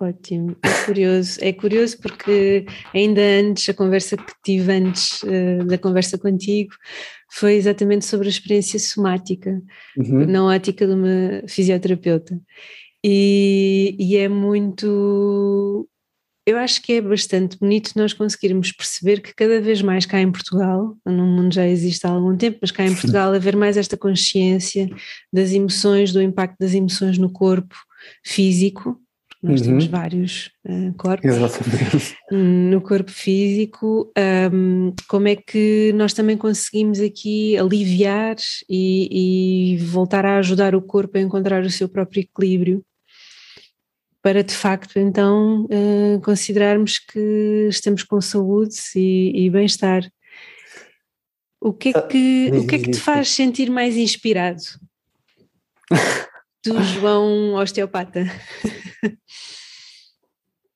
Ótimo, 0.02 0.56
é 0.64 0.86
curioso, 0.86 1.38
é 1.42 1.52
curioso 1.52 1.98
porque 2.02 2.66
ainda 2.94 3.22
antes, 3.22 3.68
a 3.68 3.74
conversa 3.74 4.16
que 4.16 4.34
tive 4.44 4.72
antes 4.72 5.22
uh, 5.24 5.66
da 5.66 5.78
conversa 5.78 6.18
contigo 6.18 6.74
foi 7.30 7.56
exatamente 7.56 8.06
sobre 8.06 8.28
a 8.28 8.30
experiência 8.30 8.80
somática, 8.80 9.62
uhum. 9.98 10.26
na 10.26 10.46
ótica 10.46 10.88
de 10.88 10.94
uma 10.94 11.44
fisioterapeuta. 11.50 12.40
E, 13.04 13.96
e 14.00 14.16
é 14.16 14.30
muito 14.30 15.88
eu 16.50 16.58
acho 16.58 16.82
que 16.82 16.94
é 16.94 17.02
bastante 17.02 17.60
bonito 17.60 17.92
nós 17.96 18.12
conseguirmos 18.12 18.72
perceber 18.72 19.22
que 19.22 19.36
cada 19.36 19.62
vez 19.62 19.84
mais 19.84 20.06
cá 20.08 20.20
em 20.20 20.32
Portugal, 20.32 20.98
no 21.06 21.26
mundo 21.26 21.54
já 21.54 21.68
existe 21.68 22.08
há 22.08 22.10
algum 22.10 22.36
tempo, 22.36 22.58
mas 22.62 22.72
cá 22.72 22.84
em 22.86 22.94
Portugal 22.94 23.32
haver 23.34 23.56
mais 23.56 23.78
esta 23.78 23.96
consciência 23.96 24.90
das 25.32 25.52
emoções, 25.52 26.12
do 26.12 26.22
impacto 26.22 26.58
das 26.60 26.74
emoções 26.74 27.20
no 27.20 27.32
corpo 27.32 27.76
físico, 28.26 29.00
nós 29.42 29.62
uhum. 29.62 29.68
temos 29.68 29.86
vários 29.86 30.52
uh, 30.68 30.94
corpos. 30.98 31.26
Exatamente. 31.26 32.18
No 32.30 32.82
corpo 32.82 33.10
físico, 33.10 34.12
um, 34.52 34.94
como 35.08 35.30
é 35.30 35.36
que 35.38 35.94
nós 35.94 36.14
também 36.14 36.36
conseguimos 36.36 37.00
aqui 37.00 37.58
aliviar 37.58 38.36
e, 38.70 39.78
e, 39.78 39.78
voltar 39.78 40.26
a 40.26 40.38
ajudar 40.40 40.76
o 40.76 40.82
corpo 40.82 41.18
a 41.18 41.22
encontrar 41.22 41.64
o 41.64 41.70
seu 41.70 41.88
próprio 41.88 42.22
equilíbrio? 42.22 42.84
Para 44.22 44.44
de 44.44 44.54
facto 44.54 45.00
então 45.00 45.66
uh, 45.66 46.20
considerarmos 46.22 47.00
que 47.00 47.68
estamos 47.70 48.04
com 48.04 48.20
saúde 48.20 48.76
e, 48.94 49.46
e 49.46 49.50
bem-estar. 49.50 50.12
O 51.62 51.72
que 51.72 51.90
é 51.90 51.92
ah, 51.96 52.02
que, 52.02 52.52
o 52.54 52.68
que, 52.68 52.76
é 52.76 52.80
que 52.80 52.92
te 52.92 53.00
faz 53.00 53.30
sentir 53.30 53.70
mais 53.70 53.96
inspirado? 53.96 54.62
do 56.64 56.82
João 56.82 57.54
osteopata? 57.56 58.26
O 59.02 59.10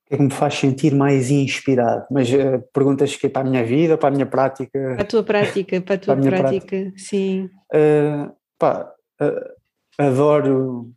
que 0.05 0.15
é 0.15 0.17
que 0.17 0.23
me 0.23 0.31
faz 0.31 0.55
sentir 0.55 0.93
mais 0.93 1.31
inspirado? 1.31 2.05
Mas 2.11 2.29
uh, 2.31 2.61
perguntas 2.73 3.15
que 3.15 3.27
é 3.27 3.29
para 3.29 3.47
a 3.47 3.49
minha 3.49 3.63
vida, 3.65 3.97
para 3.97 4.09
a 4.09 4.11
minha 4.11 4.25
prática? 4.25 4.79
Para 4.95 5.01
a 5.01 5.05
tua 5.05 5.23
prática, 5.23 5.81
para 5.81 5.95
a 5.95 5.97
tua 5.97 6.15
para 6.15 6.27
a 6.27 6.29
prática, 6.29 6.67
prática, 6.67 6.93
sim. 6.97 7.49
Uh, 7.73 8.31
pá, 8.57 8.93
uh, 9.21 9.53
adoro 9.97 10.91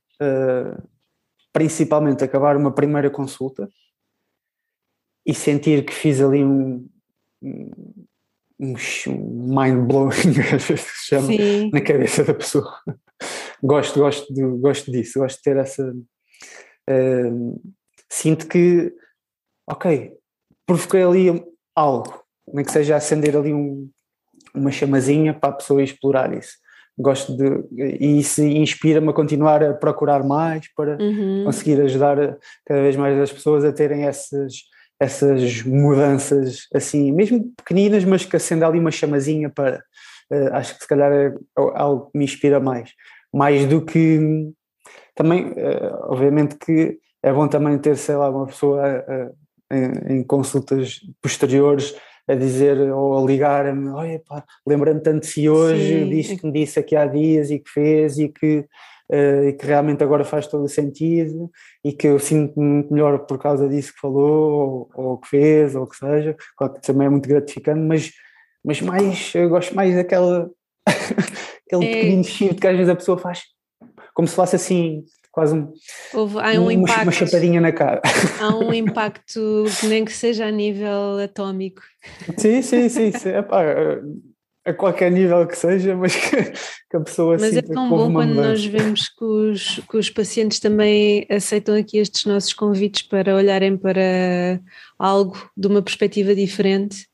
principalmente 1.52 2.24
acabar 2.24 2.56
uma 2.56 2.72
primeira 2.74 3.10
consulta 3.10 3.68
e 5.26 5.34
sentir 5.34 5.84
que 5.84 5.92
fiz 5.92 6.22
ali 6.22 6.42
um, 6.42 6.88
um 8.58 8.74
mind 9.08 9.86
blowing, 9.86 10.40
às 10.54 10.64
vezes 10.68 10.80
se 10.80 11.06
chama, 11.08 11.26
Sim. 11.26 11.70
na 11.70 11.80
cabeça 11.82 12.24
da 12.24 12.32
pessoa 12.32 12.72
gosto, 13.66 13.98
gosto, 13.98 14.32
de, 14.32 14.42
gosto 14.42 14.90
disso, 14.90 15.18
gosto 15.18 15.36
de 15.38 15.42
ter 15.42 15.56
essa. 15.56 15.92
Uh, 16.88 17.60
sinto 18.10 18.46
que, 18.46 18.92
ok, 19.68 20.12
provoquei 20.64 21.02
ali 21.02 21.44
algo, 21.74 22.22
nem 22.52 22.64
que 22.64 22.72
seja 22.72 22.96
acender 22.96 23.36
ali 23.36 23.52
um, 23.52 23.90
uma 24.54 24.70
chamazinha 24.70 25.34
para 25.34 25.50
a 25.50 25.56
pessoa 25.56 25.82
explorar 25.82 26.32
isso. 26.32 26.54
Gosto 26.98 27.36
de. 27.36 27.98
E 28.00 28.20
isso 28.20 28.42
inspira-me 28.42 29.10
a 29.10 29.12
continuar 29.12 29.62
a 29.62 29.74
procurar 29.74 30.24
mais 30.24 30.72
para 30.74 30.96
uhum. 30.98 31.44
conseguir 31.44 31.80
ajudar 31.82 32.38
cada 32.64 32.80
vez 32.80 32.96
mais 32.96 33.18
as 33.20 33.32
pessoas 33.32 33.64
a 33.64 33.72
terem 33.72 34.04
essas, 34.04 34.54
essas 34.98 35.62
mudanças 35.62 36.66
assim, 36.74 37.12
mesmo 37.12 37.52
pequeninas, 37.54 38.02
mas 38.04 38.24
que 38.24 38.36
acenda 38.36 38.66
ali 38.66 38.78
uma 38.78 38.90
chamazinha 38.90 39.50
para. 39.50 39.82
Uh, 40.32 40.54
acho 40.54 40.74
que 40.74 40.80
se 40.80 40.88
calhar 40.88 41.12
é 41.12 41.34
algo 41.74 42.10
que 42.10 42.18
me 42.18 42.24
inspira 42.24 42.58
mais 42.58 42.90
mais 43.32 43.66
do 43.66 43.84
que 43.84 44.52
também, 45.14 45.52
eh, 45.56 45.92
obviamente 46.02 46.56
que 46.56 46.98
é 47.22 47.32
bom 47.32 47.48
também 47.48 47.78
ter, 47.78 47.96
sei 47.96 48.16
lá, 48.16 48.30
uma 48.30 48.46
pessoa 48.46 48.86
eh, 48.86 49.32
em, 49.72 50.18
em 50.18 50.24
consultas 50.24 51.00
posteriores 51.22 51.94
a 52.28 52.34
dizer 52.34 52.78
ou 52.92 53.16
a 53.16 53.26
ligar-me, 53.26 53.88
olha 53.90 54.20
pá, 54.26 54.44
lembrando 54.66 55.00
tanto 55.00 55.26
si 55.26 55.48
hoje, 55.48 56.04
Sim. 56.04 56.08
disto 56.08 56.36
que 56.38 56.46
me 56.46 56.52
disse 56.52 56.78
aqui 56.78 56.96
há 56.96 57.06
dias 57.06 57.50
e 57.50 57.58
que 57.58 57.70
fez 57.70 58.18
e 58.18 58.28
que, 58.28 58.66
uh, 59.12 59.44
e 59.44 59.52
que 59.52 59.64
realmente 59.64 60.02
agora 60.02 60.24
faz 60.24 60.46
todo 60.46 60.64
o 60.64 60.68
sentido 60.68 61.48
e 61.84 61.92
que 61.92 62.08
eu 62.08 62.18
sinto-me 62.18 62.84
melhor 62.90 63.20
por 63.20 63.38
causa 63.38 63.68
disso 63.68 63.94
que 63.94 64.00
falou 64.00 64.90
ou, 64.96 65.04
ou 65.12 65.18
que 65.18 65.28
fez 65.28 65.76
ou 65.76 65.84
o 65.84 65.86
que 65.86 65.96
seja, 65.96 66.36
claro 66.56 66.74
que 66.74 66.82
também 66.82 67.06
é 67.06 67.10
muito 67.10 67.28
gratificante, 67.28 67.80
mas, 67.80 68.10
mas 68.64 68.80
mais, 68.80 69.32
eu 69.34 69.48
gosto 69.48 69.74
mais 69.74 69.94
daquela 69.94 70.50
aquele 71.66 71.84
é... 71.84 71.94
pequenino 71.94 72.24
shift 72.24 72.60
que 72.60 72.66
às 72.66 72.76
vezes 72.76 72.90
a 72.90 72.96
pessoa 72.96 73.18
faz 73.18 73.42
como 74.14 74.26
se 74.26 74.34
fosse 74.34 74.56
assim 74.56 75.04
quase 75.30 75.54
um, 75.54 75.70
Houve, 76.14 76.38
há 76.38 76.52
um 76.52 76.62
uma, 76.62 76.72
impacto, 76.72 77.02
uma 77.02 77.12
chapadinha 77.12 77.60
na 77.60 77.70
cara. 77.70 78.00
Há 78.40 78.56
um 78.56 78.72
impacto 78.74 79.66
que 79.78 79.86
nem 79.86 80.02
que 80.02 80.12
seja 80.12 80.46
a 80.46 80.50
nível 80.50 81.18
atómico. 81.22 81.82
Sim, 82.38 82.62
sim, 82.62 82.88
sim, 82.88 83.12
sim. 83.12 83.28
Epá, 83.28 83.62
a 84.66 84.72
qualquer 84.72 85.12
nível 85.12 85.46
que 85.46 85.56
seja, 85.56 85.94
mas 85.94 86.16
que, 86.16 86.42
que 86.90 86.96
a 86.96 87.00
pessoa 87.00 87.36
Mas 87.38 87.56
é 87.56 87.62
tão 87.62 87.88
bom 87.88 88.12
quando 88.12 88.30
mudança. 88.30 88.48
nós 88.48 88.64
vemos 88.64 89.08
que 89.08 89.24
os, 89.24 89.80
que 89.88 89.96
os 89.96 90.10
pacientes 90.10 90.58
também 90.58 91.24
aceitam 91.30 91.76
aqui 91.76 91.98
estes 91.98 92.24
nossos 92.24 92.52
convites 92.52 93.02
para 93.02 93.36
olharem 93.36 93.76
para 93.76 94.58
algo 94.98 95.50
de 95.56 95.68
uma 95.68 95.82
perspectiva 95.82 96.34
diferente 96.34 97.06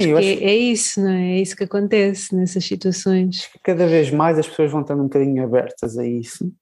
Sim, 0.00 0.12
acho... 0.12 0.28
é, 0.28 0.54
isso, 0.54 1.00
não 1.00 1.10
é? 1.10 1.32
É 1.32 1.40
isso 1.40 1.56
que 1.56 1.64
acontece 1.64 2.34
nessas 2.34 2.64
situações. 2.64 3.50
Cada 3.64 3.86
vez 3.86 4.10
mais 4.10 4.38
as 4.38 4.46
pessoas 4.46 4.70
vão 4.70 4.82
estando 4.82 5.00
um 5.00 5.04
bocadinho 5.04 5.42
abertas 5.42 5.98
a 5.98 6.06
isso. 6.06 6.52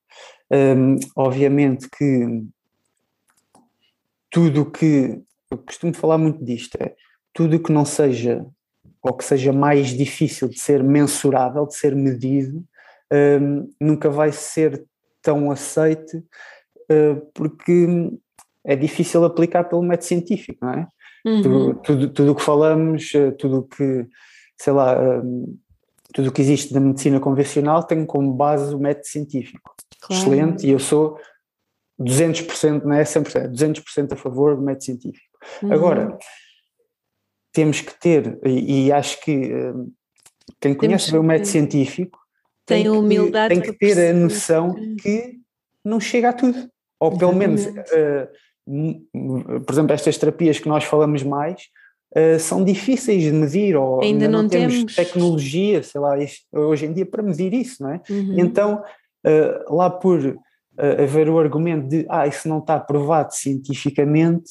Um, 0.50 0.96
obviamente 1.14 1.88
que 1.90 2.44
tudo 4.30 4.70
que. 4.70 5.20
Eu 5.50 5.58
costumo 5.58 5.94
falar 5.94 6.18
muito 6.18 6.44
disto, 6.44 6.76
é 6.80 6.94
tudo 7.32 7.62
que 7.62 7.70
não 7.70 7.84
seja, 7.84 8.44
ou 9.00 9.12
que 9.12 9.24
seja 9.24 9.52
mais 9.52 9.88
difícil 9.88 10.48
de 10.48 10.58
ser 10.58 10.82
mensurável, 10.82 11.66
de 11.66 11.76
ser 11.76 11.94
medido, 11.94 12.64
um, 13.40 13.70
nunca 13.80 14.10
vai 14.10 14.32
ser 14.32 14.84
tão 15.22 15.50
aceite, 15.50 16.16
uh, 16.16 17.20
porque 17.32 18.10
é 18.64 18.74
difícil 18.74 19.24
aplicar 19.24 19.64
pelo 19.64 19.82
método 19.82 20.06
científico, 20.06 20.58
não 20.64 20.72
é? 20.72 20.88
Uhum. 21.26 21.74
Tudo 21.82 22.30
o 22.30 22.34
que 22.36 22.42
falamos, 22.42 23.12
eh, 23.12 23.32
tudo 23.32 23.58
o 23.58 23.62
que, 23.64 24.06
sei 24.56 24.72
lá, 24.72 24.96
um, 25.20 25.58
tudo 26.14 26.28
o 26.28 26.32
que 26.32 26.40
existe 26.40 26.72
na 26.72 26.78
medicina 26.78 27.18
convencional 27.18 27.82
tem 27.82 28.06
como 28.06 28.32
base 28.32 28.72
o 28.72 28.78
método 28.78 29.06
científico. 29.08 29.74
Claro. 30.00 30.22
Excelente, 30.22 30.66
e 30.66 30.70
eu 30.70 30.78
sou 30.78 31.18
200%, 32.00 32.84
não 32.84 32.92
é 32.92 33.02
100%, 33.02 33.50
200% 33.50 34.12
a 34.12 34.16
favor 34.16 34.54
do 34.54 34.62
método 34.62 34.84
científico. 34.84 35.38
Uhum. 35.62 35.72
Agora, 35.72 36.18
temos 37.52 37.80
que 37.80 37.98
ter, 37.98 38.38
e, 38.44 38.86
e 38.86 38.92
acho 38.92 39.20
que 39.20 39.32
um, 39.32 39.92
quem 40.60 40.74
conhece 40.74 41.10
bem 41.10 41.18
o 41.18 41.24
método 41.24 41.48
científico 41.48 42.18
tem, 42.64 42.84
tem 42.84 42.92
humildade 42.92 43.52
tem 43.52 43.60
que 43.60 43.72
ter 43.72 44.10
a 44.10 44.12
noção 44.12 44.74
que 45.00 45.40
não 45.84 45.98
chega 45.98 46.28
a 46.28 46.32
tudo. 46.32 46.70
Ou 47.00 47.16
pelo 47.18 47.34
menos 47.34 47.66
uh, 47.66 48.28
por 48.66 49.72
exemplo, 49.72 49.92
estas 49.92 50.18
terapias 50.18 50.58
que 50.58 50.68
nós 50.68 50.84
falamos 50.84 51.22
mais 51.22 51.62
uh, 52.16 52.38
são 52.40 52.64
difíceis 52.64 53.22
de 53.22 53.32
medir 53.32 53.76
ou 53.76 54.02
ainda, 54.02 54.24
ainda 54.24 54.28
não, 54.28 54.42
não, 54.42 54.48
temos, 54.48 54.74
temos 54.74 54.94
tecnologia, 54.96 55.82
sei 55.82 56.00
lá, 56.00 56.16
hoje 56.52 56.86
em 56.86 56.92
dia 56.92 57.06
para 57.06 57.22
medir 57.22 57.54
isso, 57.54 57.82
não 57.82 57.90
é? 57.90 58.00
Uhum. 58.10 58.38
Então, 58.38 58.82
uh, 59.26 59.74
lá 59.74 59.88
por 59.88 60.18
uh, 60.20 60.36
haver 60.76 61.28
o 61.28 61.38
argumento 61.38 61.88
de 61.88 62.06
ah, 62.08 62.26
isso 62.26 62.48
não 62.48 62.58
está 62.58 62.80
provado 62.80 63.34
cientificamente, 63.34 64.50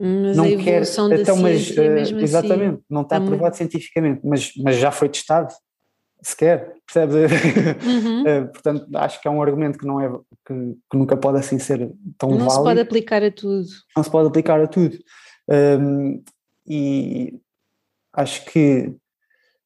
mas 0.00 0.36
não 0.36 0.44
quer, 0.58 0.82
então, 1.18 1.36
mas, 1.38 1.70
uh, 1.70 2.20
exatamente, 2.20 2.74
assim, 2.74 2.84
não 2.88 3.02
está 3.02 3.18
tá 3.18 3.26
provado 3.26 3.56
cientificamente, 3.56 4.20
mas, 4.22 4.52
mas 4.62 4.76
já 4.76 4.92
foi 4.92 5.08
testado, 5.08 5.52
sequer, 6.22 6.74
percebes? 6.86 7.30
Uhum. 7.84 8.22
uh, 8.22 8.48
portanto, 8.48 8.86
acho 8.94 9.20
que 9.20 9.28
é 9.28 9.30
um 9.30 9.42
argumento 9.42 9.78
que 9.78 9.86
não 9.86 10.00
é 10.00 10.08
que, 10.46 10.54
que 10.90 10.96
nunca 10.96 11.16
pode 11.16 11.38
assim 11.38 11.58
ser 11.58 11.90
tão 12.16 12.30
não 12.30 12.38
válido. 12.38 12.44
Não 12.44 12.50
se 12.50 12.62
pode 12.62 12.80
aplicar 12.80 13.22
a 13.22 13.30
tudo. 13.30 13.66
Não 13.96 14.02
se 14.02 14.10
pode 14.10 14.28
aplicar 14.28 14.60
a 14.60 14.66
tudo. 14.66 14.96
Um, 15.48 16.22
e 16.66 17.40
acho 18.12 18.44
que 18.46 18.94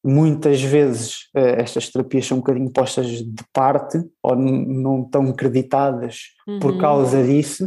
muitas 0.05 0.61
vezes 0.63 1.29
uh, 1.37 1.59
estas 1.59 1.89
terapias 1.89 2.27
são 2.27 2.39
um 2.39 2.41
bocadinho 2.41 2.71
postas 2.71 3.07
de 3.07 3.45
parte 3.53 3.99
ou 4.23 4.37
não 4.37 5.03
estão 5.03 5.33
creditadas 5.33 6.21
uhum. 6.47 6.59
por 6.61 6.79
causa 6.79 7.23
disso. 7.23 7.67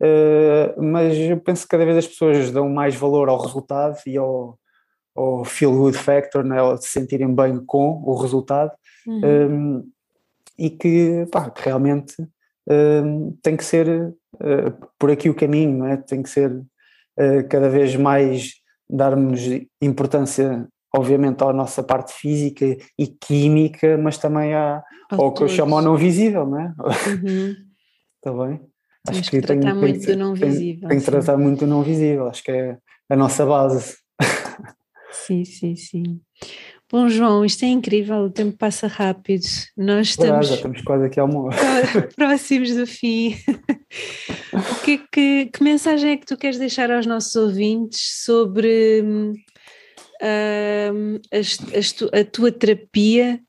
Uh, 0.00 0.82
mas 0.82 1.16
eu 1.16 1.38
penso 1.40 1.62
que 1.62 1.68
cada 1.68 1.84
vez 1.84 1.96
as 1.96 2.06
pessoas 2.06 2.50
dão 2.50 2.68
mais 2.68 2.94
valor 2.94 3.28
ao 3.28 3.40
resultado 3.40 3.96
e 4.06 4.16
ao, 4.16 4.58
ou 5.16 5.44
feel 5.44 5.72
good 5.72 5.96
factor, 5.96 6.44
né, 6.44 6.60
ou 6.62 6.76
se 6.76 6.88
sentirem 6.88 7.34
bem 7.34 7.64
com 7.64 8.02
o 8.04 8.14
resultado, 8.16 8.72
uhum. 9.06 9.20
um, 9.24 9.90
e 10.58 10.70
que, 10.70 11.26
pá, 11.30 11.50
que 11.50 11.62
realmente 11.64 12.14
um, 12.68 13.36
tem 13.42 13.56
que 13.56 13.64
ser 13.64 13.88
uh, 13.88 14.88
por 14.98 15.10
aqui 15.10 15.28
o 15.28 15.34
caminho, 15.34 15.78
não 15.78 15.86
é? 15.86 15.96
tem 15.96 16.22
que 16.22 16.30
ser 16.30 16.50
uh, 16.52 17.48
cada 17.48 17.68
vez 17.68 17.94
mais 17.96 18.54
darmos 18.88 19.40
importância, 19.80 20.66
obviamente, 20.94 21.42
à 21.42 21.52
nossa 21.52 21.82
parte 21.82 22.12
física 22.12 22.76
e 22.98 23.06
química, 23.06 23.98
mas 23.98 24.18
também 24.18 24.54
à, 24.54 24.82
ao 25.10 25.32
que 25.32 25.42
eu 25.42 25.48
chamo 25.48 25.76
ao 25.76 25.82
não 25.82 25.96
visível, 25.96 26.46
não 26.46 26.60
é? 26.60 26.74
Uhum. 27.08 27.56
Está 28.16 28.32
bem? 28.46 28.60
Acho 29.08 29.30
que, 29.30 29.40
que 29.40 29.46
tratar 29.46 29.60
tem, 29.60 29.74
muito 29.74 30.04
tem, 30.04 30.16
do 30.16 30.18
não 30.18 30.34
visível. 30.34 30.80
Tem, 30.80 30.88
tem 30.88 30.98
que 30.98 31.04
tratar 31.04 31.36
muito 31.36 31.60
do 31.60 31.66
não 31.66 31.82
visível, 31.82 32.28
acho 32.28 32.42
que 32.42 32.50
é 32.50 32.78
a 33.08 33.16
nossa 33.16 33.46
base. 33.46 33.96
Sim, 35.24 35.44
sim, 35.44 35.76
sim. 35.76 36.20
Bom, 36.90 37.08
João, 37.08 37.44
isto 37.44 37.64
é 37.64 37.68
incrível, 37.68 38.18
o 38.18 38.30
tempo 38.30 38.56
passa 38.56 38.86
rápido. 38.86 39.44
Nós 39.76 40.08
estamos, 40.08 40.48
já 40.48 40.54
estamos 40.54 40.82
quase 40.82 41.06
aqui 41.06 41.18
ao 41.18 41.26
amor. 41.26 41.52
próximos 42.14 42.74
do 42.74 42.86
fim. 42.86 43.34
o 44.52 44.84
que, 44.84 44.98
que, 45.10 45.46
que, 45.46 45.64
mensagem 45.64 46.12
é 46.12 46.16
que 46.16 46.26
tu 46.26 46.36
queres 46.36 46.58
deixar 46.58 46.90
aos 46.92 47.04
nossos 47.04 47.34
ouvintes 47.34 48.22
sobre 48.24 49.02
hum, 49.02 49.32
a, 50.22 52.20
a, 52.20 52.24
tua 52.24 52.52
terapia 52.52 53.40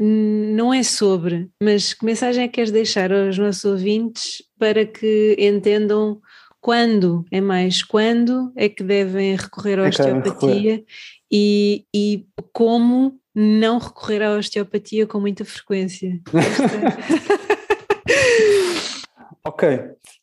não 0.00 0.72
é 0.72 0.82
sobre, 0.82 1.48
mas 1.62 1.92
que 1.94 2.04
mensagem 2.04 2.44
é 2.44 2.48
que 2.48 2.54
queres 2.54 2.70
deixar 2.70 3.12
aos 3.12 3.36
nossos 3.38 3.64
ouvintes 3.64 4.42
para 4.58 4.84
que 4.84 5.34
entendam 5.38 6.20
quando, 6.60 7.24
é 7.30 7.40
mais 7.40 7.82
quando 7.82 8.52
é 8.56 8.68
que 8.68 8.82
devem 8.82 9.36
recorrer 9.36 9.78
à 9.78 9.86
é 9.86 9.88
osteopatia 9.88 10.84
e, 11.30 11.84
e 11.94 12.26
como 12.52 13.18
não 13.34 13.78
recorrer 13.78 14.22
à 14.22 14.36
osteopatia 14.36 15.06
com 15.06 15.20
muita 15.20 15.44
frequência? 15.44 16.20
ok. 19.44 19.68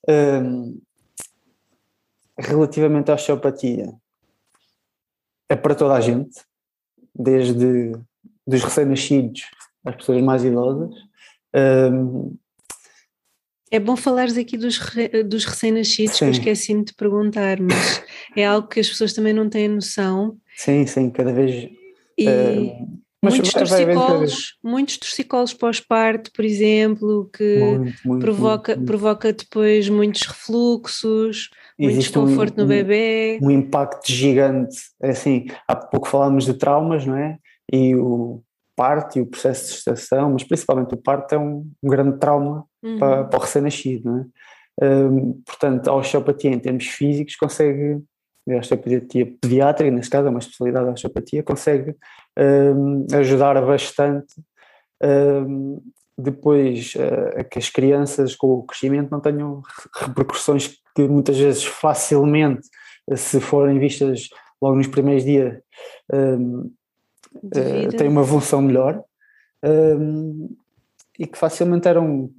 Um, 0.07 0.79
relativamente 2.38 3.11
à 3.11 3.15
osteopatia, 3.15 3.93
é 5.47 5.55
para 5.55 5.75
toda 5.75 5.93
a 5.93 6.01
gente, 6.01 6.41
desde 7.13 7.93
dos 8.45 8.63
recém-nascidos 8.63 9.43
às 9.86 9.95
pessoas 9.95 10.21
mais 10.21 10.43
idosas. 10.43 10.93
Um, 11.55 12.36
é 13.72 13.80
bom 13.80 13.95
falares 13.95 14.38
aqui 14.38 14.57
dos, 14.57 14.80
dos 15.26 15.45
recém-nascidos, 15.45 16.20
que 16.20 16.26
eu 16.26 16.30
esqueci-me 16.30 16.86
de 16.86 16.93
perguntar, 16.93 17.59
mas 17.59 18.03
é 18.36 18.45
algo 18.45 18.68
que 18.68 18.80
as 18.80 18.88
pessoas 18.88 19.13
também 19.13 19.34
não 19.34 19.49
têm 19.49 19.68
noção. 19.68 20.38
Sim, 20.55 20.86
sim, 20.86 21.09
cada 21.09 21.34
vez. 21.34 21.70
E 22.18 22.28
uh, 22.28 22.88
muitos, 23.22 23.51
vai, 23.51 23.66
torcicolos, 23.66 24.57
muitos 24.63 24.97
torcicolos 24.97 25.53
pós-parto, 25.53 26.32
por 26.32 26.45
exemplo, 26.45 27.30
que 27.36 27.57
muito, 27.57 27.93
muito, 28.05 28.22
provoca, 28.22 28.76
muito, 28.76 28.88
provoca 28.88 29.34
depois 29.34 29.89
muitos 29.89 30.22
refluxos, 30.22 31.49
muito 31.78 31.97
desconforto 31.97 32.59
um, 32.59 32.61
no 32.61 32.68
bebê. 32.68 33.39
Um, 33.41 33.47
um 33.47 33.51
impacto 33.51 34.11
gigante. 34.11 34.78
É 35.01 35.09
assim, 35.09 35.47
há 35.68 35.76
pouco 35.76 36.07
falámos 36.07 36.45
de 36.45 36.53
traumas, 36.53 37.05
não 37.05 37.18
é? 37.18 37.38
E 37.74 37.95
o 37.95 38.41
parto 38.76 39.17
e 39.17 39.21
o 39.21 39.26
processo 39.26 39.67
de 39.67 39.73
gestação, 39.73 40.32
mas 40.32 40.43
principalmente 40.43 40.93
o 40.93 40.97
parto 40.97 41.34
é 41.34 41.38
um, 41.38 41.69
um 41.82 41.89
grande 41.89 42.17
trauma 42.17 42.65
uhum. 42.84 42.99
para, 42.99 43.23
para, 43.26 43.39
o 43.39 43.41
recém-nascido, 43.41 44.11
não 44.11 44.19
é? 44.19 44.26
Um, 44.84 45.41
portanto, 45.45 45.89
a 45.89 45.95
osteopatia 45.95 46.51
em 46.51 46.59
termos 46.59 46.86
físicos 46.86 47.38
consegue, 47.38 48.01
a 48.49 48.57
osteopatia 48.57 49.34
pediátrica, 49.39 49.89
neste 49.89 50.11
caso 50.11 50.28
é 50.28 50.30
uma 50.30 50.39
especialidade 50.39 50.86
da 50.86 50.91
osteopatia, 50.91 51.43
consegue 51.43 51.95
um, 52.38 53.07
ajudar 53.13 53.61
bastante 53.65 54.36
um, 55.01 55.82
depois 56.17 56.93
uh, 56.95 57.43
que 57.49 57.59
as 57.59 57.69
crianças 57.69 58.36
com 58.36 58.47
o 58.47 58.63
crescimento 58.63 59.11
não 59.11 59.21
tenham 59.21 59.61
repercussões 59.93 60.78
que 60.95 61.07
muitas 61.07 61.38
vezes 61.38 61.63
facilmente, 61.63 62.67
se 63.15 63.39
forem 63.39 63.80
vistas 63.80 64.30
logo 64.61 64.78
nos 64.78 64.88
primeiros 64.88 65.23
dias, 65.23 65.59
um, 66.11 66.71
uh, 67.43 67.97
têm 67.97 68.07
uma 68.07 68.21
evolução 68.21 68.61
melhor 68.61 69.03
um, 69.63 70.55
e 71.17 71.25
que 71.25 71.38
facilmente 71.38 71.88
eram 71.88 72.29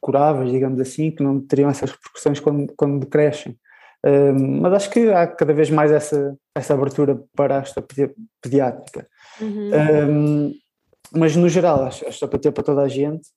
curáveis, 0.00 0.50
digamos 0.50 0.80
assim, 0.80 1.10
que 1.10 1.22
não 1.22 1.40
teriam 1.40 1.70
essas 1.70 1.90
repercussões 1.90 2.40
quando, 2.40 2.72
quando 2.76 3.06
crescem. 3.06 3.56
Um, 4.04 4.60
mas 4.60 4.72
acho 4.74 4.90
que 4.90 5.10
há 5.10 5.26
cada 5.26 5.54
vez 5.54 5.70
mais 5.70 5.90
essa, 5.90 6.36
essa 6.54 6.74
abertura 6.74 7.18
para 7.34 7.58
a 7.58 7.62
osteopatia 7.62 8.12
pediátrica. 8.42 9.08
Uhum. 9.40 9.70
Um, 9.72 10.54
mas 11.10 11.34
no 11.36 11.48
geral, 11.48 11.84
a 11.84 11.88
osteopatia 11.88 12.52
para 12.52 12.62
toda 12.62 12.82
a 12.82 12.88
gente 12.88 13.28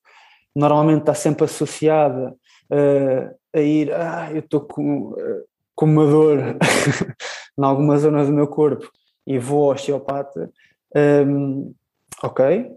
normalmente 0.54 1.00
está 1.00 1.14
sempre 1.14 1.44
associada 1.44 2.34
uh, 2.70 3.34
a 3.54 3.60
ir, 3.60 3.92
ah, 3.94 4.30
eu 4.32 4.40
estou 4.40 4.60
com, 4.60 5.12
uh, 5.12 5.44
com 5.74 5.86
uma 5.86 6.04
dor 6.04 6.38
em 7.58 7.64
alguma 7.64 7.96
zona 7.96 8.24
do 8.24 8.32
meu 8.32 8.46
corpo 8.46 8.90
e 9.26 9.38
vou 9.38 9.64
ao 9.64 9.74
osteopata, 9.74 10.50
um, 10.96 11.74
ok, 12.22 12.70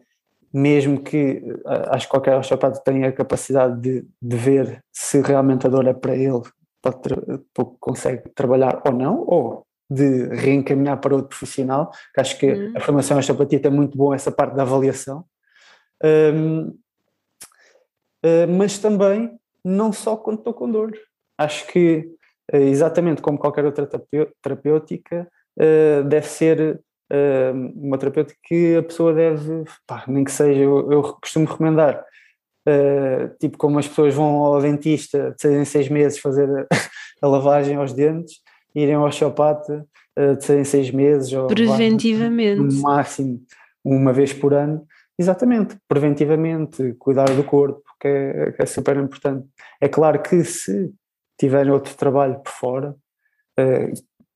mesmo 0.53 1.01
que 1.01 1.41
acho 1.89 2.07
que 2.07 2.11
qualquer 2.11 2.37
osteopata 2.37 2.81
tenha 2.83 3.07
a 3.07 3.11
capacidade 3.11 3.79
de, 3.79 4.07
de 4.21 4.35
ver 4.35 4.83
se 4.91 5.21
realmente 5.21 5.65
a 5.65 5.69
dor 5.69 5.87
é 5.87 5.93
para 5.93 6.15
ele, 6.15 6.41
pode, 6.81 6.97
consegue 7.79 8.29
trabalhar 8.35 8.81
ou 8.85 8.91
não, 8.91 9.25
ou 9.27 9.65
de 9.91 10.27
reencaminhar 10.27 10.99
para 11.01 11.15
outro 11.15 11.37
profissional, 11.37 11.91
que 12.13 12.21
acho 12.21 12.39
que 12.39 12.49
uhum. 12.49 12.73
a 12.77 12.79
formação 12.79 13.17
em 13.17 13.19
osteopatia 13.19 13.59
tem 13.59 13.71
muito 13.71 13.97
bom 13.97 14.13
essa 14.13 14.31
parte 14.31 14.55
da 14.55 14.61
avaliação. 14.61 15.25
Um, 16.01 16.67
uh, 16.69 16.73
ah, 18.23 18.47
mas 18.47 18.79
também 18.79 19.37
não 19.63 19.91
só 19.91 20.15
quando 20.15 20.39
estou 20.39 20.53
com 20.53 20.71
dor. 20.71 20.97
Acho 21.37 21.67
que, 21.67 22.09
uh, 22.53 22.57
exatamente 22.57 23.21
como 23.21 23.37
qualquer 23.37 23.65
outra 23.65 23.85
terapêutica, 24.41 25.27
uh, 25.59 26.03
deve 26.07 26.27
ser 26.27 26.81
uma 27.75 27.97
terapêutica 27.97 28.39
que 28.43 28.77
a 28.77 28.83
pessoa 28.83 29.13
deve, 29.13 29.65
pá, 29.85 30.03
nem 30.07 30.23
que 30.23 30.31
seja, 30.31 30.61
eu, 30.61 30.91
eu 30.91 31.03
costumo 31.21 31.45
recomendar, 31.45 32.03
tipo 33.39 33.57
como 33.57 33.79
as 33.79 33.87
pessoas 33.87 34.13
vão 34.13 34.43
ao 34.43 34.61
dentista 34.61 35.31
de 35.31 35.41
seis 35.41 35.55
em 35.55 35.65
seis 35.65 35.89
meses 35.89 36.19
fazer 36.19 36.49
a, 36.49 36.67
a 37.21 37.27
lavagem 37.27 37.75
aos 37.75 37.93
dentes, 37.93 38.35
irem 38.75 38.95
ao 38.95 39.05
osteopata 39.05 39.85
uh, 40.17 40.35
de 40.35 40.43
seis 40.43 40.59
em 40.59 40.63
seis 40.63 40.91
meses 40.91 41.31
ou 41.33 41.47
preventivamente. 41.47 42.61
no 42.61 42.81
máximo 42.81 43.41
uma 43.83 44.13
vez 44.13 44.33
por 44.33 44.53
ano. 44.53 44.85
Exatamente, 45.17 45.77
preventivamente 45.87 46.95
cuidar 46.97 47.29
do 47.29 47.43
corpo 47.43 47.83
que 47.99 48.07
é, 48.07 48.51
que 48.53 48.61
é 48.61 48.65
super 48.65 48.97
importante. 48.97 49.47
É 49.79 49.87
claro 49.87 50.21
que 50.21 50.43
se 50.43 50.91
tiverem 51.39 51.71
outro 51.71 51.95
trabalho 51.95 52.39
por 52.39 52.51
fora 52.51 52.95
uh, 53.59 53.93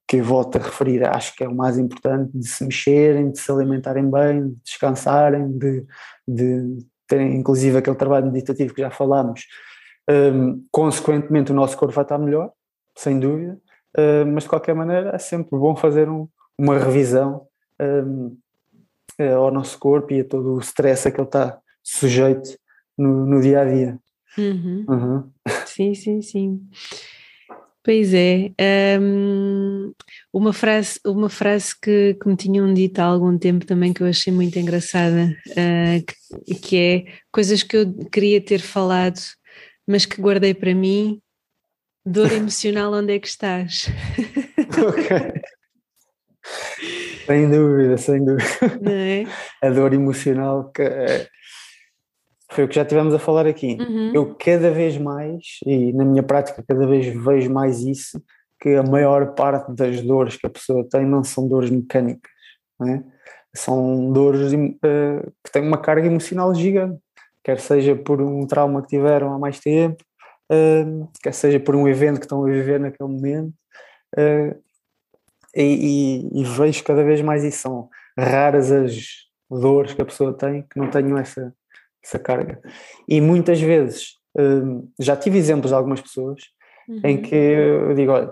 que 0.08 0.22
volto 0.22 0.58
a 0.58 0.62
referir, 0.62 1.04
acho 1.08 1.36
que 1.36 1.44
é 1.44 1.48
o 1.48 1.56
mais 1.56 1.78
importante 1.78 2.32
de 2.34 2.48
se 2.48 2.64
mexerem, 2.64 3.32
de 3.32 3.40
se 3.40 3.52
alimentarem 3.52 4.10
bem, 4.10 4.50
de 4.50 4.56
descansarem, 4.64 5.58
de, 5.58 5.86
de 6.28 6.86
terem 7.08 7.36
inclusive 7.36 7.78
aquele 7.78 7.96
trabalho 7.96 8.32
meditativo 8.32 8.74
que 8.74 8.82
já 8.82 8.92
falámos, 8.92 9.46
um, 10.10 10.64
consequentemente 10.72 11.52
o 11.52 11.56
nosso 11.56 11.78
corpo 11.78 11.94
vai 11.94 12.04
estar 12.04 12.18
melhor, 12.18 12.52
sem 12.96 13.20
dúvida, 13.20 13.60
uh, 13.98 14.26
mas 14.32 14.44
de 14.44 14.50
qualquer 14.50 14.76
maneira 14.76 15.12
é 15.16 15.18
sempre 15.18 15.58
bom 15.58 15.76
fazer 15.76 16.08
um, 16.08 16.28
uma 16.58 16.78
revisão 16.78 17.48
um, 17.82 18.38
uh, 19.20 19.36
ao 19.38 19.52
nosso 19.52 19.78
corpo 19.80 20.14
e 20.14 20.22
a 20.22 20.26
todo 20.26 20.54
o 20.54 20.60
stress 20.60 21.08
a 21.08 21.12
que 21.12 21.20
ele 21.20 21.28
está 21.28 21.60
sujeito 21.84 22.58
no, 22.98 23.26
no 23.26 23.42
dia 23.42 23.62
a 23.62 23.66
dia. 23.66 24.00
Uhum. 24.38 24.86
Uhum. 24.88 25.32
Sim, 25.66 25.94
sim, 25.94 26.22
sim. 26.22 26.62
Pois 27.86 28.16
é. 28.16 28.52
Um, 29.00 29.94
uma 30.34 30.52
frase, 30.52 31.00
uma 31.06 31.30
frase 31.30 31.80
que, 31.80 32.16
que, 32.16 32.28
me 32.28 32.36
tinham 32.36 32.74
dito 32.74 32.98
há 32.98 33.04
algum 33.04 33.38
tempo 33.38 33.64
também 33.64 33.94
que 33.94 34.02
eu 34.02 34.08
achei 34.08 34.34
muito 34.34 34.58
engraçada, 34.58 35.38
uh, 35.52 36.06
que, 36.46 36.56
que, 36.56 36.78
é 36.78 37.06
coisas 37.32 37.62
que 37.62 37.78
eu 37.78 37.94
queria 38.12 38.42
ter 38.42 38.60
falado, 38.60 39.20
mas 39.88 40.04
que 40.04 40.20
guardei 40.20 40.56
para 40.56 40.74
mim 40.74 41.22
Dor 42.04 42.32
emocional, 42.34 42.92
onde 42.92 43.14
é 43.14 43.20
que 43.20 43.28
estás? 43.28 43.88
ok. 44.60 45.42
Sem 47.26 47.50
dúvida, 47.50 47.98
sem 47.98 48.24
dúvida. 48.24 48.80
Não 48.80 48.92
é? 48.92 49.24
A 49.64 49.70
dor 49.72 49.94
emocional 49.96 50.72
que 50.72 50.84
é, 50.84 51.28
foi 52.52 52.64
o 52.64 52.68
que 52.68 52.76
já 52.76 52.86
tivemos 52.86 53.14
a 53.14 53.20
falar 53.20 53.48
aqui. 53.48 53.78
Uhum. 53.80 54.12
Eu 54.14 54.36
cada 54.36 54.72
vez 54.72 54.98
mais, 54.98 55.60
e 55.66 55.92
na 55.94 56.06
minha 56.06 56.24
prática 56.24 56.64
cada 56.68 56.86
vez 56.86 57.08
vejo 57.08 57.52
mais 57.52 57.82
isso, 57.82 58.22
que 58.60 58.70
a 58.76 58.84
maior 58.84 59.34
parte 59.34 59.72
das 59.74 60.02
dores 60.02 60.38
que 60.38 60.48
a 60.48 60.50
pessoa 60.50 60.88
tem 60.90 61.06
não 61.06 61.24
são 61.24 61.48
dores 61.48 61.70
mecânicas, 61.70 62.32
é? 62.82 63.04
são 63.54 64.12
dores 64.12 64.54
uh, 64.54 65.32
que 65.44 65.52
têm 65.52 65.62
uma 65.62 65.78
carga 65.78 66.08
emocional 66.08 66.54
gigante, 66.54 67.00
quer 67.44 67.60
seja 67.60 67.96
por 67.96 68.22
um 68.22 68.46
trauma 68.46 68.82
que 68.82 68.90
tiveram 68.90 69.34
há 69.34 69.40
mais 69.40 69.60
tempo, 69.60 70.04
uh, 70.52 71.10
quer 71.22 71.34
seja 71.34 71.60
por 71.60 71.76
um 71.76 71.88
evento 71.88 72.20
que 72.20 72.26
estão 72.26 72.44
a 72.44 72.48
viver 72.48 72.80
naquele 72.80 73.10
momento, 73.10 73.54
uh, 74.18 74.66
e, 75.56 76.28
e, 76.34 76.42
e, 76.42 76.44
vejo 76.44 76.84
cada 76.84 77.02
vez 77.02 77.22
mais 77.22 77.44
isso. 77.44 77.60
São 77.60 77.90
raras 78.18 78.72
as 78.74 79.26
dores 79.50 79.94
que 79.94 80.02
a 80.02 80.06
pessoa 80.06 80.34
tem 80.34 80.64
que 80.64 80.78
não 80.78 80.90
tenham 80.90 81.18
essa, 81.18 81.54
essa 82.06 82.20
carga. 82.20 82.62
E 83.08 83.20
muitas 83.20 83.60
vezes, 83.60 84.18
uh, 84.38 84.88
já 85.00 85.16
tive 85.16 85.38
exemplos 85.38 85.72
de 85.72 85.76
algumas 85.76 86.02
pessoas 86.02 86.42
uhum. 86.88 87.02
em 87.04 87.22
que 87.22 87.36
eu 87.36 87.94
digo: 87.96 88.12
olha, 88.12 88.32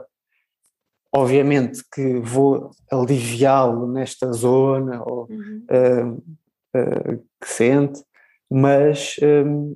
obviamente 1.11 1.83
que 1.91 2.19
vou 2.19 2.69
aliviá-lo 2.91 3.91
nesta 3.91 4.31
zona 4.31 5.01
ou, 5.03 5.27
uhum. 5.29 6.21
que 7.41 7.47
sente, 7.47 8.03
mas 8.49 9.15
um, 9.21 9.75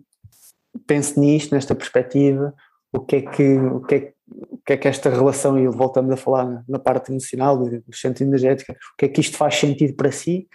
pense 0.86 1.20
nisto, 1.20 1.54
nesta 1.54 1.76
perspectiva, 1.76 2.54
o 2.92 3.00
que 3.00 3.18
é 3.18 3.22
que, 3.22 3.58
o 3.58 3.82
que, 3.82 3.96
é, 3.96 4.14
o 4.28 4.58
que, 4.66 4.74
é 4.74 4.78
que 4.78 4.88
esta 4.88 5.10
relação, 5.10 5.58
e 5.58 5.68
voltamos 5.68 6.12
a 6.12 6.18
falar 6.18 6.64
na 6.68 6.80
parte 6.80 7.12
emocional, 7.12 7.58
do 7.58 7.96
centro 7.96 8.24
energético, 8.24 8.72
o 8.72 8.98
que 8.98 9.06
é 9.06 9.10
que 9.10 9.22
isto 9.22 9.38
faz 9.38 9.56
sentido 9.56 9.96
para 9.96 10.12
si 10.12 10.48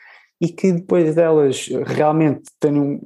e 0.42 0.48
que 0.48 0.72
depois 0.72 1.14
delas 1.14 1.68
realmente 1.86 2.50
tenham 2.58 3.00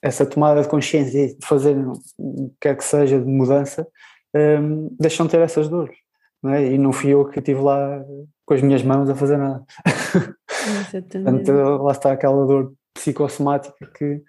essa 0.00 0.24
tomada 0.24 0.62
de 0.62 0.68
consciência 0.68 1.34
de 1.34 1.46
fazer 1.46 1.76
o 2.16 2.48
que 2.48 2.54
quer 2.58 2.74
que 2.74 2.84
seja 2.84 3.20
de 3.20 3.26
mudança, 3.26 3.86
um, 4.34 4.88
deixam 4.98 5.26
de 5.26 5.32
ter 5.32 5.40
essas 5.42 5.68
dores. 5.68 5.94
Não 6.42 6.54
é? 6.54 6.72
E 6.72 6.78
não 6.78 6.90
fui 6.90 7.10
eu 7.10 7.26
que 7.26 7.38
estive 7.38 7.60
lá 7.60 8.02
com 8.46 8.54
as 8.54 8.62
minhas 8.62 8.82
mãos 8.82 9.10
a 9.10 9.14
fazer 9.14 9.36
nada. 9.36 9.62
Portanto, 10.90 11.52
lá 11.82 11.92
está 11.92 12.12
aquela 12.12 12.46
dor 12.46 12.72
psicossomática 12.94 13.86
que, 13.94 14.22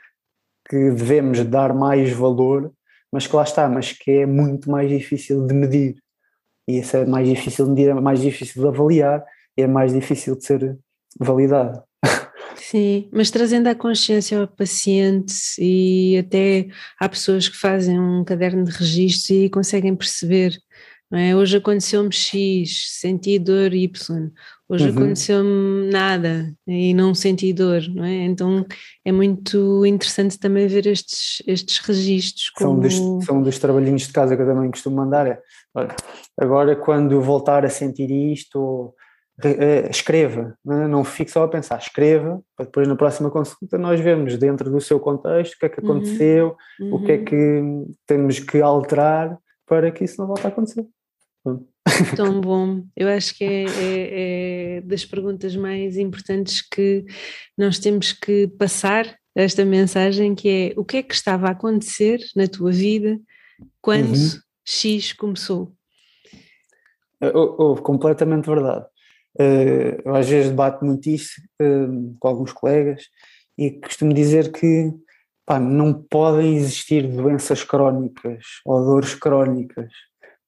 que 0.67 0.91
devemos 0.91 1.41
dar 1.45 1.73
mais 1.73 2.11
valor, 2.11 2.73
mas 3.13 3.27
que 3.27 3.35
lá 3.35 3.43
está, 3.43 3.69
mas 3.69 3.93
que 3.93 4.11
é 4.11 4.25
muito 4.25 4.69
mais 4.69 4.89
difícil 4.89 5.47
de 5.47 5.53
medir. 5.53 5.95
E 6.67 6.79
isso 6.79 6.97
é 6.97 7.05
mais 7.05 7.29
difícil 7.29 7.63
de 7.65 7.71
medir, 7.71 7.89
é 7.89 7.93
mais 7.93 8.19
difícil 8.19 8.61
de 8.61 8.67
avaliar 8.67 9.23
e 9.55 9.61
é 9.61 9.67
mais 9.67 9.93
difícil 9.93 10.35
de 10.35 10.43
ser 10.43 10.77
validado. 11.17 11.81
Sim, 12.59 13.09
mas 13.11 13.31
trazendo 13.31 13.67
a 13.67 13.75
consciência 13.75 14.39
ao 14.39 14.47
paciente 14.47 15.33
e 15.57 16.17
até 16.17 16.67
há 16.99 17.07
pessoas 17.07 17.47
que 17.47 17.57
fazem 17.57 17.99
um 17.99 18.23
caderno 18.23 18.63
de 18.63 18.71
registros 18.71 19.29
e 19.29 19.49
conseguem 19.49 19.95
perceber 19.95 20.59
é? 21.11 21.35
Hoje 21.35 21.57
aconteceu-me 21.57 22.13
X, 22.13 22.99
senti 22.99 23.39
dor 23.39 23.73
Y. 23.73 24.31
Hoje 24.67 24.89
uhum. 24.89 24.95
aconteceu-me 24.95 25.91
nada 25.91 26.53
e 26.67 26.93
não 26.93 27.15
senti 27.15 27.51
dor, 27.51 27.81
não 27.89 28.03
é? 28.03 28.25
Então 28.25 28.63
é 29.03 29.11
muito 29.11 29.83
interessante 29.87 30.37
também 30.37 30.67
ver 30.67 30.85
estes, 30.85 31.41
estes 31.47 31.79
registros. 31.79 32.51
Como... 32.51 32.87
São, 32.87 33.15
dos, 33.17 33.25
são 33.25 33.41
dos 33.41 33.57
trabalhinhos 33.57 34.03
de 34.03 34.13
casa 34.13 34.35
que 34.35 34.43
eu 34.43 34.45
também 34.45 34.69
costumo 34.69 34.97
mandar. 34.97 35.25
É, 35.25 35.39
olha, 35.73 35.95
agora 36.39 36.75
quando 36.75 37.19
voltar 37.19 37.65
a 37.65 37.69
sentir 37.69 38.11
isto, 38.11 38.93
escreva, 39.89 40.57
não, 40.63 40.81
é? 40.81 40.87
não 40.87 41.03
fique 41.03 41.31
só 41.31 41.43
a 41.43 41.47
pensar, 41.47 41.77
escreva, 41.77 42.41
para 42.55 42.65
depois 42.65 42.87
na 42.87 42.95
próxima 42.95 43.29
consulta 43.29 43.77
nós 43.77 43.99
vemos 43.99 44.37
dentro 44.37 44.69
do 44.69 44.81
seu 44.81 44.99
contexto 44.99 45.53
o 45.53 45.59
que 45.59 45.65
é 45.65 45.69
que 45.69 45.81
uhum. 45.81 45.91
aconteceu, 45.91 46.57
uhum. 46.79 46.95
o 46.95 47.03
que 47.03 47.11
é 47.11 47.15
uhum. 47.15 47.25
que 47.25 47.91
temos 48.05 48.39
que 48.39 48.61
alterar 48.61 49.37
para 49.65 49.91
que 49.91 50.03
isso 50.03 50.19
não 50.19 50.27
volte 50.27 50.45
a 50.45 50.49
acontecer. 50.49 50.85
Tão 52.15 52.39
bom. 52.41 52.83
Eu 52.95 53.07
acho 53.07 53.35
que 53.35 53.43
é, 53.43 53.63
é, 53.63 54.77
é, 54.77 54.81
das 54.81 55.05
perguntas 55.05 55.55
mais 55.55 55.97
importantes 55.97 56.61
que 56.61 57.05
nós 57.57 57.79
temos 57.79 58.11
que 58.11 58.47
passar 58.47 59.15
esta 59.35 59.63
mensagem, 59.63 60.35
que 60.35 60.49
é 60.49 60.79
o 60.79 60.83
que 60.83 60.97
é 60.97 61.03
que 61.03 61.13
estava 61.13 61.47
a 61.47 61.51
acontecer 61.51 62.19
na 62.35 62.47
tua 62.47 62.71
vida 62.71 63.19
quando 63.81 64.15
uhum. 64.15 64.39
X 64.65 65.13
começou? 65.13 65.73
Oh, 67.21 67.71
oh, 67.71 67.75
completamente 67.75 68.45
verdade. 68.49 68.85
Uh, 69.37 70.01
eu 70.03 70.15
às 70.15 70.27
vezes 70.27 70.49
debato 70.49 70.83
muito 70.83 71.09
isso 71.09 71.41
uh, 71.61 72.15
com 72.19 72.27
alguns 72.27 72.51
colegas 72.51 73.03
e 73.57 73.71
costumo 73.71 74.13
dizer 74.13 74.51
que 74.51 74.91
pá, 75.45 75.59
não 75.59 75.93
podem 75.93 76.55
existir 76.55 77.07
doenças 77.07 77.63
crónicas 77.63 78.43
ou 78.65 78.83
dores 78.85 79.15
crónicas, 79.15 79.91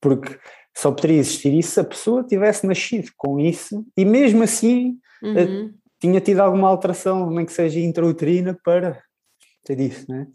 porque 0.02 0.38
só 0.76 0.92
poderia 0.92 1.20
existir 1.20 1.54
isso 1.54 1.72
se 1.72 1.80
a 1.80 1.84
pessoa 1.84 2.24
tivesse 2.24 2.66
nascido 2.66 3.10
com 3.18 3.40
isso 3.40 3.86
e 3.96 4.06
mesmo 4.06 4.44
assim 4.44 4.98
eh, 5.24 5.44
uhum. 5.44 5.74
tinha 6.00 6.22
tido 6.22 6.40
alguma 6.40 6.70
alteração, 6.70 7.30
nem 7.30 7.46
que 7.46 7.52
seja 7.52 7.80
intrauterina, 7.80 8.58
para 8.64 9.02
ter 9.66 9.80
isso, 9.80 10.10
né? 10.10 10.28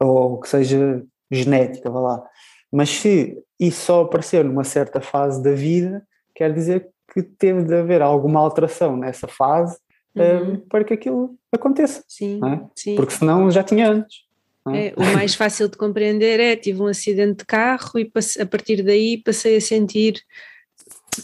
ou 0.00 0.40
que 0.40 0.48
seja 0.48 1.04
genética, 1.30 1.90
vá 1.90 2.00
lá. 2.00 2.30
Mas 2.72 2.90
se 2.90 3.40
isso 3.58 3.82
só 3.82 4.02
apareceu 4.02 4.42
numa 4.44 4.64
certa 4.64 5.00
fase 5.00 5.42
da 5.42 5.52
vida, 5.52 6.06
quer 6.34 6.52
dizer 6.52 6.90
que 7.14 7.22
teve 7.22 7.62
de 7.62 7.74
haver 7.74 8.02
alguma 8.02 8.40
alteração 8.40 8.96
nessa 8.96 9.28
fase 9.28 9.78
eh, 10.16 10.34
uhum. 10.34 10.52
um, 10.52 10.60
para 10.60 10.82
que 10.82 10.92
aquilo 10.92 11.36
aconteça. 11.52 12.02
Sim, 12.08 12.40
é? 12.44 12.60
sim. 12.74 12.96
Porque 12.96 13.12
senão 13.12 13.48
já 13.50 13.62
tinha 13.62 13.88
antes. 13.88 14.24
É, 14.66 14.94
o 14.96 15.04
mais 15.12 15.34
fácil 15.34 15.68
de 15.68 15.76
compreender 15.76 16.40
é 16.40 16.56
tive 16.56 16.80
um 16.80 16.86
acidente 16.86 17.38
de 17.38 17.44
carro 17.44 17.98
e 17.98 18.10
a 18.40 18.46
partir 18.46 18.82
daí 18.82 19.18
passei 19.18 19.58
a 19.58 19.60
sentir 19.60 20.22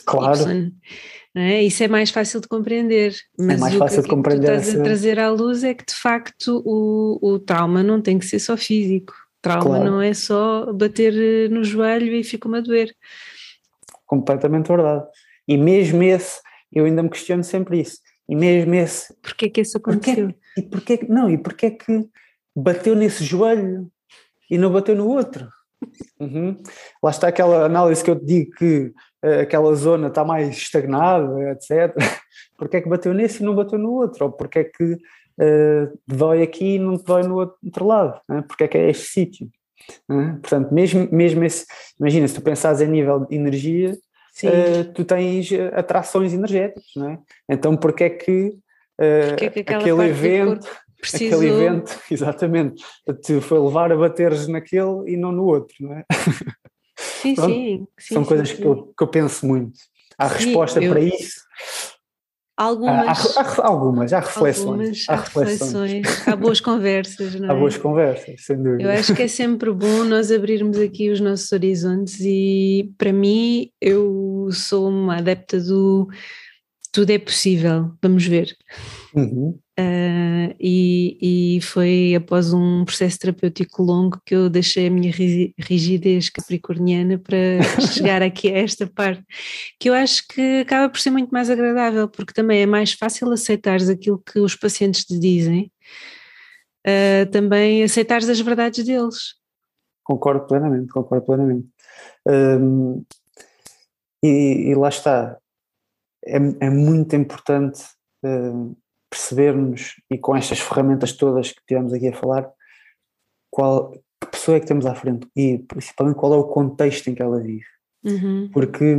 claro. 0.04 0.38
Y, 0.38 0.72
é? 1.34 1.62
Isso 1.62 1.82
é 1.82 1.88
mais 1.88 2.10
fácil 2.10 2.40
de 2.40 2.48
compreender. 2.48 3.14
É 3.38 3.42
mas 3.42 3.56
é 3.56 3.60
mais 3.60 3.74
fácil 3.76 4.02
que, 4.02 4.08
de 4.08 4.14
compreender. 4.14 4.46
O 4.46 4.50
que 4.50 4.56
tu 4.56 4.60
estás 4.60 4.80
a 4.80 4.84
trazer 4.84 5.18
à 5.18 5.30
luz 5.30 5.64
é 5.64 5.72
que 5.72 5.86
de 5.86 5.94
facto 5.94 6.62
o, 6.66 7.18
o 7.22 7.38
trauma 7.38 7.82
não 7.82 8.00
tem 8.02 8.18
que 8.18 8.26
ser 8.26 8.40
só 8.40 8.56
físico. 8.56 9.14
Trauma 9.40 9.76
claro. 9.76 9.84
não 9.84 10.02
é 10.02 10.12
só 10.12 10.70
bater 10.72 11.14
eh, 11.14 11.48
no 11.48 11.64
joelho 11.64 12.14
e 12.14 12.22
fica-me 12.22 12.58
a 12.58 12.60
doer. 12.60 12.94
Completamente 14.04 14.68
verdade. 14.68 15.06
E 15.50 15.56
mesmo 15.56 16.00
esse, 16.00 16.40
eu 16.72 16.84
ainda 16.84 17.02
me 17.02 17.10
questiono 17.10 17.42
sempre 17.42 17.80
isso. 17.80 17.98
E 18.28 18.36
mesmo 18.36 18.72
esse. 18.72 19.12
Porquê 19.20 19.50
que 19.50 19.60
isso 19.60 19.76
aconteceu? 19.78 20.28
Porquê, 20.28 20.38
e 20.56 20.62
porquê, 20.62 21.06
não, 21.08 21.28
e 21.28 21.36
porquê 21.36 21.72
que 21.72 22.08
bateu 22.54 22.94
nesse 22.94 23.24
joelho 23.24 23.90
e 24.48 24.56
não 24.56 24.72
bateu 24.72 24.94
no 24.94 25.08
outro. 25.08 25.48
Uhum. 26.20 26.56
Lá 27.02 27.10
está 27.10 27.26
aquela 27.26 27.64
análise 27.64 28.04
que 28.04 28.10
eu 28.12 28.16
te 28.16 28.24
digo 28.24 28.52
que 28.52 28.92
uh, 29.24 29.40
aquela 29.42 29.74
zona 29.74 30.06
está 30.06 30.24
mais 30.24 30.50
estagnada, 30.50 31.50
etc. 31.50 31.96
Porque 32.56 32.76
é 32.76 32.80
que 32.80 32.88
bateu 32.88 33.12
nesse 33.12 33.42
e 33.42 33.44
não 33.44 33.56
bateu 33.56 33.76
no 33.76 33.90
outro? 33.90 34.26
Ou 34.26 34.32
porque 34.32 34.58
é 34.60 34.64
que 34.64 34.92
uh, 34.92 35.98
dói 36.06 36.42
aqui 36.42 36.76
e 36.76 36.78
não 36.78 36.96
te 36.96 37.04
dói 37.04 37.24
no 37.24 37.38
outro 37.38 37.86
lado? 37.86 38.20
Né? 38.28 38.44
Porque 38.46 38.64
é 38.64 38.68
que 38.68 38.78
é 38.78 38.90
este 38.90 39.06
sítio? 39.06 39.48
Né? 40.08 40.38
Portanto, 40.42 40.72
mesmo, 40.72 41.08
mesmo 41.10 41.42
esse, 41.42 41.64
imagina, 41.98 42.28
se 42.28 42.34
tu 42.34 42.42
pensares 42.42 42.82
em 42.82 42.86
nível 42.86 43.20
de 43.26 43.34
energia, 43.34 43.96
uh, 44.46 44.92
tu 44.94 45.04
tens 45.04 45.50
atrações 45.72 46.32
energéticas, 46.32 46.84
não 46.96 47.10
é? 47.10 47.18
Então, 47.48 47.76
porque 47.76 48.04
é 48.04 48.10
que, 48.10 48.48
uh, 48.48 49.28
porque 49.30 49.44
é 49.44 49.50
que 49.50 49.74
aquele 49.74 50.02
evento 50.08 50.68
Preciso... 51.00 51.36
Aquele 51.36 51.50
evento, 51.50 51.98
exatamente, 52.10 52.84
te 53.22 53.40
foi 53.40 53.58
levar 53.58 53.90
a 53.90 53.96
bateres 53.96 54.46
naquele 54.46 55.10
e 55.10 55.16
não 55.16 55.32
no 55.32 55.46
outro, 55.46 55.74
não 55.80 55.94
é? 55.94 56.04
Sim, 56.96 57.34
sim, 57.36 57.86
sim, 57.98 58.14
São 58.14 58.22
sim, 58.22 58.28
coisas 58.28 58.48
sim. 58.50 58.56
Que, 58.56 58.64
eu, 58.64 58.92
que 58.96 59.02
eu 59.02 59.08
penso 59.08 59.46
muito. 59.46 59.78
Há 60.18 60.26
resposta 60.26 60.82
eu... 60.82 60.92
para 60.92 61.00
isso. 61.00 61.40
Algumas. 62.60 63.38
Há, 63.38 63.40
há, 63.40 63.66
algumas, 63.66 64.12
há 64.12 64.20
reflexões. 64.20 64.66
Algumas, 64.66 65.06
há, 65.08 65.16
reflexões. 65.16 66.28
há 66.28 66.36
boas 66.36 66.60
conversas, 66.60 67.34
não 67.36 67.48
é? 67.48 67.52
Há 67.52 67.54
boas 67.54 67.78
conversas, 67.78 68.44
sem 68.44 68.62
dúvida. 68.62 68.82
Eu 68.82 68.90
acho 68.90 69.14
que 69.14 69.22
é 69.22 69.28
sempre 69.28 69.72
bom 69.72 70.04
nós 70.04 70.30
abrirmos 70.30 70.78
aqui 70.78 71.08
os 71.08 71.20
nossos 71.20 71.50
horizontes 71.52 72.20
e, 72.20 72.92
para 72.98 73.14
mim, 73.14 73.70
eu 73.80 74.50
sou 74.52 74.90
uma 74.90 75.16
adepta 75.16 75.58
do 75.58 76.06
tudo 76.92 77.10
é 77.10 77.18
possível, 77.18 77.92
vamos 78.02 78.26
ver. 78.26 78.56
Uhum. 79.14 79.58
Uh, 79.78 80.54
e, 80.60 81.56
e, 81.56 81.60
foi 81.62 82.14
após 82.14 82.52
um 82.52 82.84
processo 82.84 83.18
terapêutico 83.18 83.82
longo 83.82 84.20
que 84.26 84.34
eu 84.34 84.50
deixei 84.50 84.88
a 84.88 84.90
minha 84.90 85.10
rigidez 85.10 86.28
capricorniana 86.28 87.16
para 87.18 87.62
chegar 87.94 88.22
aqui 88.22 88.48
a 88.52 88.58
esta 88.58 88.86
parte, 88.86 89.24
que 89.78 89.88
eu 89.88 89.94
acho 89.94 90.26
que 90.28 90.60
acaba 90.60 90.90
por 90.90 91.00
ser 91.00 91.10
muito 91.10 91.30
mais 91.30 91.48
agradável, 91.48 92.08
porque 92.08 92.34
também 92.34 92.60
é 92.60 92.66
mais 92.66 92.92
fácil 92.92 93.32
aceitares 93.32 93.88
aquilo 93.88 94.18
que 94.18 94.38
os 94.38 94.54
pacientes 94.54 95.04
te 95.04 95.18
dizem, 95.18 95.72
uh, 96.86 97.30
também 97.30 97.82
aceitares 97.82 98.28
as 98.28 98.40
verdades 98.40 98.84
deles. 98.84 99.34
Concordo 100.04 100.46
plenamente, 100.46 100.88
concordo 100.92 101.24
plenamente. 101.24 101.68
Um, 102.26 103.02
e, 104.22 104.70
e, 104.70 104.74
lá 104.74 104.88
está, 104.88 105.38
é, 106.30 106.66
é 106.66 106.70
muito 106.70 107.14
importante. 107.16 107.82
Um, 108.22 108.74
percebermos, 109.10 110.00
e 110.08 110.16
com 110.16 110.36
estas 110.36 110.60
ferramentas 110.60 111.12
todas 111.12 111.50
que 111.50 111.60
tivemos 111.66 111.92
aqui 111.92 112.08
a 112.08 112.16
falar, 112.16 112.48
qual, 113.50 113.90
que 113.90 114.26
pessoa 114.30 114.56
é 114.56 114.60
que 114.60 114.66
temos 114.66 114.86
à 114.86 114.94
frente 114.94 115.28
e 115.36 115.58
principalmente 115.58 116.16
qual 116.16 116.32
é 116.32 116.36
o 116.36 116.44
contexto 116.44 117.08
em 117.08 117.14
que 117.14 117.20
ela 117.20 117.40
vive. 117.40 117.66
Uhum. 118.04 118.48
Porque 118.52 118.96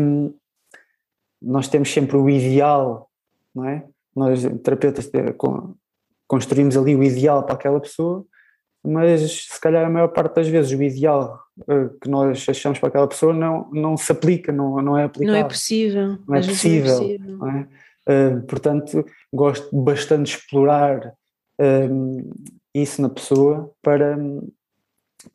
nós 1.42 1.70
temos 1.70 1.92
sempre 1.92 2.18
o 2.18 2.30
ideal, 2.30 3.10
não 3.56 3.66
é? 3.66 3.88
Nós, 4.14 4.44
terapeutas, 4.62 5.10
construímos 6.28 6.76
ali 6.76 6.94
o 6.96 7.02
ideal 7.02 7.44
para 7.44 7.56
aquela 7.56 7.80
pessoa, 7.80 8.26
mas 8.84 9.46
se 9.46 9.60
calhar 9.60 9.86
a 9.86 9.90
maior 9.90 10.08
parte 10.08 10.36
das 10.36 10.48
vezes 10.48 10.72
o 10.72 10.82
ideal 10.82 11.44
uh, 11.60 11.90
que 12.00 12.10
nós 12.10 12.46
achamos 12.50 12.80
para 12.80 12.90
aquela 12.90 13.08
pessoa 13.08 13.34
não, 13.34 13.70
não 13.72 13.96
se 13.96 14.12
aplica, 14.12 14.52
não, 14.52 14.82
não 14.82 14.98
é 14.98 15.04
aplicável. 15.04 15.40
Não 15.40 15.46
é 15.46 15.48
possível. 15.48 16.18
Não 16.28 16.36
é 16.36 16.42
possível. 16.42 16.86
Não 16.86 16.94
é 16.94 17.00
possível. 17.00 17.38
Não 17.38 17.50
é? 17.50 17.68
Uh, 18.08 18.42
portanto, 18.44 19.06
gosto 19.32 19.76
bastante 19.76 20.24
de 20.24 20.38
explorar 20.38 21.14
um, 21.60 22.30
isso 22.74 23.02
na 23.02 23.10
pessoa 23.10 23.72
para, 23.82 24.18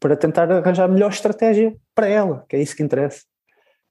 para 0.00 0.16
tentar 0.16 0.50
arranjar 0.50 0.84
a 0.84 0.92
melhor 0.92 1.10
estratégia 1.10 1.74
para 1.94 2.08
ela, 2.08 2.44
que 2.48 2.56
é 2.56 2.62
isso 2.62 2.74
que 2.74 2.82
interessa. 2.82 3.22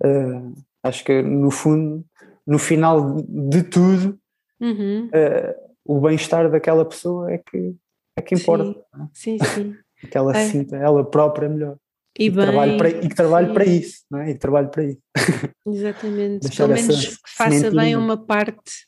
Uh, 0.04 0.54
acho 0.84 1.04
que 1.04 1.22
no 1.22 1.50
fundo, 1.50 2.04
no 2.46 2.60
final 2.60 3.16
de 3.28 3.64
tudo, 3.64 4.20
uhum. 4.60 5.08
uh, 5.08 5.66
o 5.86 6.02
bem-estar 6.02 6.50
daquela 6.50 6.84
pessoa 6.84 7.32
é 7.32 7.38
que, 7.38 7.76
é 8.16 8.22
que 8.22 8.36
importa. 8.36 8.76
Sim, 9.14 9.38
sim. 9.38 9.46
sim. 9.46 9.76
que 10.10 10.18
ela 10.18 10.36
é. 10.36 10.48
sinta 10.48 10.76
ela 10.78 11.04
própria 11.04 11.50
melhor. 11.50 11.78
E, 12.18 12.26
e, 12.26 12.30
bem, 12.30 12.46
trabalho 12.46 12.78
para, 12.78 12.90
e 12.90 13.10
que 13.10 13.16
trabalhe 13.16 13.54
para 13.54 13.66
isso, 13.66 14.06
não 14.10 14.20
é? 14.20 14.30
E 14.30 14.34
que 14.34 14.40
trabalhe 14.40 14.68
para 14.70 14.84
isso. 14.84 15.02
Exatamente, 15.68 16.56
pelo 16.56 16.70
menos 16.70 17.18
que 17.18 17.30
faça 17.30 17.72
bem 17.72 17.96
uma 17.96 18.18
parte. 18.18 18.88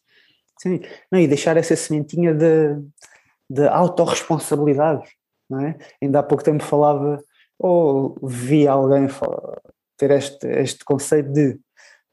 Sim, 0.60 0.80
não, 1.12 1.20
e 1.20 1.28
deixar 1.28 1.58
essa 1.58 1.76
sementinha 1.76 2.34
de, 2.34 2.76
de 3.50 3.68
autorresponsabilidade, 3.68 5.08
não 5.50 5.60
é? 5.60 5.78
Ainda 6.02 6.20
há 6.20 6.24
pouco 6.24 6.44
tempo 6.44 6.64
falava, 6.64 7.22
ou 7.60 8.18
vi 8.24 8.68
alguém 8.68 9.10
falar, 9.10 9.60
ter 9.98 10.12
este, 10.12 10.48
este 10.48 10.86
conceito 10.86 11.32
de 11.32 11.60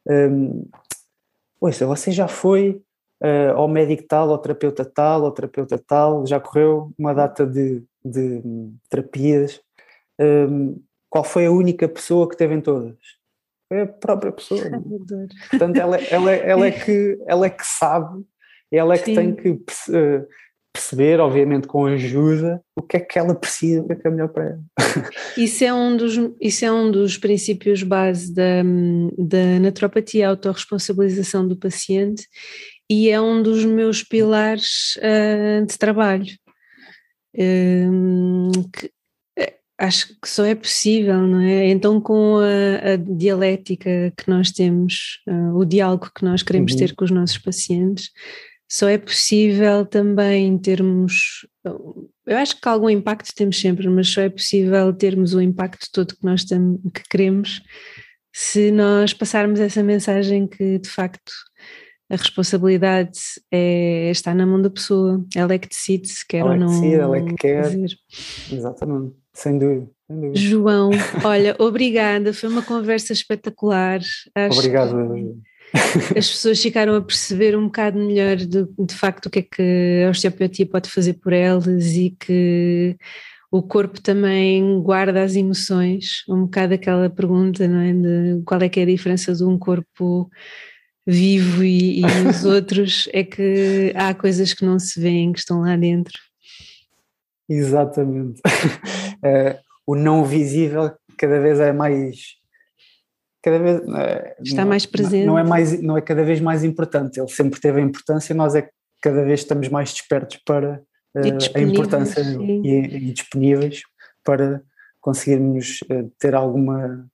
um, 0.09 0.69
ouça, 1.61 1.87
você 1.87 2.11
já 2.11 2.29
foi 2.29 2.83
uh, 3.23 3.57
ao 3.57 3.69
médico 3.69 4.05
tal, 4.09 4.31
ao 4.31 4.39
terapeuta 4.39 4.85
tal, 4.85 5.25
ao 5.25 5.33
terapeuta 5.33 5.79
tal, 5.79 6.27
já 6.27 6.41
correu 6.41 6.93
uma 6.99 7.15
data 7.15 7.47
de, 7.47 7.83
de 8.05 8.43
terapias. 8.89 9.61
Um, 10.21 10.81
qual 11.11 11.25
foi 11.25 11.47
a 11.47 11.53
única 11.53 11.89
pessoa 11.89 12.29
que 12.29 12.37
teve 12.37 12.55
em 12.55 12.61
todas? 12.61 12.97
Foi 13.69 13.83
a 13.83 13.87
própria 13.87 14.33
pessoa. 14.33 14.61
Portanto, 15.51 15.77
ela, 15.77 15.97
ela, 15.97 16.33
ela, 16.33 16.67
é 16.67 16.71
que, 16.71 17.19
ela 17.27 17.47
é 17.47 17.51
que 17.51 17.67
sabe, 17.67 18.25
ela 18.73 18.95
é 18.95 18.99
que 18.99 19.07
Sim. 19.07 19.15
tem 19.15 19.35
que 19.35 19.51
uh, 19.51 20.27
perceber, 20.75 21.21
obviamente 21.21 21.69
com 21.69 21.87
ajuda, 21.87 22.61
o 22.77 22.83
que 22.83 22.97
é 22.97 23.01
que 23.01 23.17
ela 23.17 23.33
precisa, 23.33 23.81
o 23.81 23.87
que 23.87 23.93
é 23.93 23.97
que 23.97 24.09
é 24.09 24.11
melhor 24.11 24.29
para 24.29 24.45
ela. 24.45 24.61
Isso 25.39 25.63
é 25.63 25.73
um 25.73 25.97
dos, 25.97 26.15
isso 26.41 26.65
é 26.65 26.73
um 26.73 26.91
dos 26.91 27.17
princípios 27.17 27.83
base 27.85 28.35
da, 28.35 28.63
da 29.17 29.61
naturopatia, 29.61 30.27
a 30.27 30.31
autorresponsabilização 30.31 31.47
do 31.47 31.57
paciente, 31.57 32.29
e 32.91 33.09
é 33.11 33.21
um 33.21 33.43
dos 33.43 33.65
meus 33.65 34.03
pilares 34.03 34.97
uh, 34.99 35.65
de 35.67 35.79
trabalho. 35.79 36.33
Um, 37.37 38.53
que, 38.73 38.91
eh, 39.37 39.55
acho 39.79 40.09
que 40.21 40.29
só 40.29 40.45
é 40.45 40.55
possível, 40.55 41.19
não 41.23 41.41
é? 41.41 41.69
Então, 41.69 42.01
com 42.01 42.39
a, 42.39 42.93
a 42.93 42.97
dialética 42.97 44.13
que 44.17 44.29
nós 44.29 44.51
temos, 44.51 45.21
uh, 45.29 45.57
o 45.57 45.65
diálogo 45.65 46.11
que 46.15 46.25
nós 46.25 46.43
queremos 46.43 46.73
uhum. 46.73 46.79
ter 46.79 46.95
com 46.95 47.05
os 47.05 47.11
nossos 47.11 47.39
pacientes, 47.39 48.11
só 48.71 48.89
é 48.89 48.99
possível 48.99 49.85
também 49.87 50.57
termos. 50.59 51.47
Eu 52.27 52.37
acho 52.37 52.61
que 52.61 52.69
algum 52.69 52.91
impacto 52.91 53.35
temos 53.35 53.61
sempre, 53.61 53.89
mas 53.89 54.09
só 54.09 54.23
é 54.23 54.29
possível 54.29 54.93
termos 54.93 55.35
o 55.35 55.41
impacto 55.41 55.87
todo 55.93 56.15
que 56.17 56.25
nós 56.25 56.45
tem, 56.45 56.79
que 56.93 57.03
queremos 57.09 57.63
se 58.35 58.73
nós 58.73 59.15
passarmos 59.15 59.61
essa 59.61 59.81
mensagem 59.81 60.49
que 60.49 60.81
de 60.81 60.89
facto 60.89 61.33
a 62.11 62.17
responsabilidade 62.17 63.19
é, 63.51 64.11
está 64.11 64.35
na 64.35 64.47
mão 64.47 64.61
da 64.61 64.71
pessoa, 64.71 65.25
ela 65.35 65.55
é 65.55 65.59
que 65.59 65.69
decide 65.69 66.09
se 66.09 66.27
quer 66.27 66.39
ela 66.39 66.51
ou 66.51 66.55
é 66.55 66.59
não. 66.59 66.67
Decide, 66.69 66.95
ela 66.95 67.17
é 67.17 67.23
que 67.23 67.35
quer. 67.35 67.65
Fazer. 67.65 67.89
Exatamente, 68.53 69.15
sem 69.33 69.59
dúvida, 69.59 69.91
sem 70.07 70.21
dúvida. 70.21 70.39
João, 70.39 70.91
olha, 71.25 71.57
obrigada, 71.59 72.33
foi 72.33 72.49
uma 72.49 72.63
conversa 72.63 73.13
espetacular. 73.13 74.01
Acho 74.35 74.59
Obrigado. 74.59 75.43
as 76.17 76.31
pessoas 76.31 76.63
ficaram 76.63 76.95
a 76.95 77.03
perceber 77.03 77.57
um 77.57 77.65
bocado 77.65 77.99
melhor 77.99 78.37
de, 78.37 78.65
de 78.65 78.95
facto 78.95 79.27
o 79.27 79.31
que 79.31 79.39
é 79.41 79.43
que 79.43 80.05
a 80.07 80.11
osteopatia 80.11 80.67
pode 80.67 80.91
fazer 80.91 81.15
por 81.15 81.33
elas 81.33 81.97
e 81.97 82.11
que 82.11 82.97
o 83.51 83.63
corpo 83.63 84.01
também 84.03 84.83
guarda 84.83 85.23
as 85.23 85.37
emoções, 85.37 86.25
um 86.29 86.43
bocado 86.43 86.75
aquela 86.75 87.09
pergunta, 87.09 87.67
não 87.69 87.81
é? 87.81 87.93
De 87.93 88.43
qual 88.45 88.61
é 88.61 88.69
que 88.69 88.81
é 88.81 88.83
a 88.83 88.87
diferença 88.87 89.33
de 89.33 89.45
um 89.45 89.57
corpo 89.57 90.29
vivo 91.07 91.63
e, 91.63 92.01
e 92.01 92.05
os 92.29 92.45
outros, 92.47 93.09
é 93.13 93.23
que 93.23 93.93
há 93.95 94.15
coisas 94.15 94.55
que 94.55 94.65
não 94.65 94.79
se 94.79 95.01
veem, 95.01 95.33
que 95.33 95.39
estão 95.39 95.61
lá 95.61 95.77
dentro. 95.77 96.19
Exatamente. 97.49 98.41
É, 99.23 99.59
o 99.87 99.95
não 99.95 100.25
visível 100.25 100.93
cada 101.19 101.41
vez 101.41 101.61
é 101.61 101.73
mais 101.73 102.37
cada 103.43 103.59
vez 103.59 103.83
é, 103.87 104.37
está 104.43 104.63
não, 104.63 104.69
mais 104.71 104.87
presente. 104.87 105.27
Não 105.27 105.39
é 105.39 105.45
mais, 105.45 105.83
não 105.83 105.99
é 105.99 106.01
cada 106.01 106.25
vez 106.25 106.41
mais 106.41 106.65
importante. 106.65 107.21
Ele 107.21 107.29
sempre 107.29 107.61
teve 107.61 107.79
a 107.79 107.85
importância. 107.85 108.35
Nós 108.35 108.55
é 108.55 108.63
que 108.63 108.71
cada 109.03 109.23
vez 109.23 109.41
estamos 109.41 109.69
mais 109.69 109.93
despertos 109.93 110.39
para 110.47 110.81
uh, 111.15 111.55
a 111.55 111.61
importância 111.61 112.23
e, 112.23 112.79
e, 112.79 113.13
disponíveis 113.13 113.83
para 114.25 114.63
conseguirmos 114.99 115.81
ter 116.19 116.35
alguma 116.35 117.07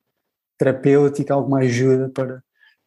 terapêutica, 0.56 1.34
alguma 1.34 1.58
ajuda 1.58 2.08
para 2.14 2.40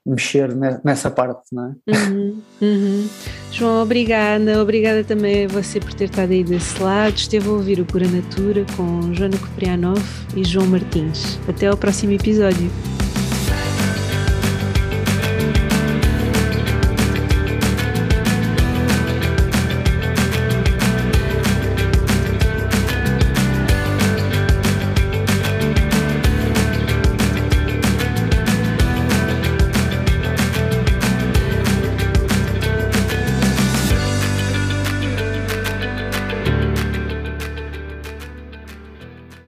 mexer 0.06 0.54
nessa 0.84 1.10
parte, 1.10 1.44
não 1.52 1.66
é? 1.66 1.94
Uhum, 1.94 2.42
uhum. 2.62 3.08
João, 3.52 3.84
obrigada, 3.84 4.62
obrigada 4.62 5.04
também 5.04 5.46
a 5.46 5.48
você 5.48 5.80
por 5.80 5.94
ter 5.94 6.06
estado 6.06 6.32
aí 6.32 6.44
desse 6.44 6.82
lado. 6.82 7.16
Esteve 7.16 7.48
a 7.48 7.52
ouvir 7.52 7.80
o 7.80 7.86
Cura 7.86 8.08
Natura 8.08 8.66
com 8.76 9.14
Joana 9.14 9.38
Coprianov 9.38 10.04
e 10.36 10.44
João 10.44 10.68
Martins. 10.68 11.40
Até 11.48 11.68
ao 11.68 11.78
próximo 11.78 12.14
episódio. 12.14 12.70